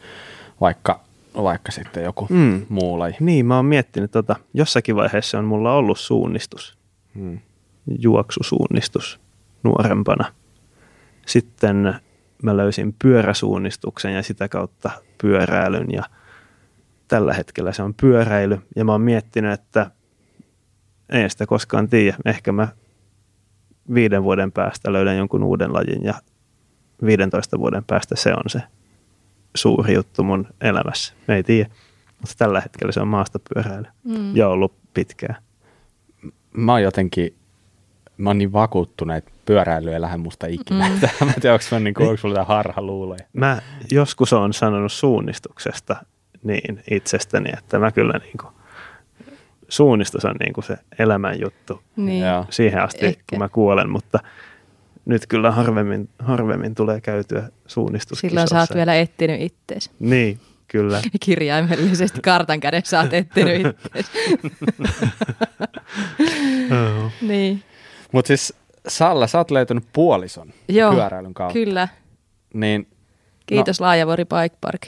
vaikka, 0.61 0.99
vaikka 1.35 1.71
sitten 1.71 2.03
joku 2.03 2.27
mm. 2.29 2.65
muu 2.69 2.99
laji? 2.99 3.15
Niin, 3.19 3.45
mä 3.45 3.55
oon 3.55 3.65
miettinyt, 3.65 4.11
tota, 4.11 4.35
jossakin 4.53 4.95
vaiheessa 4.95 5.39
on 5.39 5.45
mulla 5.45 5.75
ollut 5.75 5.99
suunnistus. 5.99 6.77
Hmm 7.15 7.39
juoksusuunnistus 7.99 9.19
nuorempana. 9.63 10.25
Sitten 11.25 11.99
mä 12.43 12.57
löysin 12.57 12.95
pyöräsuunnistuksen 13.01 14.13
ja 14.13 14.23
sitä 14.23 14.49
kautta 14.49 14.91
pyöräilyn 15.21 15.91
ja 15.91 16.03
tällä 17.07 17.33
hetkellä 17.33 17.71
se 17.71 17.83
on 17.83 17.93
pyöräily. 17.93 18.59
Ja 18.75 18.85
mä 18.85 18.91
oon 18.91 19.01
miettinyt, 19.01 19.51
että 19.51 19.91
ei 21.09 21.29
sitä 21.29 21.45
koskaan 21.45 21.89
tiedä. 21.89 22.17
Ehkä 22.25 22.51
mä 22.51 22.67
viiden 23.93 24.23
vuoden 24.23 24.51
päästä 24.51 24.93
löydän 24.93 25.17
jonkun 25.17 25.43
uuden 25.43 25.73
lajin 25.73 26.03
ja 26.03 26.13
15 27.05 27.59
vuoden 27.59 27.83
päästä 27.83 28.15
se 28.15 28.33
on 28.33 28.43
se 28.47 28.61
suuri 29.55 29.93
juttu 29.93 30.23
mun 30.23 30.47
elämässä. 30.61 31.13
Ei 31.27 31.43
tiedä, 31.43 31.69
mutta 32.21 32.35
tällä 32.37 32.61
hetkellä 32.61 32.91
se 32.91 33.01
on 33.01 33.07
maastopyöräily 33.07 33.87
mm. 34.03 34.35
ja 34.35 34.47
ollut 34.47 34.73
pitkään. 34.93 35.35
Mä 36.57 36.71
oon 36.71 36.81
jotenkin, 36.81 37.35
mä 38.17 38.29
oon 38.29 38.37
niin 38.37 38.53
vakuuttunut, 38.53 39.15
että 39.15 39.31
pyöräily 39.45 39.93
ei 39.93 40.01
lähde 40.01 40.17
musta 40.17 40.47
ikinä. 40.47 40.89
Mm. 40.89 40.95
mä 41.25 41.33
en 41.35 41.41
tiedä, 41.41 41.53
onko 41.53 41.65
mä 41.71 41.79
niin 41.79 41.93
kuin, 41.93 42.09
onko 42.09 42.27
mulla 42.27 42.43
harha 42.43 42.81
luulee. 42.81 43.19
Mä 43.33 43.61
joskus 43.91 44.33
on 44.33 44.53
sanonut 44.53 44.91
suunnistuksesta 44.91 45.95
niin 46.43 46.83
itsestäni, 46.91 47.49
että 47.57 47.79
mä 47.79 47.91
kyllä 47.91 48.19
niin 48.23 48.37
kuin, 48.41 48.53
suunnistus 49.69 50.25
on 50.25 50.35
niin 50.39 50.53
kuin 50.53 50.63
se 50.63 50.77
elämän 50.99 51.39
juttu 51.39 51.81
niin. 51.95 52.23
siihen 52.49 52.81
asti, 52.81 53.05
Ehkä. 53.05 53.23
kun 53.29 53.39
mä 53.39 53.49
kuolen, 53.49 53.89
mutta 53.89 54.19
nyt 55.05 55.27
kyllä 55.27 55.51
harvemmin, 55.51 56.09
harvemmin 56.19 56.75
tulee 56.75 57.01
käytyä 57.01 57.49
suunnistuskisossa. 57.67 58.29
Silloin 58.29 58.47
sä 58.47 58.59
oot 58.59 58.75
vielä 58.75 58.95
etsinyt 58.95 59.41
ittees. 59.41 59.91
Niin, 59.99 60.39
kyllä. 60.67 61.01
Kirjaimellisesti 61.25 62.21
kartan 62.21 62.59
kädessä 62.59 63.01
oot 63.01 63.13
etsinyt 63.13 63.65
ittees. 63.67 64.11
niin. 67.21 67.63
Mutta 68.13 68.27
siis 68.27 68.53
Salla, 68.87 69.27
sä 69.27 69.37
oot 69.37 69.51
löytänyt 69.51 69.83
puolison 69.93 70.53
Joo, 70.67 70.93
pyöräilyn 70.93 71.33
kautta. 71.33 71.53
kyllä. 71.53 71.87
Niin, 72.53 72.87
Kiitos 73.45 73.79
no. 73.79 73.85
Laajavuori 73.85 74.25
Bike 74.25 74.57
Park. 74.61 74.87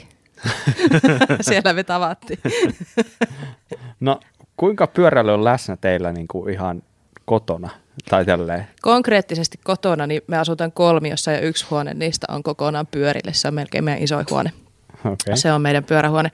Siellä 1.40 1.72
me 1.72 1.84
tavattiin. 1.84 2.38
no, 4.00 4.20
kuinka 4.56 4.86
pyöräily 4.86 5.34
on 5.34 5.44
läsnä 5.44 5.76
teillä 5.76 6.12
niin 6.12 6.28
kuin 6.28 6.52
ihan 6.52 6.82
kotona? 7.24 7.70
Tai 8.10 8.24
tälleen? 8.24 8.66
Konkreettisesti 8.82 9.58
kotona, 9.64 10.06
niin 10.06 10.22
me 10.26 10.38
asutaan 10.38 10.72
kolmiossa 10.72 11.32
ja 11.32 11.40
yksi 11.40 11.66
huone 11.70 11.94
niistä 11.94 12.26
on 12.30 12.42
kokonaan 12.42 12.86
pyörille. 12.86 13.32
Se 13.32 13.48
on 13.48 13.54
melkein 13.54 13.84
meidän 13.84 14.02
isoin 14.02 14.26
huone. 14.30 14.52
Okay. 14.98 15.36
Se 15.36 15.52
on 15.52 15.62
meidän 15.62 15.84
pyörähuone. 15.84 16.30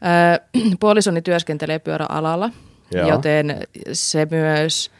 puolisoni 0.80 1.22
työskentelee 1.22 1.78
pyöräalalla, 1.78 2.50
Joo. 2.92 3.08
joten 3.08 3.66
se 3.92 4.26
myös 4.30 4.90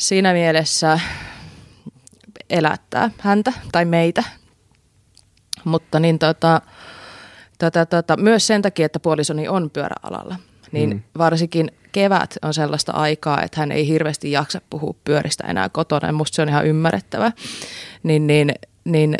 siinä 0.00 0.32
mielessä 0.32 1.00
elättää 2.50 3.10
häntä 3.18 3.52
tai 3.72 3.84
meitä. 3.84 4.24
Mutta 5.64 6.00
niin 6.00 6.18
tota, 6.18 6.62
tota, 7.58 7.86
tota, 7.86 8.16
myös 8.16 8.46
sen 8.46 8.62
takia, 8.62 8.86
että 8.86 9.00
puolisoni 9.00 9.48
on 9.48 9.70
pyöräalalla, 9.70 10.36
niin 10.72 10.90
mm. 10.90 11.02
varsinkin 11.18 11.72
kevät 11.92 12.34
on 12.42 12.54
sellaista 12.54 12.92
aikaa, 12.92 13.42
että 13.42 13.60
hän 13.60 13.72
ei 13.72 13.86
hirveästi 13.86 14.32
jaksa 14.32 14.60
puhua 14.70 14.94
pyöristä 15.04 15.46
enää 15.46 15.68
kotona, 15.68 16.06
ja 16.06 16.12
musta 16.12 16.36
se 16.36 16.42
on 16.42 16.48
ihan 16.48 16.66
ymmärrettävä. 16.66 17.32
Niin, 18.02 18.26
niin, 18.26 18.54
niin 18.84 19.16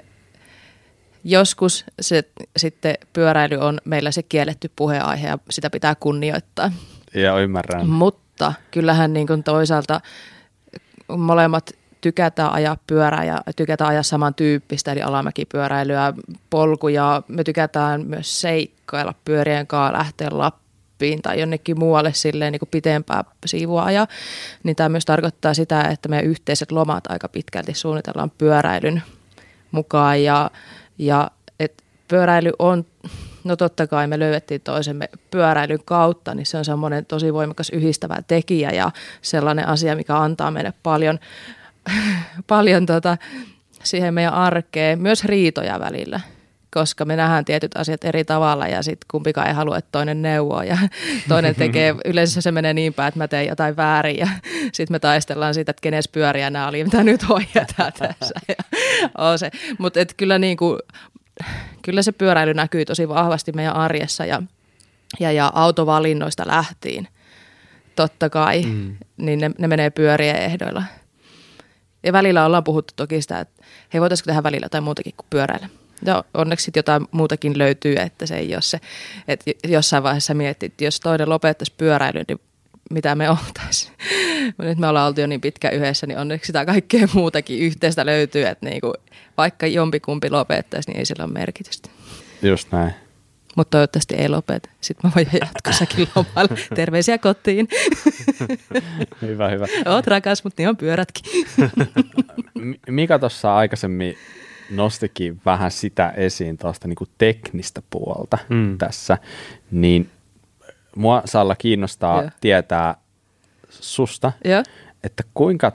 joskus 1.25 1.85
se, 2.01 2.25
sitten 2.57 2.95
pyöräily 3.13 3.57
on 3.57 3.79
meillä 3.85 4.11
se 4.11 4.23
kielletty 4.23 4.71
puheenaihe, 4.77 5.29
ja 5.29 5.39
sitä 5.51 5.71
pitää 5.71 5.95
kunnioittaa. 5.95 6.73
Ja 7.15 7.39
ymmärrän. 7.39 7.89
Mutta 7.89 8.53
kyllähän 8.71 9.13
niin 9.13 9.27
kuin 9.27 9.43
toisaalta 9.43 10.01
molemmat 11.17 11.71
tykätään 12.01 12.53
ajaa 12.53 12.77
pyörää 12.87 13.25
ja 13.25 13.43
tykätään 13.57 13.91
ajaa 13.91 14.03
samantyyppistä, 14.03 14.93
eli 14.93 15.03
alamäkipyöräilyä, 15.03 16.13
polkuja. 16.51 17.23
Me 17.29 17.45
tykätään 17.45 18.07
myös 18.07 18.41
seikkailla 18.41 19.15
pyörien 19.25 19.67
kanssa, 19.67 19.99
lähteä 19.99 20.29
Lappiin 20.31 21.23
tai 21.23 21.41
jonnekin 21.41 21.79
muualle 21.79 22.13
silleen 22.13 22.53
niin 22.53 22.61
kuin 22.61 22.69
pitempää 22.69 23.25
siivua 23.47 23.85
ajaa. 23.85 24.07
Niin 24.63 24.77
tämä 24.77 24.89
myös 24.89 25.05
tarkoittaa 25.05 25.55
sitä, 25.55 25.83
että 25.83 26.09
meidän 26.09 26.27
yhteiset 26.27 26.73
lomat 26.73 27.05
aika 27.09 27.29
pitkälti 27.29 27.75
suunnitellaan 27.75 28.31
pyöräilyn 28.39 29.03
mukaan 29.71 30.23
ja, 30.23 30.51
ja 30.99 31.31
et 31.61 31.83
pyöräily 32.09 32.53
on 32.59 32.85
No 33.45 33.57
totta 33.57 33.87
kai 33.87 34.07
me 34.07 34.19
löydettiin 34.19 34.61
toisemme 34.61 35.09
pyöräilyn 35.31 35.85
kautta, 35.85 36.35
niin 36.35 36.47
se 36.47 36.59
on 36.59 36.65
semmoinen 36.65 37.07
tosi 37.07 37.33
voimakas 37.33 37.71
yhdistävä 37.71 38.17
tekijä 38.27 38.71
ja 38.71 38.91
sellainen 39.23 39.69
asia, 39.69 39.97
mikä 39.97 40.17
antaa 40.17 40.51
meille 40.51 40.73
paljon 40.83 41.19
paljon 42.47 42.87
tota, 42.87 43.17
siihen 43.85 44.15
meidän 44.15 44.35
arkeen, 44.35 45.01
myös 45.01 45.25
riitoja 45.25 45.81
välillä 45.81 46.21
koska 46.71 47.05
me 47.05 47.17
nähdään 47.17 47.45
tietyt 47.45 47.77
asiat 47.77 48.05
eri 48.05 48.25
tavalla 48.25 48.69
ja 48.69 48.83
sitten 48.83 49.07
kumpikaan 49.11 49.49
ei 49.49 49.55
halua, 49.55 49.79
että 49.79 49.89
toinen 49.93 50.23
neuvoo 50.23 50.63
ja 50.63 50.79
toinen 51.29 51.55
tekee, 51.55 51.95
yleensä 52.05 52.41
se 52.41 52.53
menee 52.53 52.75
niin 52.75 52.95
päin, 52.95 53.09
että 53.09 53.19
mä 53.19 53.29
teen 53.29 53.47
jotain 53.47 53.77
väärin 53.77 54.19
ja 54.19 54.29
sitten 54.73 54.95
me 54.95 54.99
taistellaan 54.99 55.55
siitä, 55.55 55.71
että 55.71 55.81
kenes 55.81 56.09
pyöriä 56.09 56.51
nämä 56.51 56.69
oli, 56.69 56.85
mitä 56.85 57.05
nyt 57.05 57.29
hoidetaan 57.29 57.93
tässä. 57.99 58.35
Mutta 59.79 60.01
kyllä, 60.17 60.39
niinku, 60.39 60.79
kyllä 61.83 62.03
se 62.03 62.13
pyöräily 62.13 62.55
näkyy 62.55 62.85
tosi 62.85 63.09
vahvasti 63.09 63.53
meidän 63.53 63.77
arjessa 63.77 64.25
ja, 64.25 64.43
ja, 65.21 65.33
ja 65.33 65.53
autovalinnoista 65.55 66.47
lähtiin 66.47 67.09
totta 67.97 68.31
kai, 68.31 68.63
mm. 68.63 68.97
niin 69.17 69.39
ne, 69.39 69.51
ne 69.59 69.69
menee 69.69 69.91
pyörien 69.91 70.37
ehdoilla. 70.37 70.83
Ja 72.03 72.13
välillä 72.13 72.47
ollaan 72.47 72.65
puhuttu 72.65 72.95
toki 72.97 73.23
sitä, 73.23 73.41
että 73.41 73.65
hei 73.95 74.01
voitaisiko 74.01 74.27
tehdä 74.27 74.43
välillä 74.43 74.69
tai 74.69 74.81
muutakin 74.81 75.13
kuin 75.17 75.27
pyöräillä. 75.31 75.69
Ja 76.05 76.25
onneksi 76.35 76.65
sitten 76.65 76.79
jotain 76.79 77.07
muutakin 77.11 77.59
löytyy, 77.59 77.97
että 77.97 78.27
se 78.27 78.37
ei 78.37 78.55
ole 78.55 78.63
se, 78.63 78.81
että 79.29 79.51
jossain 79.69 80.03
vaiheessa 80.03 80.35
miettii, 80.35 80.67
että 80.67 80.85
jos 80.85 81.01
toinen 81.01 81.29
lopettaisi 81.29 81.73
pyöräilyn, 81.77 82.25
niin 82.29 82.41
mitä 82.91 83.15
me 83.15 83.31
oltaisiin. 83.31 83.93
Nyt 84.59 84.79
me 84.79 84.87
ollaan 84.87 85.09
oltu 85.09 85.21
jo 85.21 85.27
niin 85.27 85.41
pitkä 85.41 85.71
yhdessä, 85.71 86.07
niin 86.07 86.19
onneksi 86.19 86.47
sitä 86.47 86.65
kaikkea 86.65 87.09
muutakin 87.15 87.59
yhteistä 87.59 88.07
löytyy, 88.07 88.47
että 88.47 88.67
niinku, 88.67 88.95
vaikka 89.37 89.67
jompikumpi 89.67 90.31
lopettaisi, 90.31 90.91
niin 90.91 90.99
ei 90.99 91.05
sillä 91.05 91.25
ole 91.25 91.33
merkitystä. 91.33 91.91
Just 92.43 92.73
näin. 92.73 92.95
Mutta 93.57 93.71
toivottavasti 93.71 94.15
ei 94.15 94.29
lopeta. 94.29 94.69
Sitten 94.81 95.11
mä 95.11 95.13
voin 95.17 95.29
jatkossakin 95.41 96.09
lomailla. 96.15 96.57
Terveisiä 96.75 97.19
kotiin. 97.19 97.69
hyvä, 99.23 99.49
hyvä. 99.49 99.67
Oot 99.87 100.07
rakas, 100.07 100.45
mutta 100.45 100.63
niin 100.63 100.69
on 100.69 100.77
pyörätkin. 100.77 101.25
Mika 102.89 103.19
tuossa 103.19 103.57
aikaisemmin 103.57 104.17
nostikin 104.71 105.41
vähän 105.47 105.71
sitä 105.71 106.09
esiin 106.17 106.59
tuosta 106.59 106.89
niinku 106.89 107.07
teknistä 107.19 107.83
puolta 107.91 108.39
mm. 108.49 108.79
tässä, 108.79 109.19
niin 109.71 110.11
mua 110.97 111.23
Salla 111.25 111.55
kiinnostaa 111.55 112.21
yeah. 112.21 112.35
tietää 112.41 112.95
susta, 113.71 114.33
yeah. 114.47 114.65
että 115.05 115.23
kuinka 115.35 115.73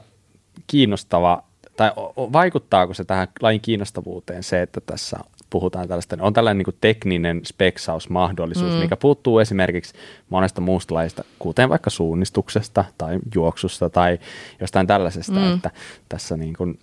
kiinnostava, 0.67 1.43
tai 1.77 1.91
vaikuttaako 2.17 2.93
se 2.93 3.03
tähän 3.03 3.27
lain 3.41 3.61
kiinnostavuuteen 3.61 4.43
se, 4.43 4.61
että 4.61 4.81
tässä 4.81 5.19
puhutaan 5.49 5.87
tällaista, 5.87 6.17
on 6.19 6.33
tällainen 6.33 6.57
niin 6.57 6.65
kuin 6.65 6.77
tekninen 6.81 7.41
speksausmahdollisuus, 7.45 8.73
mm. 8.73 8.79
mikä 8.79 8.95
puuttuu 8.97 9.39
esimerkiksi 9.39 9.93
monesta 10.29 10.61
muusta 10.61 10.95
lajista, 10.95 11.23
kuten 11.39 11.69
vaikka 11.69 11.89
suunnistuksesta 11.89 12.85
tai 12.97 13.19
juoksusta 13.35 13.89
tai 13.89 14.19
jostain 14.59 14.87
tällaisesta, 14.87 15.33
mm. 15.33 15.53
että 15.53 15.71
tässä 16.09 16.37
niin 16.37 16.53
kuin, 16.53 16.79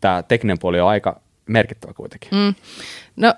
tämä 0.00 0.22
tekninen 0.22 0.58
puoli 0.58 0.80
on 0.80 0.88
aika 0.88 1.20
merkittävä 1.46 1.92
kuitenkin. 1.92 2.30
Mm. 2.32 2.54
No, 3.16 3.34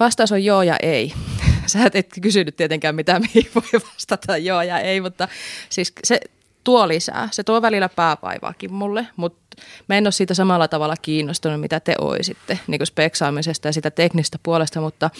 vastaus 0.00 0.32
on 0.32 0.44
joo 0.44 0.62
ja 0.62 0.76
ei. 0.82 1.12
Sä 1.72 1.90
et 1.94 2.08
kysynyt 2.22 2.56
tietenkään 2.56 2.94
mitä 2.94 3.20
mihin 3.20 3.50
voi 3.54 3.80
vastata 3.92 4.36
joo 4.36 4.62
ja 4.62 4.78
ei, 4.78 5.00
mutta 5.00 5.28
siis 5.70 5.92
se 6.04 6.20
tuo 6.64 6.88
lisää. 6.88 7.28
Se 7.32 7.44
tuo 7.44 7.62
välillä 7.62 7.88
pääpaivaakin 7.88 8.72
mulle, 8.72 9.06
mutta 9.16 9.62
mä 9.88 9.96
en 9.96 10.06
ole 10.06 10.12
siitä 10.12 10.34
samalla 10.34 10.68
tavalla 10.68 10.94
kiinnostunut, 11.02 11.60
mitä 11.60 11.80
te 11.80 11.94
oisitte 12.00 12.58
niin 12.66 12.86
speksaamisesta 12.86 13.68
ja 13.68 13.72
sitä 13.72 13.90
teknistä 13.90 14.38
puolesta, 14.42 14.80
mutta 14.80 15.10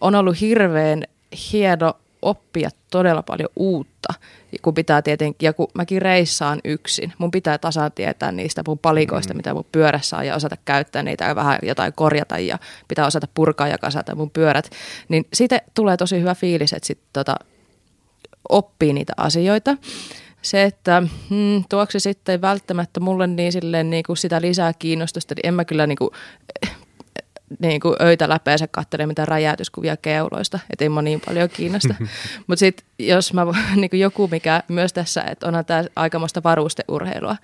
on 0.00 0.14
ollut 0.14 0.40
hirveän 0.40 1.04
hieno 1.52 1.94
oppia 2.22 2.70
todella 2.90 3.22
paljon 3.22 3.48
uutta, 3.56 4.14
kun 4.62 4.74
pitää 4.74 5.02
tietenkin, 5.02 5.46
ja 5.46 5.52
kun 5.52 5.68
mäkin 5.74 6.02
reissaan 6.02 6.60
yksin, 6.64 7.12
mun 7.18 7.30
pitää 7.30 7.58
tasan 7.58 7.92
tietää 7.92 8.32
niistä 8.32 8.62
mun 8.66 8.78
palikoista, 8.78 9.34
mm. 9.34 9.36
mitä 9.36 9.54
mun 9.54 9.66
pyörässä 9.72 10.16
on, 10.16 10.26
ja 10.26 10.34
osata 10.34 10.56
käyttää 10.64 11.02
niitä 11.02 11.24
ja 11.24 11.34
vähän 11.34 11.58
jotain 11.62 11.92
korjata, 11.92 12.38
ja 12.38 12.58
pitää 12.88 13.06
osata 13.06 13.28
purkaa 13.34 13.68
ja 13.68 13.78
kasata 13.78 14.14
mun 14.14 14.30
pyörät, 14.30 14.70
niin 15.08 15.26
siitä 15.32 15.60
tulee 15.74 15.96
tosi 15.96 16.20
hyvä 16.20 16.34
fiilis, 16.34 16.72
että 16.72 16.86
sit 16.86 17.00
tota, 17.12 17.36
oppii 18.48 18.92
niitä 18.92 19.12
asioita. 19.16 19.76
Se, 20.42 20.62
että 20.62 21.02
hmm, 21.30 21.64
tuoksi 21.68 22.00
sitten 22.00 22.40
välttämättä 22.40 23.00
mulle 23.00 23.26
niin, 23.26 23.52
silleen, 23.52 23.90
niin 23.90 24.02
kuin 24.06 24.16
sitä 24.16 24.40
lisää 24.40 24.72
kiinnostusta, 24.72 25.34
niin 25.34 25.46
en 25.46 25.54
mä 25.54 25.64
kyllä 25.64 25.86
niin 25.86 25.98
kuin, 25.98 26.10
niin 27.58 27.80
kuin 27.80 27.96
öitä 28.00 28.28
läpeensä 28.28 28.68
katselee 28.70 29.06
mitään 29.06 29.28
räjäytyskuvia 29.28 29.96
keuloista, 29.96 30.58
että 30.70 30.84
ei 30.84 30.88
mua 30.88 31.02
niin 31.02 31.20
paljon 31.26 31.48
kiinnosta. 31.48 31.94
Mutta 32.46 32.60
sitten 32.60 32.86
jos 32.98 33.32
mä, 33.32 33.46
niin 33.76 33.90
kuin 33.90 34.00
joku 34.00 34.28
mikä 34.28 34.62
myös 34.68 34.92
tässä, 34.92 35.22
että 35.22 35.46
onhan 35.46 35.64
tämä 35.64 35.84
aikamoista 35.96 36.42
varusteurheilua, 36.42 37.36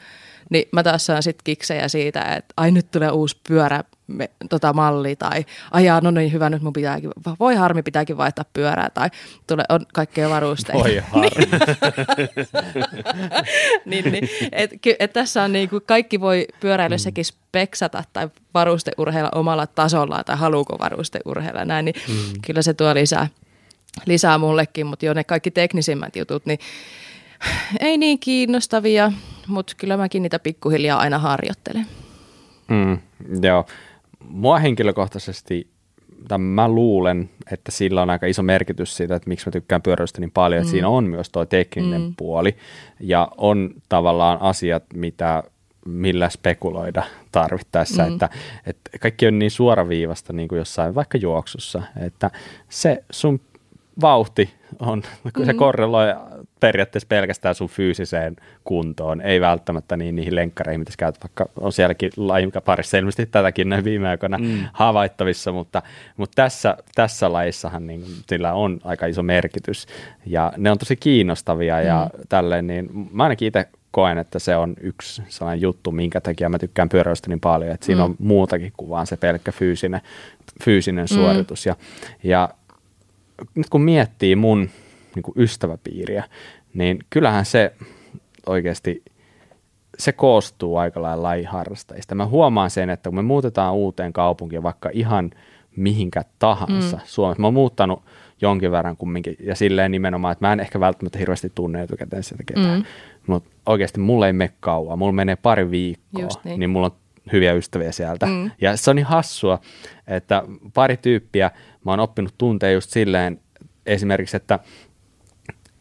niin 0.51 0.69
mä 0.73 0.83
taas 0.83 1.07
saan 1.07 1.23
sitten 1.23 1.45
kiksejä 1.45 1.89
siitä, 1.89 2.21
että 2.23 2.55
ai 2.57 2.71
nyt 2.71 2.91
tulee 2.91 3.11
uusi 3.11 3.41
pyörä 3.49 3.85
me, 4.07 4.31
tota 4.51 4.73
malli 4.73 5.17
tai 5.17 5.45
ajaa, 5.71 6.01
no 6.01 6.11
niin 6.11 6.33
hyvä, 6.33 6.51
nyt 6.51 6.63
mun 6.63 6.73
pitääkin, 6.73 7.11
voi 7.41 7.55
harmi, 7.55 7.83
pitääkin 7.83 8.17
vaihtaa 8.17 8.45
pyörää 8.53 8.89
tai 8.95 9.11
tulee, 9.47 9.65
on 9.69 9.81
kaikkea 9.93 10.31
varusteita. 10.31 10.85
Voi 10.85 10.97
harmi. 11.11 11.31
niin, 13.91 14.13
niin, 14.13 14.29
et, 14.53 14.71
et 14.99 15.13
tässä 15.13 15.43
on 15.43 15.53
niin 15.53 15.69
kuin 15.69 15.83
kaikki 15.87 16.21
voi 16.21 16.47
pyöräilyssäkin 16.61 17.25
speksata 17.25 18.05
tai 18.13 18.29
varusteurheilla 18.55 19.31
omalla 19.35 19.67
tasollaan 19.67 20.25
tai 20.25 20.37
haluuko 20.37 20.79
varusteurheilla 20.79 21.65
näin, 21.65 21.85
niin 21.85 21.95
mm. 22.09 22.41
kyllä 22.47 22.63
se 22.63 22.75
tuo 22.75 22.95
lisää, 22.95 23.29
lisää 24.07 24.39
mullekin, 24.39 24.87
mutta 24.87 25.07
jo 25.07 25.15
ne 25.15 25.25
kaikki 25.25 25.51
teknisimmät 25.51 26.17
jutut, 26.17 26.47
niin 26.47 26.59
ei 27.81 27.99
niin 27.99 28.19
kiinnostavia, 28.19 29.13
mutta 29.47 29.73
kyllä 29.77 29.97
mäkin 29.97 30.23
niitä 30.23 30.39
pikkuhiljaa 30.39 30.99
aina 31.01 31.19
harjoittelen. 31.19 31.87
Mm, 32.69 32.99
joo, 33.43 33.67
mua 34.35 34.59
henkilökohtaisesti, 34.59 35.69
tai 36.29 36.39
mä 36.39 36.69
luulen, 36.69 37.31
että 37.51 37.71
sillä 37.71 38.03
on 38.03 38.11
aika 38.11 38.27
iso 38.27 38.43
merkitys 38.43 38.97
siitä, 38.97 39.15
että 39.15 39.29
miksi 39.29 39.47
mä 39.49 39.53
tykkään 39.53 39.83
pyöräilystä 39.83 40.21
niin 40.21 40.31
paljon, 40.31 40.61
että 40.61 40.69
mm. 40.69 40.71
siinä 40.71 40.89
on 40.89 41.05
myös 41.05 41.31
tuo 41.31 41.45
tekninen 41.45 42.03
mm. 42.03 42.15
puoli, 42.17 42.57
ja 43.01 43.29
on 43.37 43.71
tavallaan 43.89 44.41
asiat, 44.41 44.85
mitä 44.95 45.43
millä 45.87 46.29
spekuloida 46.29 47.03
tarvittaessa, 47.33 48.03
mm. 48.03 48.13
että, 48.13 48.29
että 48.67 48.99
kaikki 49.01 49.27
on 49.27 49.39
niin 49.39 49.51
suoraviivasta 49.51 50.33
niin 50.33 50.49
kuin 50.49 50.59
jossain 50.59 50.95
vaikka 50.95 51.19
juoksussa, 51.19 51.83
että 52.01 52.31
se 52.69 53.05
sun 53.11 53.41
vauhti 54.01 54.55
on, 54.81 55.03
mm. 55.39 55.45
se 55.45 55.55
korreloi 55.55 56.15
periaatteessa 56.61 57.07
pelkästään 57.09 57.55
sun 57.55 57.69
fyysiseen 57.69 58.37
kuntoon, 58.65 59.21
ei 59.21 59.41
välttämättä 59.41 59.97
niin 59.97 60.17
niihin 60.17 60.35
lenkkareihin, 60.35 60.81
mitä 60.81 60.93
käyt, 60.99 61.19
vaikka 61.25 61.47
on 61.61 61.73
sielläkin 61.73 62.11
lajin 62.17 62.53
parissa 62.65 62.99
ilmeisesti 62.99 63.27
tätäkin 63.27 63.69
näin 63.69 63.85
viime 63.85 64.09
aikoina 64.09 64.39
mm. 64.39 64.59
havaittavissa, 64.73 65.53
mutta, 65.53 65.83
mutta 66.17 66.35
tässä, 66.35 66.77
tässä 66.95 67.33
lajissahan 67.33 67.87
niin, 67.87 68.05
sillä 68.29 68.53
on 68.53 68.81
aika 68.85 69.07
iso 69.07 69.23
merkitys 69.23 69.87
ja 70.27 70.53
ne 70.57 70.71
on 70.71 70.79
tosi 70.79 70.97
kiinnostavia 70.97 71.81
mm. 71.81 71.87
ja 71.87 72.11
tälleen, 72.29 72.67
niin 72.67 72.89
mä 73.13 73.23
ainakin 73.23 73.49
itse 73.49 73.69
koen, 73.91 74.19
että 74.19 74.39
se 74.39 74.57
on 74.57 74.75
yksi 74.81 75.23
sellainen 75.29 75.63
juttu, 75.63 75.93
minkä 75.93 76.21
takia 76.21 76.49
mä 76.49 76.59
tykkään 76.59 76.89
pyöräilystä 76.89 77.29
niin 77.29 77.41
paljon, 77.41 77.71
että 77.71 77.87
siinä 77.87 78.01
mm. 78.01 78.05
on 78.05 78.17
muutakin 78.19 78.73
kuin 78.77 78.91
vaan 78.91 79.07
se 79.07 79.17
pelkkä 79.17 79.53
fyysinen, 79.53 80.01
fyysinen 80.65 81.05
mm. 81.11 81.15
suoritus 81.15 81.67
ja, 81.67 81.77
ja 82.23 82.49
nyt 83.55 83.69
kun 83.71 83.83
miettii 83.83 84.37
mun 84.37 84.71
niin 85.15 85.23
kuin 85.23 85.35
ystäväpiiriä, 85.37 86.25
niin 86.75 86.99
kyllähän 87.11 87.45
se 87.45 87.73
oikeasti, 88.47 89.03
se 89.99 90.13
koostuu 90.13 90.77
aika 90.77 91.03
lailla 91.03 91.23
lajiharrastajista. 91.23 92.15
Mä 92.15 92.27
huomaan 92.27 92.71
sen, 92.71 92.91
että 92.91 93.11
kun 93.11 93.17
me 93.17 93.23
muutetaan 93.23 93.75
uuteen 93.75 94.13
kaupunkiin 94.13 94.63
vaikka 94.63 94.91
ihan 94.93 95.31
mihinkä 95.77 96.23
tahansa 96.39 96.97
mm. 96.97 97.03
Suomessa, 97.05 97.41
mä 97.41 97.47
oon 97.47 97.55
muuttanut 97.55 98.03
jonkin 98.41 98.71
verran 98.71 98.97
kumminkin, 98.97 99.37
ja 99.41 99.55
silleen 99.55 99.91
nimenomaan, 99.91 100.33
että 100.33 100.47
mä 100.47 100.53
en 100.53 100.61
ehkä 100.61 100.81
välttämättä 100.81 101.19
hirveästi 101.19 101.53
tunne 101.55 101.83
etukäteen 101.83 102.23
sitä 102.23 102.43
ketään, 102.47 102.79
mm. 102.79 102.85
mutta 103.27 103.51
oikeasti 103.67 104.01
mulla 104.01 104.27
ei 104.27 104.33
mene 104.33 104.53
kauan, 104.61 104.99
mulla 104.99 105.13
menee 105.13 105.37
pari 105.37 105.71
viikkoa, 105.71 106.29
niin. 106.45 106.61
niin 106.61 106.71
mulla 106.71 106.87
on 106.87 106.97
hyviä 107.33 107.53
ystäviä 107.53 107.93
sieltä. 107.93 108.27
Mm. 108.27 108.51
Ja 108.61 108.77
se 108.77 108.91
on 108.91 108.97
niin 108.97 109.07
hassua, 109.07 109.59
että 110.07 110.43
pari 110.75 110.97
tyyppiä 110.97 111.51
mä 111.85 111.93
oon 111.93 112.01
oppinut 112.01 112.35
tuntea 112.39 112.71
just 112.71 112.91
silleen 112.91 113.41
esimerkiksi, 113.87 114.37
että, 114.37 114.59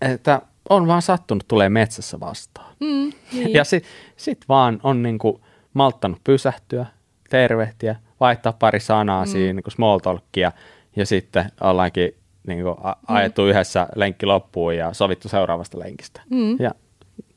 että 0.01 0.41
on 0.69 0.87
vaan 0.87 1.01
sattunut 1.01 1.47
tulee 1.47 1.69
metsässä 1.69 2.19
vastaan. 2.19 2.75
Mm, 2.79 3.11
niin. 3.33 3.53
Ja 3.53 3.63
sitten 3.63 3.91
sit 4.15 4.45
vaan 4.49 4.79
on 4.83 5.03
niinku 5.03 5.41
malttanut 5.73 6.23
pysähtyä, 6.23 6.85
tervehtiä, 7.29 7.95
vaihtaa 8.19 8.53
pari 8.53 8.79
sanaa 8.79 9.25
mm. 9.25 9.31
siinä 9.31 9.53
niinku 9.53 9.69
small 9.69 9.99
talkia 9.99 10.51
ja 10.95 11.05
sitten 11.05 11.45
ollaankin 11.61 12.15
niinku 12.47 12.69
a- 12.69 12.97
mm. 13.09 13.15
ajettu 13.15 13.41
mm. 13.41 13.47
yhdessä 13.47 13.87
lenkki 13.95 14.25
loppuun 14.25 14.77
ja 14.77 14.93
sovittu 14.93 15.29
seuraavasta 15.29 15.79
lenkistä. 15.79 16.21
Mm. 16.29 16.57
Ja 16.59 16.71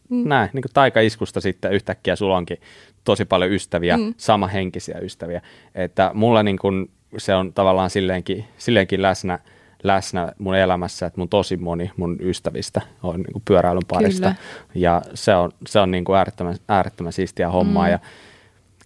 mm. 0.08 0.28
näin, 0.28 0.50
niin 0.52 0.62
kuin 0.62 0.72
taikaiskusta 0.74 1.40
sitten 1.40 1.72
yhtäkkiä 1.72 2.16
sulla 2.16 2.36
onkin 2.36 2.58
tosi 3.04 3.24
paljon 3.24 3.52
ystäviä, 3.52 3.96
mm. 3.96 4.14
samahenkisiä 4.16 4.98
ystäviä. 4.98 5.42
Että 5.74 6.10
mulla 6.14 6.42
niin 6.42 6.58
kuin 6.58 6.90
se 7.18 7.34
on 7.34 7.52
tavallaan 7.52 7.90
silleenkin, 7.90 8.44
silleenkin 8.58 9.02
läsnä, 9.02 9.38
läsnä 9.82 10.32
mun 10.38 10.56
elämässä, 10.56 11.06
että 11.06 11.20
mun 11.20 11.28
tosi 11.28 11.56
moni 11.56 11.90
mun 11.96 12.16
ystävistä 12.20 12.80
on 13.02 13.16
niin 13.16 13.32
kuin 13.32 13.42
pyöräilyn 13.44 13.82
parista. 13.88 14.26
Kyllä. 14.26 14.36
Ja 14.74 15.02
se 15.14 15.34
on, 15.34 15.50
se 15.66 15.80
on 15.80 15.90
niin 15.90 16.04
kuin 16.04 16.16
äärettömän, 16.16 16.56
äärettömän 16.68 17.12
siistiä 17.12 17.50
hommaa. 17.50 17.86
Mm. 17.86 17.90
Ja 17.90 17.98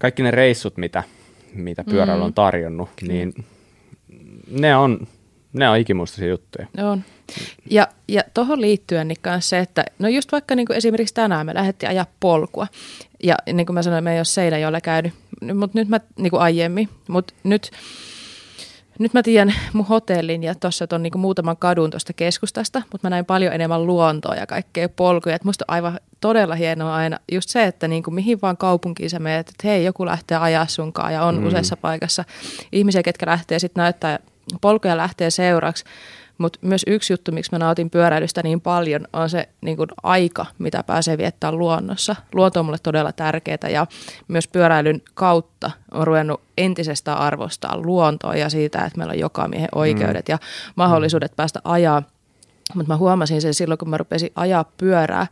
kaikki 0.00 0.22
ne 0.22 0.30
reissut, 0.30 0.76
mitä, 0.76 1.02
mitä 1.54 1.84
pyöräily 1.84 2.22
on 2.22 2.30
mm. 2.30 2.34
tarjonnut, 2.34 2.88
mm. 3.02 3.08
niin 3.08 3.32
ne 4.50 4.76
on, 4.76 5.06
ne 5.52 5.68
on 5.68 5.78
ikimuistaisia 5.78 6.28
juttuja. 6.28 6.66
On. 6.78 7.02
Ja, 7.70 7.88
ja 8.08 8.22
tuohon 8.34 8.60
liittyen 8.60 9.08
niin 9.08 9.18
se, 9.40 9.58
että 9.58 9.84
no 9.98 10.08
just 10.08 10.32
vaikka 10.32 10.54
niin 10.54 10.66
kuin 10.66 10.76
esimerkiksi 10.76 11.14
tänään 11.14 11.46
me 11.46 11.54
lähdettiin 11.54 11.90
ajaa 11.90 12.06
polkua. 12.20 12.66
Ja 13.22 13.36
niin 13.52 13.66
kuin 13.66 13.74
mä 13.74 13.82
sanoin, 13.82 14.04
me 14.04 14.12
ei 14.12 14.18
ole 14.18 14.24
Seinäjoella 14.24 14.80
käynyt, 14.80 15.12
mutta 15.54 15.78
nyt 15.78 15.88
mä 15.88 16.00
niin 16.16 16.30
kuin 16.30 16.42
aiemmin, 16.42 16.88
mutta 17.08 17.34
nyt 17.44 17.70
nyt 19.00 19.14
mä 19.14 19.22
tiedän 19.22 19.54
mun 19.72 19.86
hotellin 19.86 20.42
ja 20.42 20.54
tuossa 20.54 20.86
on 20.92 21.02
niinku 21.02 21.18
muutaman 21.18 21.56
kadun 21.56 21.90
tuosta 21.90 22.12
keskustasta, 22.12 22.82
mutta 22.92 23.06
mä 23.06 23.10
näin 23.10 23.24
paljon 23.24 23.52
enemmän 23.52 23.86
luontoa 23.86 24.34
ja 24.34 24.46
kaikkea 24.46 24.88
polkuja. 24.88 25.36
Et 25.36 25.44
musta 25.44 25.64
on 25.68 25.74
aivan 25.74 26.00
todella 26.20 26.54
hienoa 26.54 26.94
aina 26.94 27.18
just 27.32 27.48
se, 27.48 27.64
että 27.64 27.88
niinku 27.88 28.10
mihin 28.10 28.38
vaan 28.42 28.56
kaupunkiin 28.56 29.10
sä 29.10 29.18
menet, 29.18 29.48
että 29.48 29.68
hei 29.68 29.84
joku 29.84 30.06
lähtee 30.06 30.38
ajaa 30.38 30.66
sunkaan 30.66 31.12
ja 31.12 31.22
on 31.22 31.38
mm. 31.38 31.46
useassa 31.46 31.76
paikassa 31.76 32.24
ihmisiä, 32.72 33.02
ketkä 33.02 33.26
lähtee 33.26 33.58
sitten 33.58 33.82
näyttää 33.82 34.18
polkuja 34.60 34.96
lähtee 34.96 35.30
seuraksi. 35.30 35.84
Mutta 36.40 36.58
myös 36.62 36.84
yksi 36.86 37.12
juttu, 37.12 37.32
miksi 37.32 37.52
mä 37.52 37.58
nautin 37.58 37.90
pyöräilystä 37.90 38.42
niin 38.42 38.60
paljon, 38.60 39.06
on 39.12 39.30
se 39.30 39.48
niin 39.60 39.76
kun 39.76 39.88
aika, 40.02 40.46
mitä 40.58 40.82
pääsee 40.82 41.18
viettämään 41.18 41.58
luonnossa. 41.58 42.16
Luonto 42.34 42.60
on 42.60 42.66
mulle 42.66 42.78
todella 42.82 43.12
tärkeää 43.12 43.68
ja 43.70 43.86
myös 44.28 44.48
pyöräilyn 44.48 45.02
kautta 45.14 45.70
on 45.90 46.06
ruvennut 46.06 46.40
entisestään 46.58 47.18
arvostaa 47.18 47.78
luontoa 47.78 48.34
ja 48.34 48.50
siitä, 48.50 48.84
että 48.84 48.98
meillä 48.98 49.12
on 49.12 49.18
joka 49.18 49.48
miehen 49.48 49.68
oikeudet 49.74 50.28
mm. 50.28 50.32
ja 50.32 50.38
mahdollisuudet 50.76 51.32
mm. 51.32 51.36
päästä 51.36 51.60
ajaa. 51.64 52.02
Mutta 52.74 52.92
mä 52.92 52.96
huomasin 52.96 53.40
sen 53.40 53.54
silloin, 53.54 53.78
kun 53.78 53.90
mä 53.90 53.96
rupesin 53.96 54.30
ajaa 54.34 54.64
pyörää, 54.76 55.26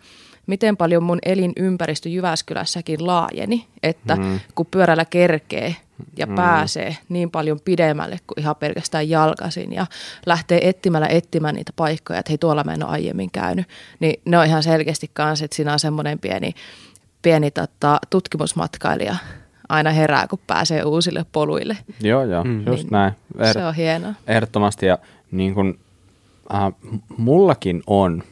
miten 0.47 0.77
paljon 0.77 1.03
mun 1.03 1.19
elinympäristö 1.25 2.09
Jyväskylässäkin 2.09 3.07
laajeni, 3.07 3.67
että 3.83 4.17
mm. 4.17 4.41
kun 4.55 4.67
pyörällä 4.71 5.05
kerkee 5.05 5.77
ja 6.17 6.27
mm. 6.27 6.35
pääsee 6.35 6.97
niin 7.09 7.31
paljon 7.31 7.61
pidemmälle 7.65 8.19
kuin 8.27 8.41
ihan 8.41 8.57
pelkästään 8.57 9.09
jalkaisin 9.09 9.73
ja 9.73 9.87
lähtee 10.27 10.69
etsimällä 10.69 11.07
etsimään 11.07 11.55
niitä 11.55 11.73
paikkoja, 11.77 12.19
että 12.19 12.31
hei 12.31 12.39
tuolla 12.39 12.65
mä 12.65 12.75
en 12.75 12.83
ole 12.83 12.93
aiemmin 12.93 13.31
käynyt, 13.31 13.67
niin 14.01 14.21
ne 14.25 14.39
on 14.39 14.47
ihan 14.47 14.63
selkeästi 14.63 15.11
kanssa, 15.13 15.45
että 15.45 15.55
siinä 15.55 15.73
on 15.73 15.79
semmoinen 15.79 16.19
pieni, 16.19 16.55
pieni 17.23 17.51
tota, 17.51 17.99
tutkimusmatkailija 18.11 19.17
aina 19.69 19.91
herää, 19.91 20.27
kun 20.29 20.39
pääsee 20.47 20.85
uusille 20.85 21.27
poluille. 21.33 21.77
Joo, 22.01 22.25
joo, 22.25 22.45
mm. 22.45 22.67
just 22.67 22.83
niin, 22.83 22.93
näin. 22.93 23.13
Er- 23.39 23.53
se 23.53 23.65
on 23.65 23.75
hienoa. 23.75 24.15
Ehdottomasti 24.27 24.87
ja 24.87 24.99
niin 25.31 25.55
kun, 25.55 25.79
äh, 26.55 26.73
mullakin 27.17 27.83
on 27.87 28.23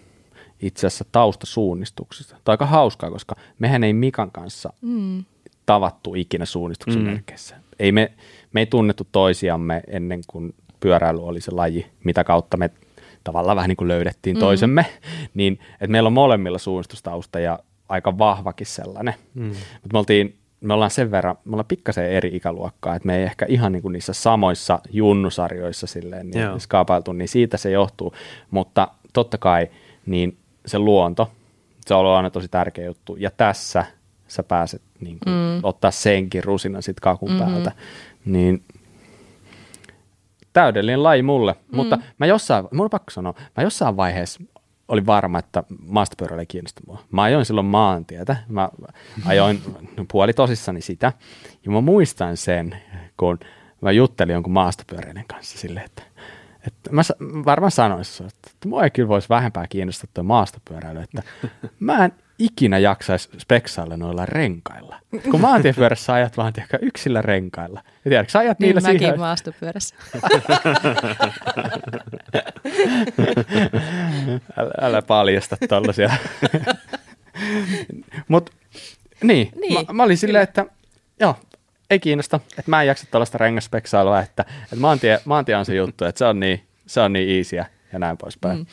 itse 0.60 0.86
asiassa 0.86 1.04
taustasuunnistuksista. 1.12 2.30
Tämä 2.30 2.40
on 2.46 2.52
aika 2.52 2.66
hauskaa, 2.66 3.10
koska 3.10 3.36
mehän 3.58 3.84
ei 3.84 3.92
Mikan 3.92 4.30
kanssa 4.30 4.72
mm. 4.82 5.24
Tavattu 5.66 6.14
ikinä 6.14 6.44
suunnistuksen 6.44 7.02
mm. 7.02 7.08
merkeissä. 7.08 7.56
Ei 7.78 7.92
me, 7.92 8.12
me 8.52 8.60
ei 8.60 8.66
tunnettu 8.66 9.06
toisiamme 9.12 9.82
ennen 9.86 10.20
kuin 10.26 10.54
pyöräily 10.80 11.26
oli 11.26 11.40
se 11.40 11.50
laji, 11.50 11.86
mitä 12.04 12.24
kautta 12.24 12.56
me 12.56 12.70
tavallaan 13.24 13.56
vähän 13.56 13.68
niin 13.68 13.76
kuin 13.76 13.88
löydettiin 13.88 14.36
mm. 14.36 14.40
toisemme. 14.40 14.86
Niin, 15.34 15.58
että 15.72 15.86
meillä 15.86 16.06
on 16.06 16.12
molemmilla 16.12 16.58
suunnistustausta 16.58 17.40
ja 17.40 17.58
aika 17.88 18.18
vahvakin 18.18 18.66
sellainen. 18.66 19.14
Mm. 19.34 19.46
Mutta 19.46 19.92
me 19.92 19.98
oltiin 19.98 20.38
me 20.60 20.74
ollaan 20.74 20.90
sen 20.90 21.10
verran, 21.10 21.36
me 21.44 21.50
ollaan 21.50 21.66
pikkasen 21.66 22.10
eri 22.10 22.30
ikäluokkaa, 22.36 22.94
että 22.94 23.06
me 23.06 23.16
ei 23.16 23.22
ehkä 23.22 23.46
ihan 23.48 23.72
niin 23.72 23.82
kuin 23.82 23.92
niissä 23.92 24.12
samoissa 24.12 24.78
junnusarjoissa 24.90 25.86
silleen 25.86 26.30
niin 26.30 26.60
skaapailtu, 26.60 27.12
niin 27.12 27.28
siitä 27.28 27.56
se 27.56 27.70
johtuu. 27.70 28.14
Mutta 28.50 28.88
totta 29.12 29.38
kai, 29.38 29.68
niin 30.06 30.36
se 30.66 30.78
luonto, 30.78 31.30
se 31.86 31.94
on 31.94 32.00
ollut 32.00 32.12
aina 32.12 32.30
tosi 32.30 32.48
tärkeä 32.48 32.84
juttu. 32.84 33.16
Ja 33.16 33.30
tässä 33.30 33.84
sä 34.28 34.42
pääset 34.42 34.82
niin 35.00 35.18
kuin, 35.24 35.34
mm. 35.34 35.60
ottaa 35.62 35.90
senkin 35.90 36.44
rusinan 36.44 36.82
sit 36.82 37.00
kakun 37.00 37.30
mm-hmm. 37.30 37.46
päältä. 37.46 37.72
Niin 38.24 38.64
täydellinen 40.52 41.02
laji 41.02 41.22
mulle. 41.22 41.52
Mm. 41.52 41.76
Mutta 41.76 41.98
mä 42.18 42.26
jossain, 42.26 42.68
mun 42.72 42.84
on 42.84 42.90
pakko 42.90 43.10
sanoa, 43.10 43.34
mä 43.56 43.62
jossain 43.62 43.96
vaiheessa 43.96 44.40
olin 44.88 45.06
varma, 45.06 45.38
että 45.38 45.62
maastopyöräily 45.86 46.42
ei 46.42 46.46
kiinnosta 46.46 46.80
mua. 46.86 47.02
Mä 47.10 47.22
ajoin 47.22 47.44
silloin 47.44 47.66
maantietä. 47.66 48.36
Mä 48.48 48.68
ajoin 49.24 49.62
puoli 50.12 50.32
tosissani 50.32 50.80
sitä. 50.80 51.12
Ja 51.64 51.70
mä 51.70 51.80
muistan 51.80 52.36
sen, 52.36 52.76
kun 53.16 53.38
mä 53.80 53.92
juttelin 53.92 54.32
jonkun 54.32 54.52
maastopyöräilijän 54.52 55.26
kanssa 55.26 55.58
silleen, 55.58 55.86
että, 55.86 56.02
että 56.66 56.92
mä 56.92 57.02
varmaan 57.44 57.70
sanoisin, 57.70 58.26
että, 58.26 58.50
että 58.54 58.68
mua 58.68 58.84
ei 58.84 58.90
kyllä 58.90 59.08
voisi 59.08 59.28
vähempää 59.28 59.66
kiinnostaa 59.68 60.10
tuo 60.14 60.24
maastopyöräily, 60.24 61.00
että 61.00 61.22
mä 61.80 62.04
en 62.04 62.12
ikinä 62.38 62.78
jaksaisi 62.78 63.28
speksailla 63.38 63.96
noilla 63.96 64.26
renkailla. 64.26 65.00
Kun 65.30 65.40
maantiepyörässä 65.40 66.12
ajat 66.12 66.36
vaan 66.36 66.52
tiedätkö, 66.52 66.78
yksillä 66.82 67.22
renkailla. 67.22 67.82
Ja 68.04 68.08
tiedätkö, 68.10 68.30
sä 68.30 68.38
ajat 68.38 68.58
niin 68.58 68.66
niillä 68.66 68.80
mäkin 68.80 68.98
siihen... 68.98 69.18
maastopyörässä. 69.18 69.94
älä, 74.56 74.70
älä 74.80 75.02
paljasta 75.02 75.56
tollasia. 75.68 76.10
Mut 78.28 78.50
niin, 79.22 79.50
Niin, 79.60 79.86
mä, 79.86 79.92
mä 79.92 80.02
olin 80.02 80.18
silleen, 80.18 80.42
että 80.42 80.66
joo, 81.20 81.36
ei 81.90 81.98
kiinnosta, 81.98 82.40
että 82.58 82.70
mä 82.70 82.82
en 82.82 82.88
jaksa 82.88 83.06
tällaista 83.10 83.38
rengaspeksailua, 83.38 84.20
että, 84.20 84.44
että 84.62 84.76
maantie, 84.76 85.20
maantie 85.24 85.56
on 85.56 85.64
se 85.64 85.74
juttu, 85.74 86.04
että 86.04 86.18
se 86.18 86.24
on 86.24 86.40
niin, 86.40 86.66
se 86.86 87.00
on 87.00 87.12
niin 87.12 87.38
easyä 87.38 87.66
ja 87.92 87.98
näin 87.98 88.16
poispäin. 88.16 88.58
Mm. 88.58 88.66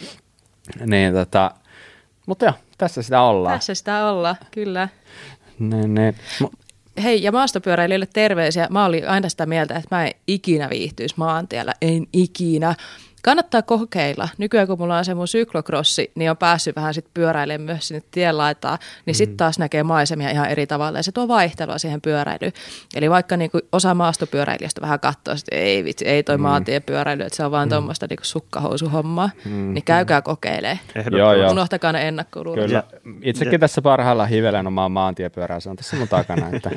Niin, 0.90 1.14
tota, 1.14 1.52
mutta 2.26 2.46
joo, 2.46 2.54
tässä 2.78 3.02
sitä 3.02 3.22
ollaan. 3.22 3.56
Tässä 3.60 3.74
sitä 3.76 4.06
ollaan, 4.06 4.36
kyllä. 4.52 4.88
Niin, 5.60 5.94
niin. 5.94 6.16
Mu- 6.44 6.64
Hei, 7.04 7.24
ja 7.24 7.32
maastopyöräilijöille 7.32 8.08
terveisiä. 8.14 8.68
Mä 8.70 8.86
olin 8.86 9.10
aina 9.10 9.30
sitä 9.30 9.46
mieltä, 9.46 9.76
että 9.76 9.96
mä 9.96 10.06
en 10.06 10.14
ikinä 10.28 10.70
viihtyisi 10.70 11.16
maantiellä. 11.18 11.74
En 11.82 12.08
ikinä. 12.14 12.76
Kannattaa 13.24 13.62
kokeilla. 13.62 14.30
Nykyään 14.38 14.68
kun 14.68 14.80
mulla 14.80 14.98
on 14.98 15.06
se 15.06 15.14
mun 15.14 15.28
syklokrossi, 15.28 16.12
niin 16.16 16.32
on 16.32 16.38
päässyt 16.38 16.76
vähän 16.76 16.94
sit 16.94 17.06
pyöräilemään 17.14 17.62
myös 17.62 17.88
sinne 17.88 18.04
tien 18.12 18.38
laitaa, 18.38 18.78
niin 19.06 19.16
sitten 19.16 19.38
taas 19.38 19.60
näkee 19.60 19.84
maisemia 19.84 20.30
ihan 20.30 20.50
eri 20.50 20.68
tavalla 20.68 21.00
ja 21.00 21.04
se 21.04 21.12
tuo 21.12 21.28
vaihtelua 21.28 21.78
siihen 21.78 22.02
pyöräilyyn. 22.02 22.54
Eli 22.96 23.10
vaikka 23.10 23.38
niinku 23.38 23.60
osa 23.72 23.94
maastopyöräilijästä 23.94 24.82
vähän 24.82 25.00
katsoo, 25.00 25.34
että 25.34 25.56
ei 25.56 25.84
vitsi, 25.84 26.08
ei 26.08 26.24
toi 26.24 26.38
mm. 26.38 26.42
maantiepyöräily, 26.42 27.24
että 27.24 27.38
se 27.38 27.46
on 27.46 27.52
vaan 27.52 27.68
mm. 27.68 27.70
tuommoista 27.70 28.06
niinku 28.10 28.26
sukkahousuhommaa, 28.26 29.30
mm. 29.46 29.74
niin 29.74 29.84
käykää 29.84 30.22
kokeilee. 30.22 30.80
Joo, 31.12 31.34
joo. 31.34 31.52
Unohtakaa 31.52 31.92
ne 31.92 32.08
ennakkoluulot. 32.08 32.66
Kyllä. 32.66 32.84
Itsekin 33.22 33.60
tässä 33.60 33.82
parhaillaan 33.82 34.30
hivelen 34.30 34.68
omaa 34.68 34.90
maantiepyörää, 34.90 35.60
se 35.60 35.70
on 35.70 35.76
tässä 35.76 35.98
mun 35.98 36.08
takana, 36.08 36.50
että 36.54 36.72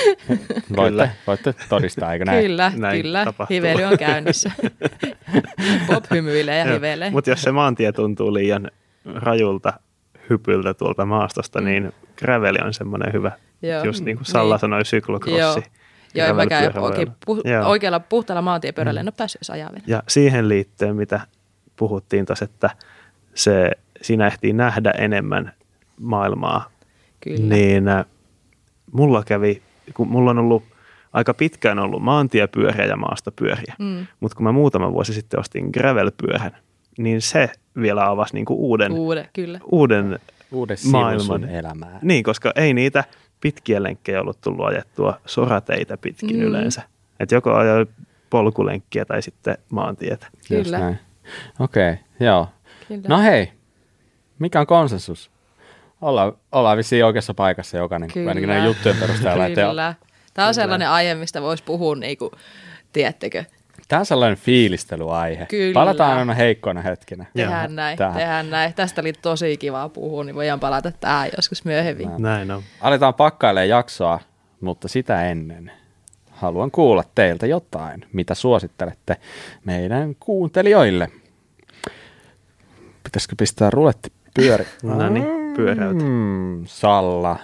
voitte, 0.76 1.10
voitte 1.26 1.54
todistaa, 1.68 2.12
eikö 2.12 2.24
näin? 2.24 2.42
Kyllä, 2.42 2.72
Näin 2.76 3.02
kyllä. 3.02 3.24
tapahtuu. 3.24 3.54
Hively 3.54 3.84
on 3.84 3.98
käynnissä. 3.98 4.50
Bob 5.86 6.04
hymyilee 6.10 6.58
ja 6.58 6.72
hivelee. 6.74 7.10
Mutta 7.10 7.30
jos 7.30 7.42
se 7.42 7.52
maantie 7.52 7.92
tuntuu 7.92 8.34
liian 8.34 8.70
rajulta 9.14 9.72
hypyltä 10.30 10.74
tuolta 10.74 11.06
maastosta, 11.06 11.60
Mm. 11.60 11.64
niin 11.64 11.92
graveli 12.16 12.58
on 12.64 12.74
semmoinen 12.74 13.12
hyvä, 13.12 13.32
Joo. 13.62 13.84
just 13.84 14.04
niin 14.04 14.16
kuin 14.16 14.26
Salla 14.26 14.54
Niin. 14.54 14.60
sanoi, 14.60 14.84
syklokrossi. 14.84 15.38
Joo. 15.38 15.62
Joo, 16.14 16.26
en 16.28 16.36
mäkään 16.36 16.78
oikein 16.78 17.08
olla. 17.26 17.40
pu- 17.40 17.48
Joo. 17.50 17.68
oikealla 17.68 18.00
puhtaalla 18.00 18.42
maantiepyörällä 18.42 19.00
en 19.00 19.06
ole 19.06 19.14
päässyt 19.16 19.50
ajaa 19.50 19.70
vielä. 19.72 19.84
Ja 19.86 20.02
siihen 20.08 20.48
liittyen, 20.48 20.96
mitä 20.96 21.20
puhuttiin 21.76 22.26
tuossa, 22.26 22.44
että 22.44 22.70
se, 23.34 23.70
siinä 24.02 24.26
ehtii 24.26 24.52
nähdä 24.52 24.90
enemmän 24.90 25.52
maailmaa, 26.00 26.70
Kyllä. 27.20 27.54
niin 27.54 27.88
äh, 27.88 28.04
mulla 28.92 29.22
kävi, 29.26 29.62
kun 29.94 30.08
mulla 30.08 30.30
on 30.30 30.38
ollut 30.38 30.64
aika 31.12 31.34
pitkään 31.34 31.78
ollut 31.78 32.02
maantiepyöriä 32.02 32.86
ja 32.86 32.96
maastopyöriä, 32.96 33.74
Mm. 33.78 34.06
mutta 34.20 34.36
kun 34.36 34.44
mä 34.44 34.52
muutama 34.52 34.92
vuosi 34.92 35.12
sitten 35.12 35.40
ostin 35.40 35.70
gravelpyörän, 35.72 36.56
niin 36.98 37.20
se 37.22 37.50
vielä 37.80 38.10
avasi 38.10 38.34
niinku 38.34 38.54
uuden, 38.70 38.92
Uude, 38.92 39.28
kyllä. 39.32 39.60
uuden 39.72 40.18
Uuden 40.52 40.76
sivun 40.76 40.92
Maailman. 40.92 41.44
elämää. 41.48 41.98
Niin, 42.02 42.24
koska 42.24 42.52
ei 42.56 42.74
niitä 42.74 43.04
pitkiä 43.40 43.82
lenkkejä 43.82 44.20
ollut 44.20 44.40
tullut 44.40 44.66
ajettua 44.66 45.20
sorateitä 45.26 45.96
pitkin 45.96 46.36
Mm. 46.36 46.42
yleensä. 46.42 46.82
Että 47.20 47.34
joko 47.34 47.54
ajoi 47.54 47.86
polkulenkkiä 48.30 49.04
tai 49.04 49.22
sitten 49.22 49.58
maantietä. 49.70 50.26
Kyllä. 50.48 50.78
näin. 50.78 50.98
Okei, 51.60 51.92
okay, 51.92 52.04
joo. 52.20 52.48
kyllä. 52.88 53.02
No 53.08 53.18
hei, 53.22 53.52
mikä 54.38 54.60
on 54.60 54.66
konsensus? 54.66 55.30
Ollaan, 56.00 56.32
ollaan 56.52 56.76
vissiin 56.78 57.04
oikeassa 57.04 57.34
paikassa 57.34 57.76
jokainen, 57.76 58.10
Kyllä. 58.12 58.28
ainakin 58.30 58.48
näiden 58.48 58.64
juttujen 58.66 58.98
perusteella. 58.98 59.46
Että 59.46 59.60
Kyllä. 59.68 59.94
Tämä 60.34 60.48
on 60.48 60.54
sellainen 60.54 60.88
aihe, 60.88 61.14
mistä 61.14 61.42
voisi 61.42 61.64
puhua, 61.64 61.96
niin 61.96 62.18
kuin, 62.18 62.30
tiedättekö, 62.92 63.44
Tämä 63.88 64.00
on 64.00 64.06
sellainen 64.06 64.38
fiilistelyaihe. 64.38 65.46
Kyllä. 65.46 65.74
Palataan 65.74 66.18
aina 66.18 66.34
heikkoina 66.34 66.82
hetkinä. 66.82 67.26
tehdään 67.36 67.76
näin, 67.76 67.98
Tähän. 67.98 68.16
tehdään 68.16 68.50
näin. 68.50 68.74
Tästä 68.74 69.00
oli 69.00 69.12
tosi 69.12 69.56
kiva 69.56 69.88
puhua, 69.88 70.24
niin 70.24 70.34
voidaan 70.34 70.60
palata 70.60 70.92
tähän 71.00 71.28
joskus 71.36 71.64
myöhemmin. 71.64 72.10
Näin 72.18 72.50
on. 72.50 72.62
Aletaan 72.80 73.14
pakkailemaan 73.14 73.68
jaksoa, 73.68 74.20
mutta 74.60 74.88
sitä 74.88 75.26
ennen 75.26 75.72
haluan 76.30 76.70
kuulla 76.70 77.04
teiltä 77.14 77.46
jotain, 77.46 78.06
mitä 78.12 78.34
suosittelette 78.34 79.16
meidän 79.64 80.14
kuuntelijoille. 80.20 81.08
Pitäisikö 83.04 83.34
pistää 83.38 83.70
ruletti 83.70 84.12
pyöri? 84.34 84.66
No 84.82 85.08
niin, 85.08 85.26
pyöräytä. 85.56 86.04
Mm, 86.04 86.64
Salla, 86.66 87.38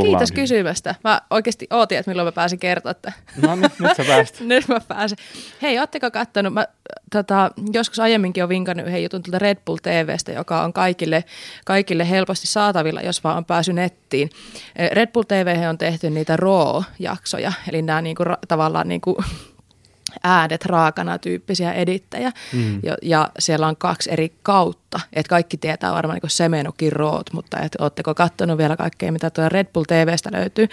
sulla 0.00 0.04
Kiitos 0.04 0.30
on... 0.30 0.34
kysymästä. 0.34 0.94
Mä 1.04 1.20
oikeasti 1.30 1.66
ootin, 1.70 1.98
että 1.98 2.10
milloin 2.10 2.26
mä 2.26 2.32
pääsin 2.32 2.58
kertoa, 2.58 2.90
että 2.90 3.12
No 3.42 3.56
nyt, 3.56 3.72
nyt 3.78 3.96
sä 3.96 4.04
pääst. 4.08 4.40
Nyt 4.40 4.68
mä 4.68 4.80
pääsen. 4.88 5.18
Hei, 5.62 5.78
ootteko 5.78 6.10
kattonut, 6.10 6.54
mä 6.54 6.66
tota, 7.12 7.50
joskus 7.72 8.00
aiemminkin 8.00 8.42
on 8.42 8.48
vinkannut 8.48 8.86
yhden 8.86 9.02
jutun 9.02 9.22
tuolta 9.22 9.38
Red 9.38 9.58
Bull 9.66 9.76
TVstä, 9.82 10.32
joka 10.32 10.62
on 10.62 10.72
kaikille, 10.72 11.24
kaikille 11.64 12.10
helposti 12.10 12.46
saatavilla, 12.46 13.00
jos 13.00 13.24
vaan 13.24 13.36
on 13.36 13.44
päässyt 13.44 13.74
nettiin. 13.74 14.30
Eh, 14.76 14.90
Red 14.90 15.12
Bull 15.12 15.24
TV 15.28 15.66
on 15.68 15.78
tehty 15.78 16.10
niitä 16.10 16.36
RAW-jaksoja, 16.36 17.52
eli 17.68 17.82
nämä 17.82 18.02
niinku, 18.02 18.24
tavallaan 18.48 18.88
niinku, 18.88 19.16
äänet 20.24 20.64
raakana 20.64 21.18
tyyppisiä 21.18 21.72
edittäjä. 21.72 22.32
Mm. 22.52 22.80
Ja, 22.82 22.96
ja 23.02 23.30
siellä 23.38 23.66
on 23.66 23.76
kaksi 23.76 24.12
eri 24.12 24.32
kautta. 24.42 25.00
Et 25.12 25.28
kaikki 25.28 25.56
tietää 25.56 25.92
varmaan 25.92 26.18
niin 26.22 26.30
Semenokin 26.30 26.92
root, 26.92 27.32
mutta 27.32 27.60
et 27.60 27.76
ootteko 27.78 28.14
katsonut 28.14 28.58
vielä 28.58 28.76
kaikkea, 28.76 29.12
mitä 29.12 29.30
tuo 29.30 29.48
Red 29.48 29.66
Bull 29.72 29.84
TVstä 29.84 30.30
löytyy. 30.32 30.68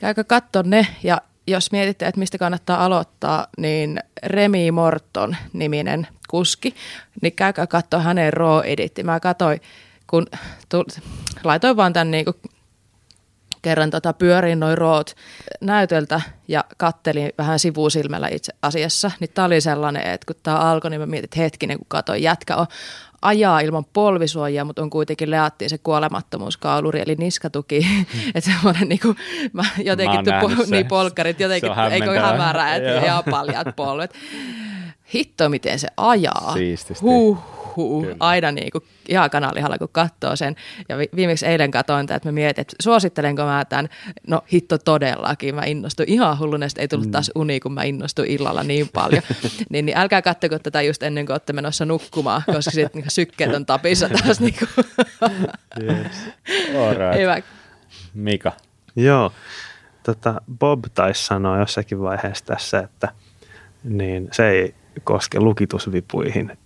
Käykää 0.00 0.24
katsoa 0.24 0.62
ne 0.62 0.86
ja 1.02 1.20
jos 1.46 1.72
mietitte, 1.72 2.06
että 2.06 2.18
mistä 2.18 2.38
kannattaa 2.38 2.84
aloittaa, 2.84 3.46
niin 3.58 4.00
Remi 4.22 4.70
Morton 4.70 5.36
niminen 5.52 6.06
kuski, 6.28 6.74
niin 7.22 7.32
käykää 7.32 7.66
katsoa 7.66 8.00
hänen 8.00 8.32
raw 8.32 8.60
editti. 8.64 9.02
Mä 9.02 9.20
katsoin, 9.20 9.60
kun 10.06 10.26
tuli, 10.68 10.84
laitoin 11.44 11.76
vaan 11.76 11.92
tämän 11.92 12.10
niin 12.10 12.26
kerran 13.62 13.90
tota 13.90 14.12
pyörin 14.12 14.60
noin 14.60 14.78
root 14.78 15.14
näytöltä 15.60 16.20
ja 16.48 16.64
kattelin 16.76 17.32
vähän 17.38 17.58
sivusilmällä 17.58 18.28
itse 18.32 18.52
asiassa, 18.62 19.10
niin 19.20 19.30
tämä 19.34 19.46
oli 19.46 19.60
sellainen, 19.60 20.02
että 20.02 20.26
kun 20.26 20.36
tämä 20.42 20.56
alkoi, 20.58 20.90
niin 20.90 21.00
mä 21.00 21.06
mietin, 21.06 21.24
että 21.24 21.40
hetkinen, 21.40 21.78
kun 21.78 21.86
katsoin, 21.88 22.22
jätkä 22.22 22.56
on 22.56 22.66
ajaa 23.22 23.60
ilman 23.60 23.84
polvisuojia, 23.92 24.64
mutta 24.64 24.82
on 24.82 24.90
kuitenkin 24.90 25.30
leattiin 25.30 25.70
se 25.70 25.78
kuolemattomuuskauluri, 25.78 27.00
eli 27.00 27.14
niskatuki. 27.14 27.80
Mm. 27.90 28.04
että 28.34 28.50
semmoinen 28.50 28.88
niin 28.88 29.00
kuin, 29.00 29.16
mä 29.52 29.64
jotenkin, 29.84 30.20
Mä 30.24 30.40
sen. 30.40 30.70
niin 30.70 30.86
polkkarit 30.86 31.40
jotenkin, 31.40 31.70
eikö 31.70 31.80
hämmentävää. 31.80 32.30
hämärää, 32.30 32.76
että 32.76 33.00
ihan 33.00 33.24
paljat 33.30 33.76
polvet. 33.76 34.14
Hitto, 35.14 35.48
miten 35.48 35.78
se 35.78 35.88
ajaa. 35.96 36.52
Siististi. 36.54 37.04
Huh, 37.04 37.38
huh. 37.76 38.02
Kyllä. 38.02 38.16
Aina 38.20 38.52
niin 38.52 38.70
kuin, 38.70 38.84
ihan 39.08 39.30
kanalihalla, 39.30 39.78
kun 39.78 39.88
katsoo 39.92 40.36
sen. 40.36 40.56
Ja 40.88 40.98
vi- 40.98 41.08
viimeksi 41.16 41.46
eilen 41.46 41.70
katsoin 41.70 42.06
tätä, 42.06 42.16
että 42.16 42.28
mä 42.28 42.32
mietin, 42.32 42.62
että 42.62 42.76
suosittelenko 42.82 43.44
mä 43.44 43.64
tämän. 43.64 43.88
No 44.26 44.42
hitto 44.52 44.78
todellakin. 44.78 45.54
Mä 45.54 45.64
innostuin 45.64 46.08
ihan 46.08 46.38
hulluna, 46.38 46.66
että 46.66 46.80
ei 46.80 46.88
tullut 46.88 47.10
taas 47.10 47.30
uni, 47.34 47.60
kun 47.60 47.72
mä 47.72 47.82
innostuin 47.82 48.30
illalla 48.30 48.62
niin 48.62 48.88
paljon. 48.92 49.22
niin, 49.70 49.86
niin 49.86 49.98
älkää 49.98 50.22
kattoko 50.22 50.58
tätä 50.58 50.82
just 50.82 51.02
ennen 51.02 51.26
kuin 51.26 51.34
olette 51.34 51.52
menossa 51.52 51.84
nukkumaan, 51.84 52.42
koska 52.46 52.70
sitten 52.70 53.02
niin 53.02 53.10
sykkeet 53.10 53.54
on 53.54 53.66
tapissa 53.66 54.08
taas. 54.08 54.40
Niin 54.40 54.54
kuin. 54.58 54.86
Yes. 55.82 56.26
Right. 56.96 57.20
Hyvä. 57.20 57.42
Mika. 58.14 58.52
Joo, 58.96 59.32
tota, 60.02 60.40
Bob 60.58 60.84
taisi 60.94 61.26
sanoa 61.26 61.58
jossakin 61.58 62.00
vaiheessa 62.00 62.44
tässä, 62.44 62.78
että 62.78 63.08
niin 63.84 64.28
se 64.32 64.48
ei 64.48 64.74
koske 65.04 65.40
lukitusvipuihin 65.40 66.58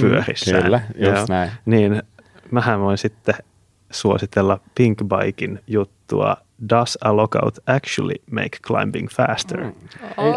pyörissä. 0.00 0.56
Mm, 0.56 0.62
kyllä, 0.62 0.80
just 0.94 1.28
näin. 1.28 1.50
Niin 1.66 2.02
mähän 2.50 2.80
voin 2.80 2.98
sitten 2.98 3.34
suositella 3.90 4.60
Pinkbiken 4.74 5.60
juttua 5.66 6.36
Does 6.68 6.98
a 7.04 7.16
lockout 7.16 7.58
actually 7.66 8.14
make 8.30 8.58
climbing 8.66 9.08
faster? 9.08 9.60
Mm. 9.60 9.72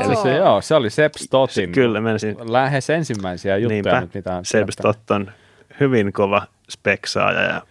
Itse 0.02 0.22
se, 0.22 0.36
joo, 0.36 0.62
se 0.62 0.76
oli 0.76 0.90
Seb 0.90 1.14
Stottin 1.18 1.72
Kyllä, 1.72 2.02
menisin 2.02 2.36
lähes 2.52 2.90
ensimmäisiä 2.90 3.58
juttuja 3.58 3.74
Niinpä, 3.74 4.02
nyt, 4.02 4.14
mitä 4.14 4.36
on 4.36 4.46
Seb 4.46 4.70
Stott 4.70 5.12
on 5.12 5.32
hyvin 5.80 6.14
kova 6.14 6.48
speksaaja 6.70 7.42
ja 7.42 7.62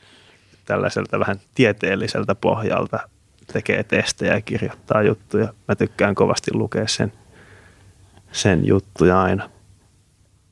tällaiselta 0.65 1.19
vähän 1.19 1.41
tieteelliseltä 1.55 2.35
pohjalta 2.35 2.99
tekee 3.53 3.83
testejä 3.83 4.35
ja 4.35 4.41
kirjoittaa 4.41 5.03
juttuja. 5.03 5.55
Mä 5.69 5.75
tykkään 5.75 6.15
kovasti 6.15 6.51
lukea 6.55 6.89
sen, 6.89 7.13
sen 8.33 8.67
juttuja 8.67 9.23
aina. 9.23 9.51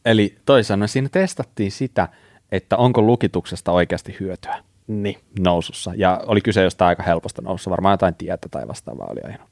Eli 0.05 0.37
toisin 0.47 0.69
sanoen 0.69 0.89
siinä 0.89 1.09
testattiin 1.13 1.71
sitä, 1.73 2.09
että 2.53 2.77
onko 2.77 3.03
lukituksesta 3.03 3.73
oikeasti 3.73 4.17
hyötyä 4.21 4.57
Niin. 4.87 5.19
nousussa. 5.39 5.93
Ja 5.97 6.21
oli 6.27 6.41
kyse 6.41 6.63
jostain 6.63 6.89
aika 6.89 7.03
helposta 7.03 7.43
nousussa, 7.43 7.71
varmaan 7.71 7.93
jotain 7.93 8.15
tietä 8.15 8.49
tai 8.51 8.69
vastaavaa 8.69 9.09
oli 9.11 9.21
aina. 9.25 9.47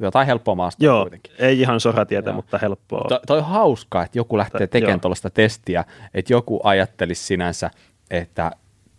jotain 0.00 0.26
helppoa 0.26 0.54
maastoa 0.54 0.84
Joo, 0.86 1.02
kuitenkin. 1.02 1.32
ei 1.38 1.60
ihan 1.60 1.80
soratietä, 1.80 2.30
Joo. 2.30 2.36
mutta 2.36 2.58
helppoa. 2.58 3.04
To, 3.08 3.20
toi 3.26 3.38
on 3.38 3.44
hauskaa, 3.44 4.04
että 4.04 4.18
joku 4.18 4.38
lähtee 4.38 4.66
tekemään 4.66 5.00
tuollaista 5.00 5.30
testiä, 5.30 5.84
että 6.14 6.32
joku 6.32 6.60
ajattelisi 6.64 7.24
sinänsä, 7.24 7.70
että 8.10 8.50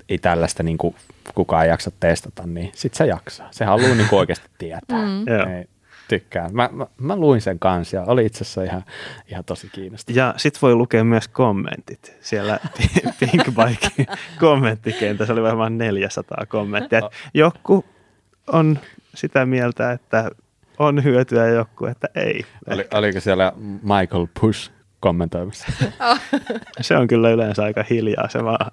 ei 0.10 0.18
tällaista 0.18 0.64
niin 0.64 0.78
kuin, 0.78 0.95
kukaan 1.36 1.68
jaksa 1.68 1.91
testata, 1.99 2.47
niin 2.47 2.72
sit 2.76 2.93
se 2.93 3.06
jaksaa. 3.06 3.47
Se 3.51 3.66
haluaa 3.66 3.95
niin 3.95 4.08
oikeasti 4.12 4.47
tietää. 4.58 5.06
Mm. 5.06 5.28
Joo. 5.28 5.58
Ei, 5.58 5.66
tykkään. 6.08 6.56
Mä, 6.56 6.70
mä, 6.72 6.88
mä, 6.97 7.16
luin 7.16 7.41
sen 7.41 7.60
kanssa 7.60 7.95
ja 7.95 8.04
oli 8.04 8.26
itse 8.26 8.41
asiassa 8.41 8.64
ihan, 8.64 8.84
ihan 9.28 9.43
tosi 9.43 9.70
kiinnostava. 9.70 10.18
Ja 10.18 10.34
sit 10.38 10.62
voi 10.62 10.76
lukea 10.76 11.04
myös 11.04 11.28
kommentit. 11.28 12.18
Siellä 12.22 12.60
Pink 13.20 13.45
Bike 13.45 14.18
kommenttikentässä 14.39 15.34
oli 15.34 15.41
varmaan 15.41 15.78
400 15.78 16.45
kommenttia. 16.47 16.99
Et 16.99 17.06
joku 17.34 17.86
on 18.47 18.80
sitä 19.16 19.45
mieltä, 19.45 19.91
että 19.91 20.32
on 20.80 21.04
hyötyä 21.04 21.47
ja 21.47 21.54
joku, 21.54 21.86
että 21.86 22.08
ei. 22.16 22.45
Oli, 22.68 22.88
oliko 22.93 23.20
siellä 23.20 23.54
Michael 23.82 24.28
Push 24.41 24.72
kommentoimassa? 24.99 25.68
Se 26.82 26.97
on 26.97 27.08
kyllä 27.08 27.30
yleensä 27.30 27.64
aika 27.64 27.84
hiljaa. 27.89 28.30
Se, 28.30 28.43
vaan, 28.43 28.72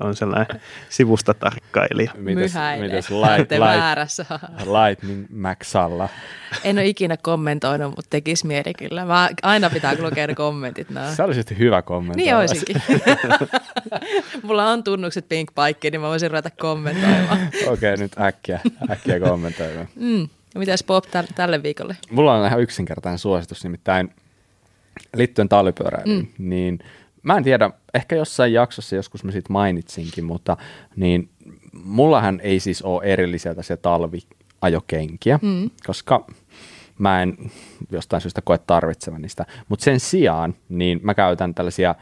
on 0.00 0.16
sellainen 0.16 0.60
sivustatarkkailija. 0.88 2.12
Mites, 2.16 2.54
Myhäilee. 2.54 2.88
mites 2.88 3.06
Te 3.06 3.14
light, 3.14 3.50
light, 3.50 3.60
väärässä. 3.60 4.26
Lightning 4.58 5.26
Maxalla? 5.30 6.08
En 6.64 6.78
ole 6.78 6.86
ikinä 6.86 7.16
kommentoinut, 7.16 7.88
mutta 7.96 8.10
tekisi 8.10 8.46
mieli 8.46 8.74
kyllä. 8.74 9.04
Mä 9.04 9.30
aina 9.42 9.70
pitää 9.70 9.94
lukea 9.98 10.26
ne 10.26 10.34
kommentit. 10.34 10.90
Nää. 10.90 11.14
Se 11.14 11.22
olisi 11.22 11.58
hyvä 11.58 11.82
kommentti. 11.82 12.22
Niin 12.22 12.36
olisinkin. 12.36 12.82
Mulla 14.42 14.70
on 14.70 14.84
tunnukset 14.84 15.28
Pink 15.28 15.50
Bike, 15.54 15.90
niin 15.90 16.00
mä 16.00 16.08
voisin 16.08 16.30
ruveta 16.30 16.50
kommentoimaan. 16.50 17.38
Okei, 17.66 17.96
nyt 17.96 18.12
äkkiä, 18.20 18.60
äkkiä 18.90 19.20
kommentoimaan. 19.20 19.88
Mm. 19.94 20.28
Ja 20.54 20.58
Mitäs 20.58 20.84
Bob 20.84 21.04
täl- 21.04 21.32
tälle 21.34 21.62
viikolle? 21.62 21.96
Mulla 22.10 22.34
on 22.34 22.46
ihan 22.46 22.60
yksinkertainen 22.60 23.18
suositus, 23.18 23.64
nimittäin 23.64 24.14
liittyen 25.16 25.48
talvipyöräilyyn, 25.48 26.18
mm. 26.18 26.48
niin 26.48 26.78
mä 27.22 27.36
en 27.36 27.44
tiedä, 27.44 27.70
ehkä 27.94 28.16
jossain 28.16 28.52
jaksossa 28.52 28.96
joskus 28.96 29.24
mä 29.24 29.32
siitä 29.32 29.52
mainitsinkin, 29.52 30.24
mutta 30.24 30.56
niin 30.96 31.30
mullahan 31.84 32.40
ei 32.42 32.60
siis 32.60 32.82
ole 32.82 33.04
erillisiä 33.04 33.54
tässä 33.54 33.76
talviajokenkiä, 33.76 35.38
mm. 35.42 35.70
koska 35.86 36.26
mä 36.98 37.22
en 37.22 37.36
jostain 37.90 38.20
syystä 38.20 38.40
koe 38.44 38.58
tarvitsevan 38.58 39.22
niistä, 39.22 39.46
mutta 39.68 39.84
sen 39.84 40.00
sijaan 40.00 40.54
niin 40.68 41.00
mä 41.02 41.14
käytän 41.14 41.54
tällaisia 41.54 41.94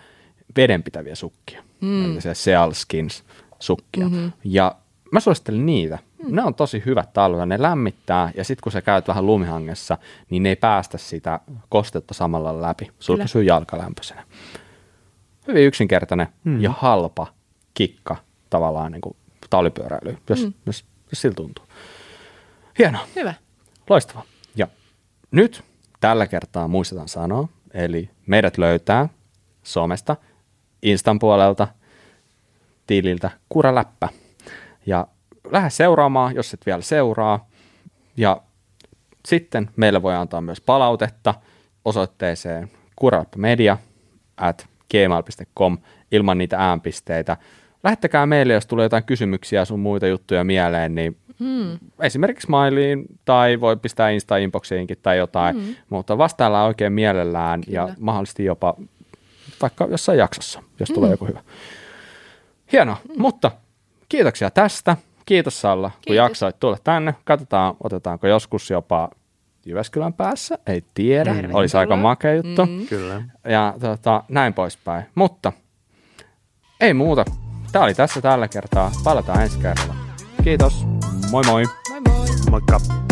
vedenpitäviä 0.56 1.14
sukkia, 1.14 1.62
mm. 1.80 2.02
tällaisia 2.02 2.34
Sealskins 2.34 3.24
sukkia, 3.58 4.08
mm-hmm. 4.08 4.32
ja 4.44 4.74
mä 5.12 5.20
suosittelen 5.20 5.66
niitä. 5.66 5.98
Mm. 6.24 6.36
Ne 6.36 6.42
on 6.42 6.54
tosi 6.54 6.82
hyvät 6.86 7.12
talvella, 7.12 7.46
ne 7.46 7.62
lämmittää 7.62 8.30
ja 8.36 8.44
sitten 8.44 8.62
kun 8.62 8.72
sä 8.72 8.82
käyt 8.82 9.08
vähän 9.08 9.26
lumihangessa, 9.26 9.98
niin 10.30 10.42
ne 10.42 10.48
ei 10.48 10.56
päästä 10.56 10.98
sitä 10.98 11.40
kostetta 11.68 12.14
samalla 12.14 12.62
läpi. 12.62 12.90
Sulla 12.98 13.22
pysyy 13.22 13.42
jalka 13.42 13.78
lämpöisenä. 13.78 14.24
Hyvin 15.46 15.66
yksinkertainen 15.66 16.28
mm. 16.44 16.60
ja 16.60 16.70
halpa 16.78 17.26
kikka 17.74 18.16
tavallaan 18.50 18.92
niin 18.92 19.00
kuin 19.00 19.16
talvipyöräily, 19.50 20.18
jos, 20.28 20.44
mm. 20.44 20.52
jos, 20.66 20.84
jos 21.10 21.20
sillä 21.20 21.34
tuntuu. 21.34 21.64
Hienoa. 22.78 23.06
Hyvä. 23.16 23.34
Loistavaa. 23.90 24.24
Ja 24.56 24.68
nyt 25.30 25.64
tällä 26.00 26.26
kertaa 26.26 26.68
muistetaan 26.68 27.08
sanoa, 27.08 27.48
eli 27.74 28.10
meidät 28.26 28.58
löytää 28.58 29.08
somesta, 29.62 30.16
Instan 30.82 31.18
puolelta, 31.18 31.68
tililtä 32.86 33.30
Kuraläppä. 33.48 34.08
Ja 34.86 35.06
lähde 35.50 35.70
seuraamaan, 35.70 36.34
jos 36.34 36.54
et 36.54 36.66
vielä 36.66 36.82
seuraa. 36.82 37.48
Ja 38.16 38.42
sitten 39.26 39.70
meille 39.76 40.02
voi 40.02 40.14
antaa 40.14 40.40
myös 40.40 40.60
palautetta 40.60 41.34
osoitteeseen 41.84 42.70
kuraläppämedia 42.96 43.78
at 44.36 44.68
gmail.com 44.90 45.78
ilman 46.12 46.38
niitä 46.38 46.56
äänpisteitä. 46.58 47.36
Lähettäkää 47.84 48.26
meille, 48.26 48.52
jos 48.52 48.66
tulee 48.66 48.84
jotain 48.84 49.04
kysymyksiä 49.04 49.64
sun 49.64 49.80
muita 49.80 50.06
juttuja 50.06 50.44
mieleen, 50.44 50.94
niin 50.94 51.16
mm. 51.38 51.78
esimerkiksi 52.00 52.50
mailiin 52.50 53.04
tai 53.24 53.60
voi 53.60 53.76
pistää 53.76 54.10
Insta-inboxiinkin 54.10 54.98
tai 55.02 55.18
jotain, 55.18 55.56
mm. 55.56 55.74
mutta 55.90 56.18
vastaillaan 56.18 56.66
oikein 56.66 56.92
mielellään 56.92 57.60
Kyllä. 57.60 57.80
ja 57.80 57.88
mahdollisesti 57.98 58.44
jopa 58.44 58.74
vaikka 59.62 59.88
jossain 59.90 60.18
jaksossa, 60.18 60.62
jos 60.80 60.88
mm. 60.88 60.94
tulee 60.94 61.10
joku 61.10 61.26
hyvä. 61.26 61.40
Hienoa, 62.72 62.96
mm. 63.08 63.22
mutta 63.22 63.50
kiitoksia 64.08 64.50
tästä. 64.50 64.96
Kiitos 65.26 65.60
Salla, 65.60 65.90
kun 65.90 66.00
Kiitos. 66.00 66.16
jaksoit 66.16 66.60
tulla 66.60 66.78
tänne. 66.84 67.14
Katsotaan, 67.24 67.74
otetaanko 67.84 68.26
joskus 68.26 68.70
jopa 68.70 69.08
Jyväskylän 69.70 70.12
päässä, 70.12 70.58
ei 70.66 70.84
tiedä. 70.94 71.34
Tervetuloa. 71.34 71.60
Olisi 71.60 71.76
aika 71.76 71.96
makea 71.96 72.34
juttu. 72.34 72.66
Mm. 72.66 72.86
Kyllä. 72.86 73.22
Ja 73.44 73.74
tota, 73.80 74.24
näin 74.28 74.54
poispäin. 74.54 75.04
Mutta 75.14 75.52
ei 76.80 76.94
muuta. 76.94 77.24
Tämä 77.72 77.84
oli 77.84 77.94
tässä 77.94 78.20
tällä 78.20 78.48
kertaa. 78.48 78.92
Palataan 79.04 79.42
ensi 79.42 79.58
kerralla. 79.58 79.94
Kiitos. 80.44 80.86
Moi 81.30 81.42
moi. 81.46 81.64
Moi 81.90 82.00
moi. 82.00 82.26
Moikka. 82.50 83.09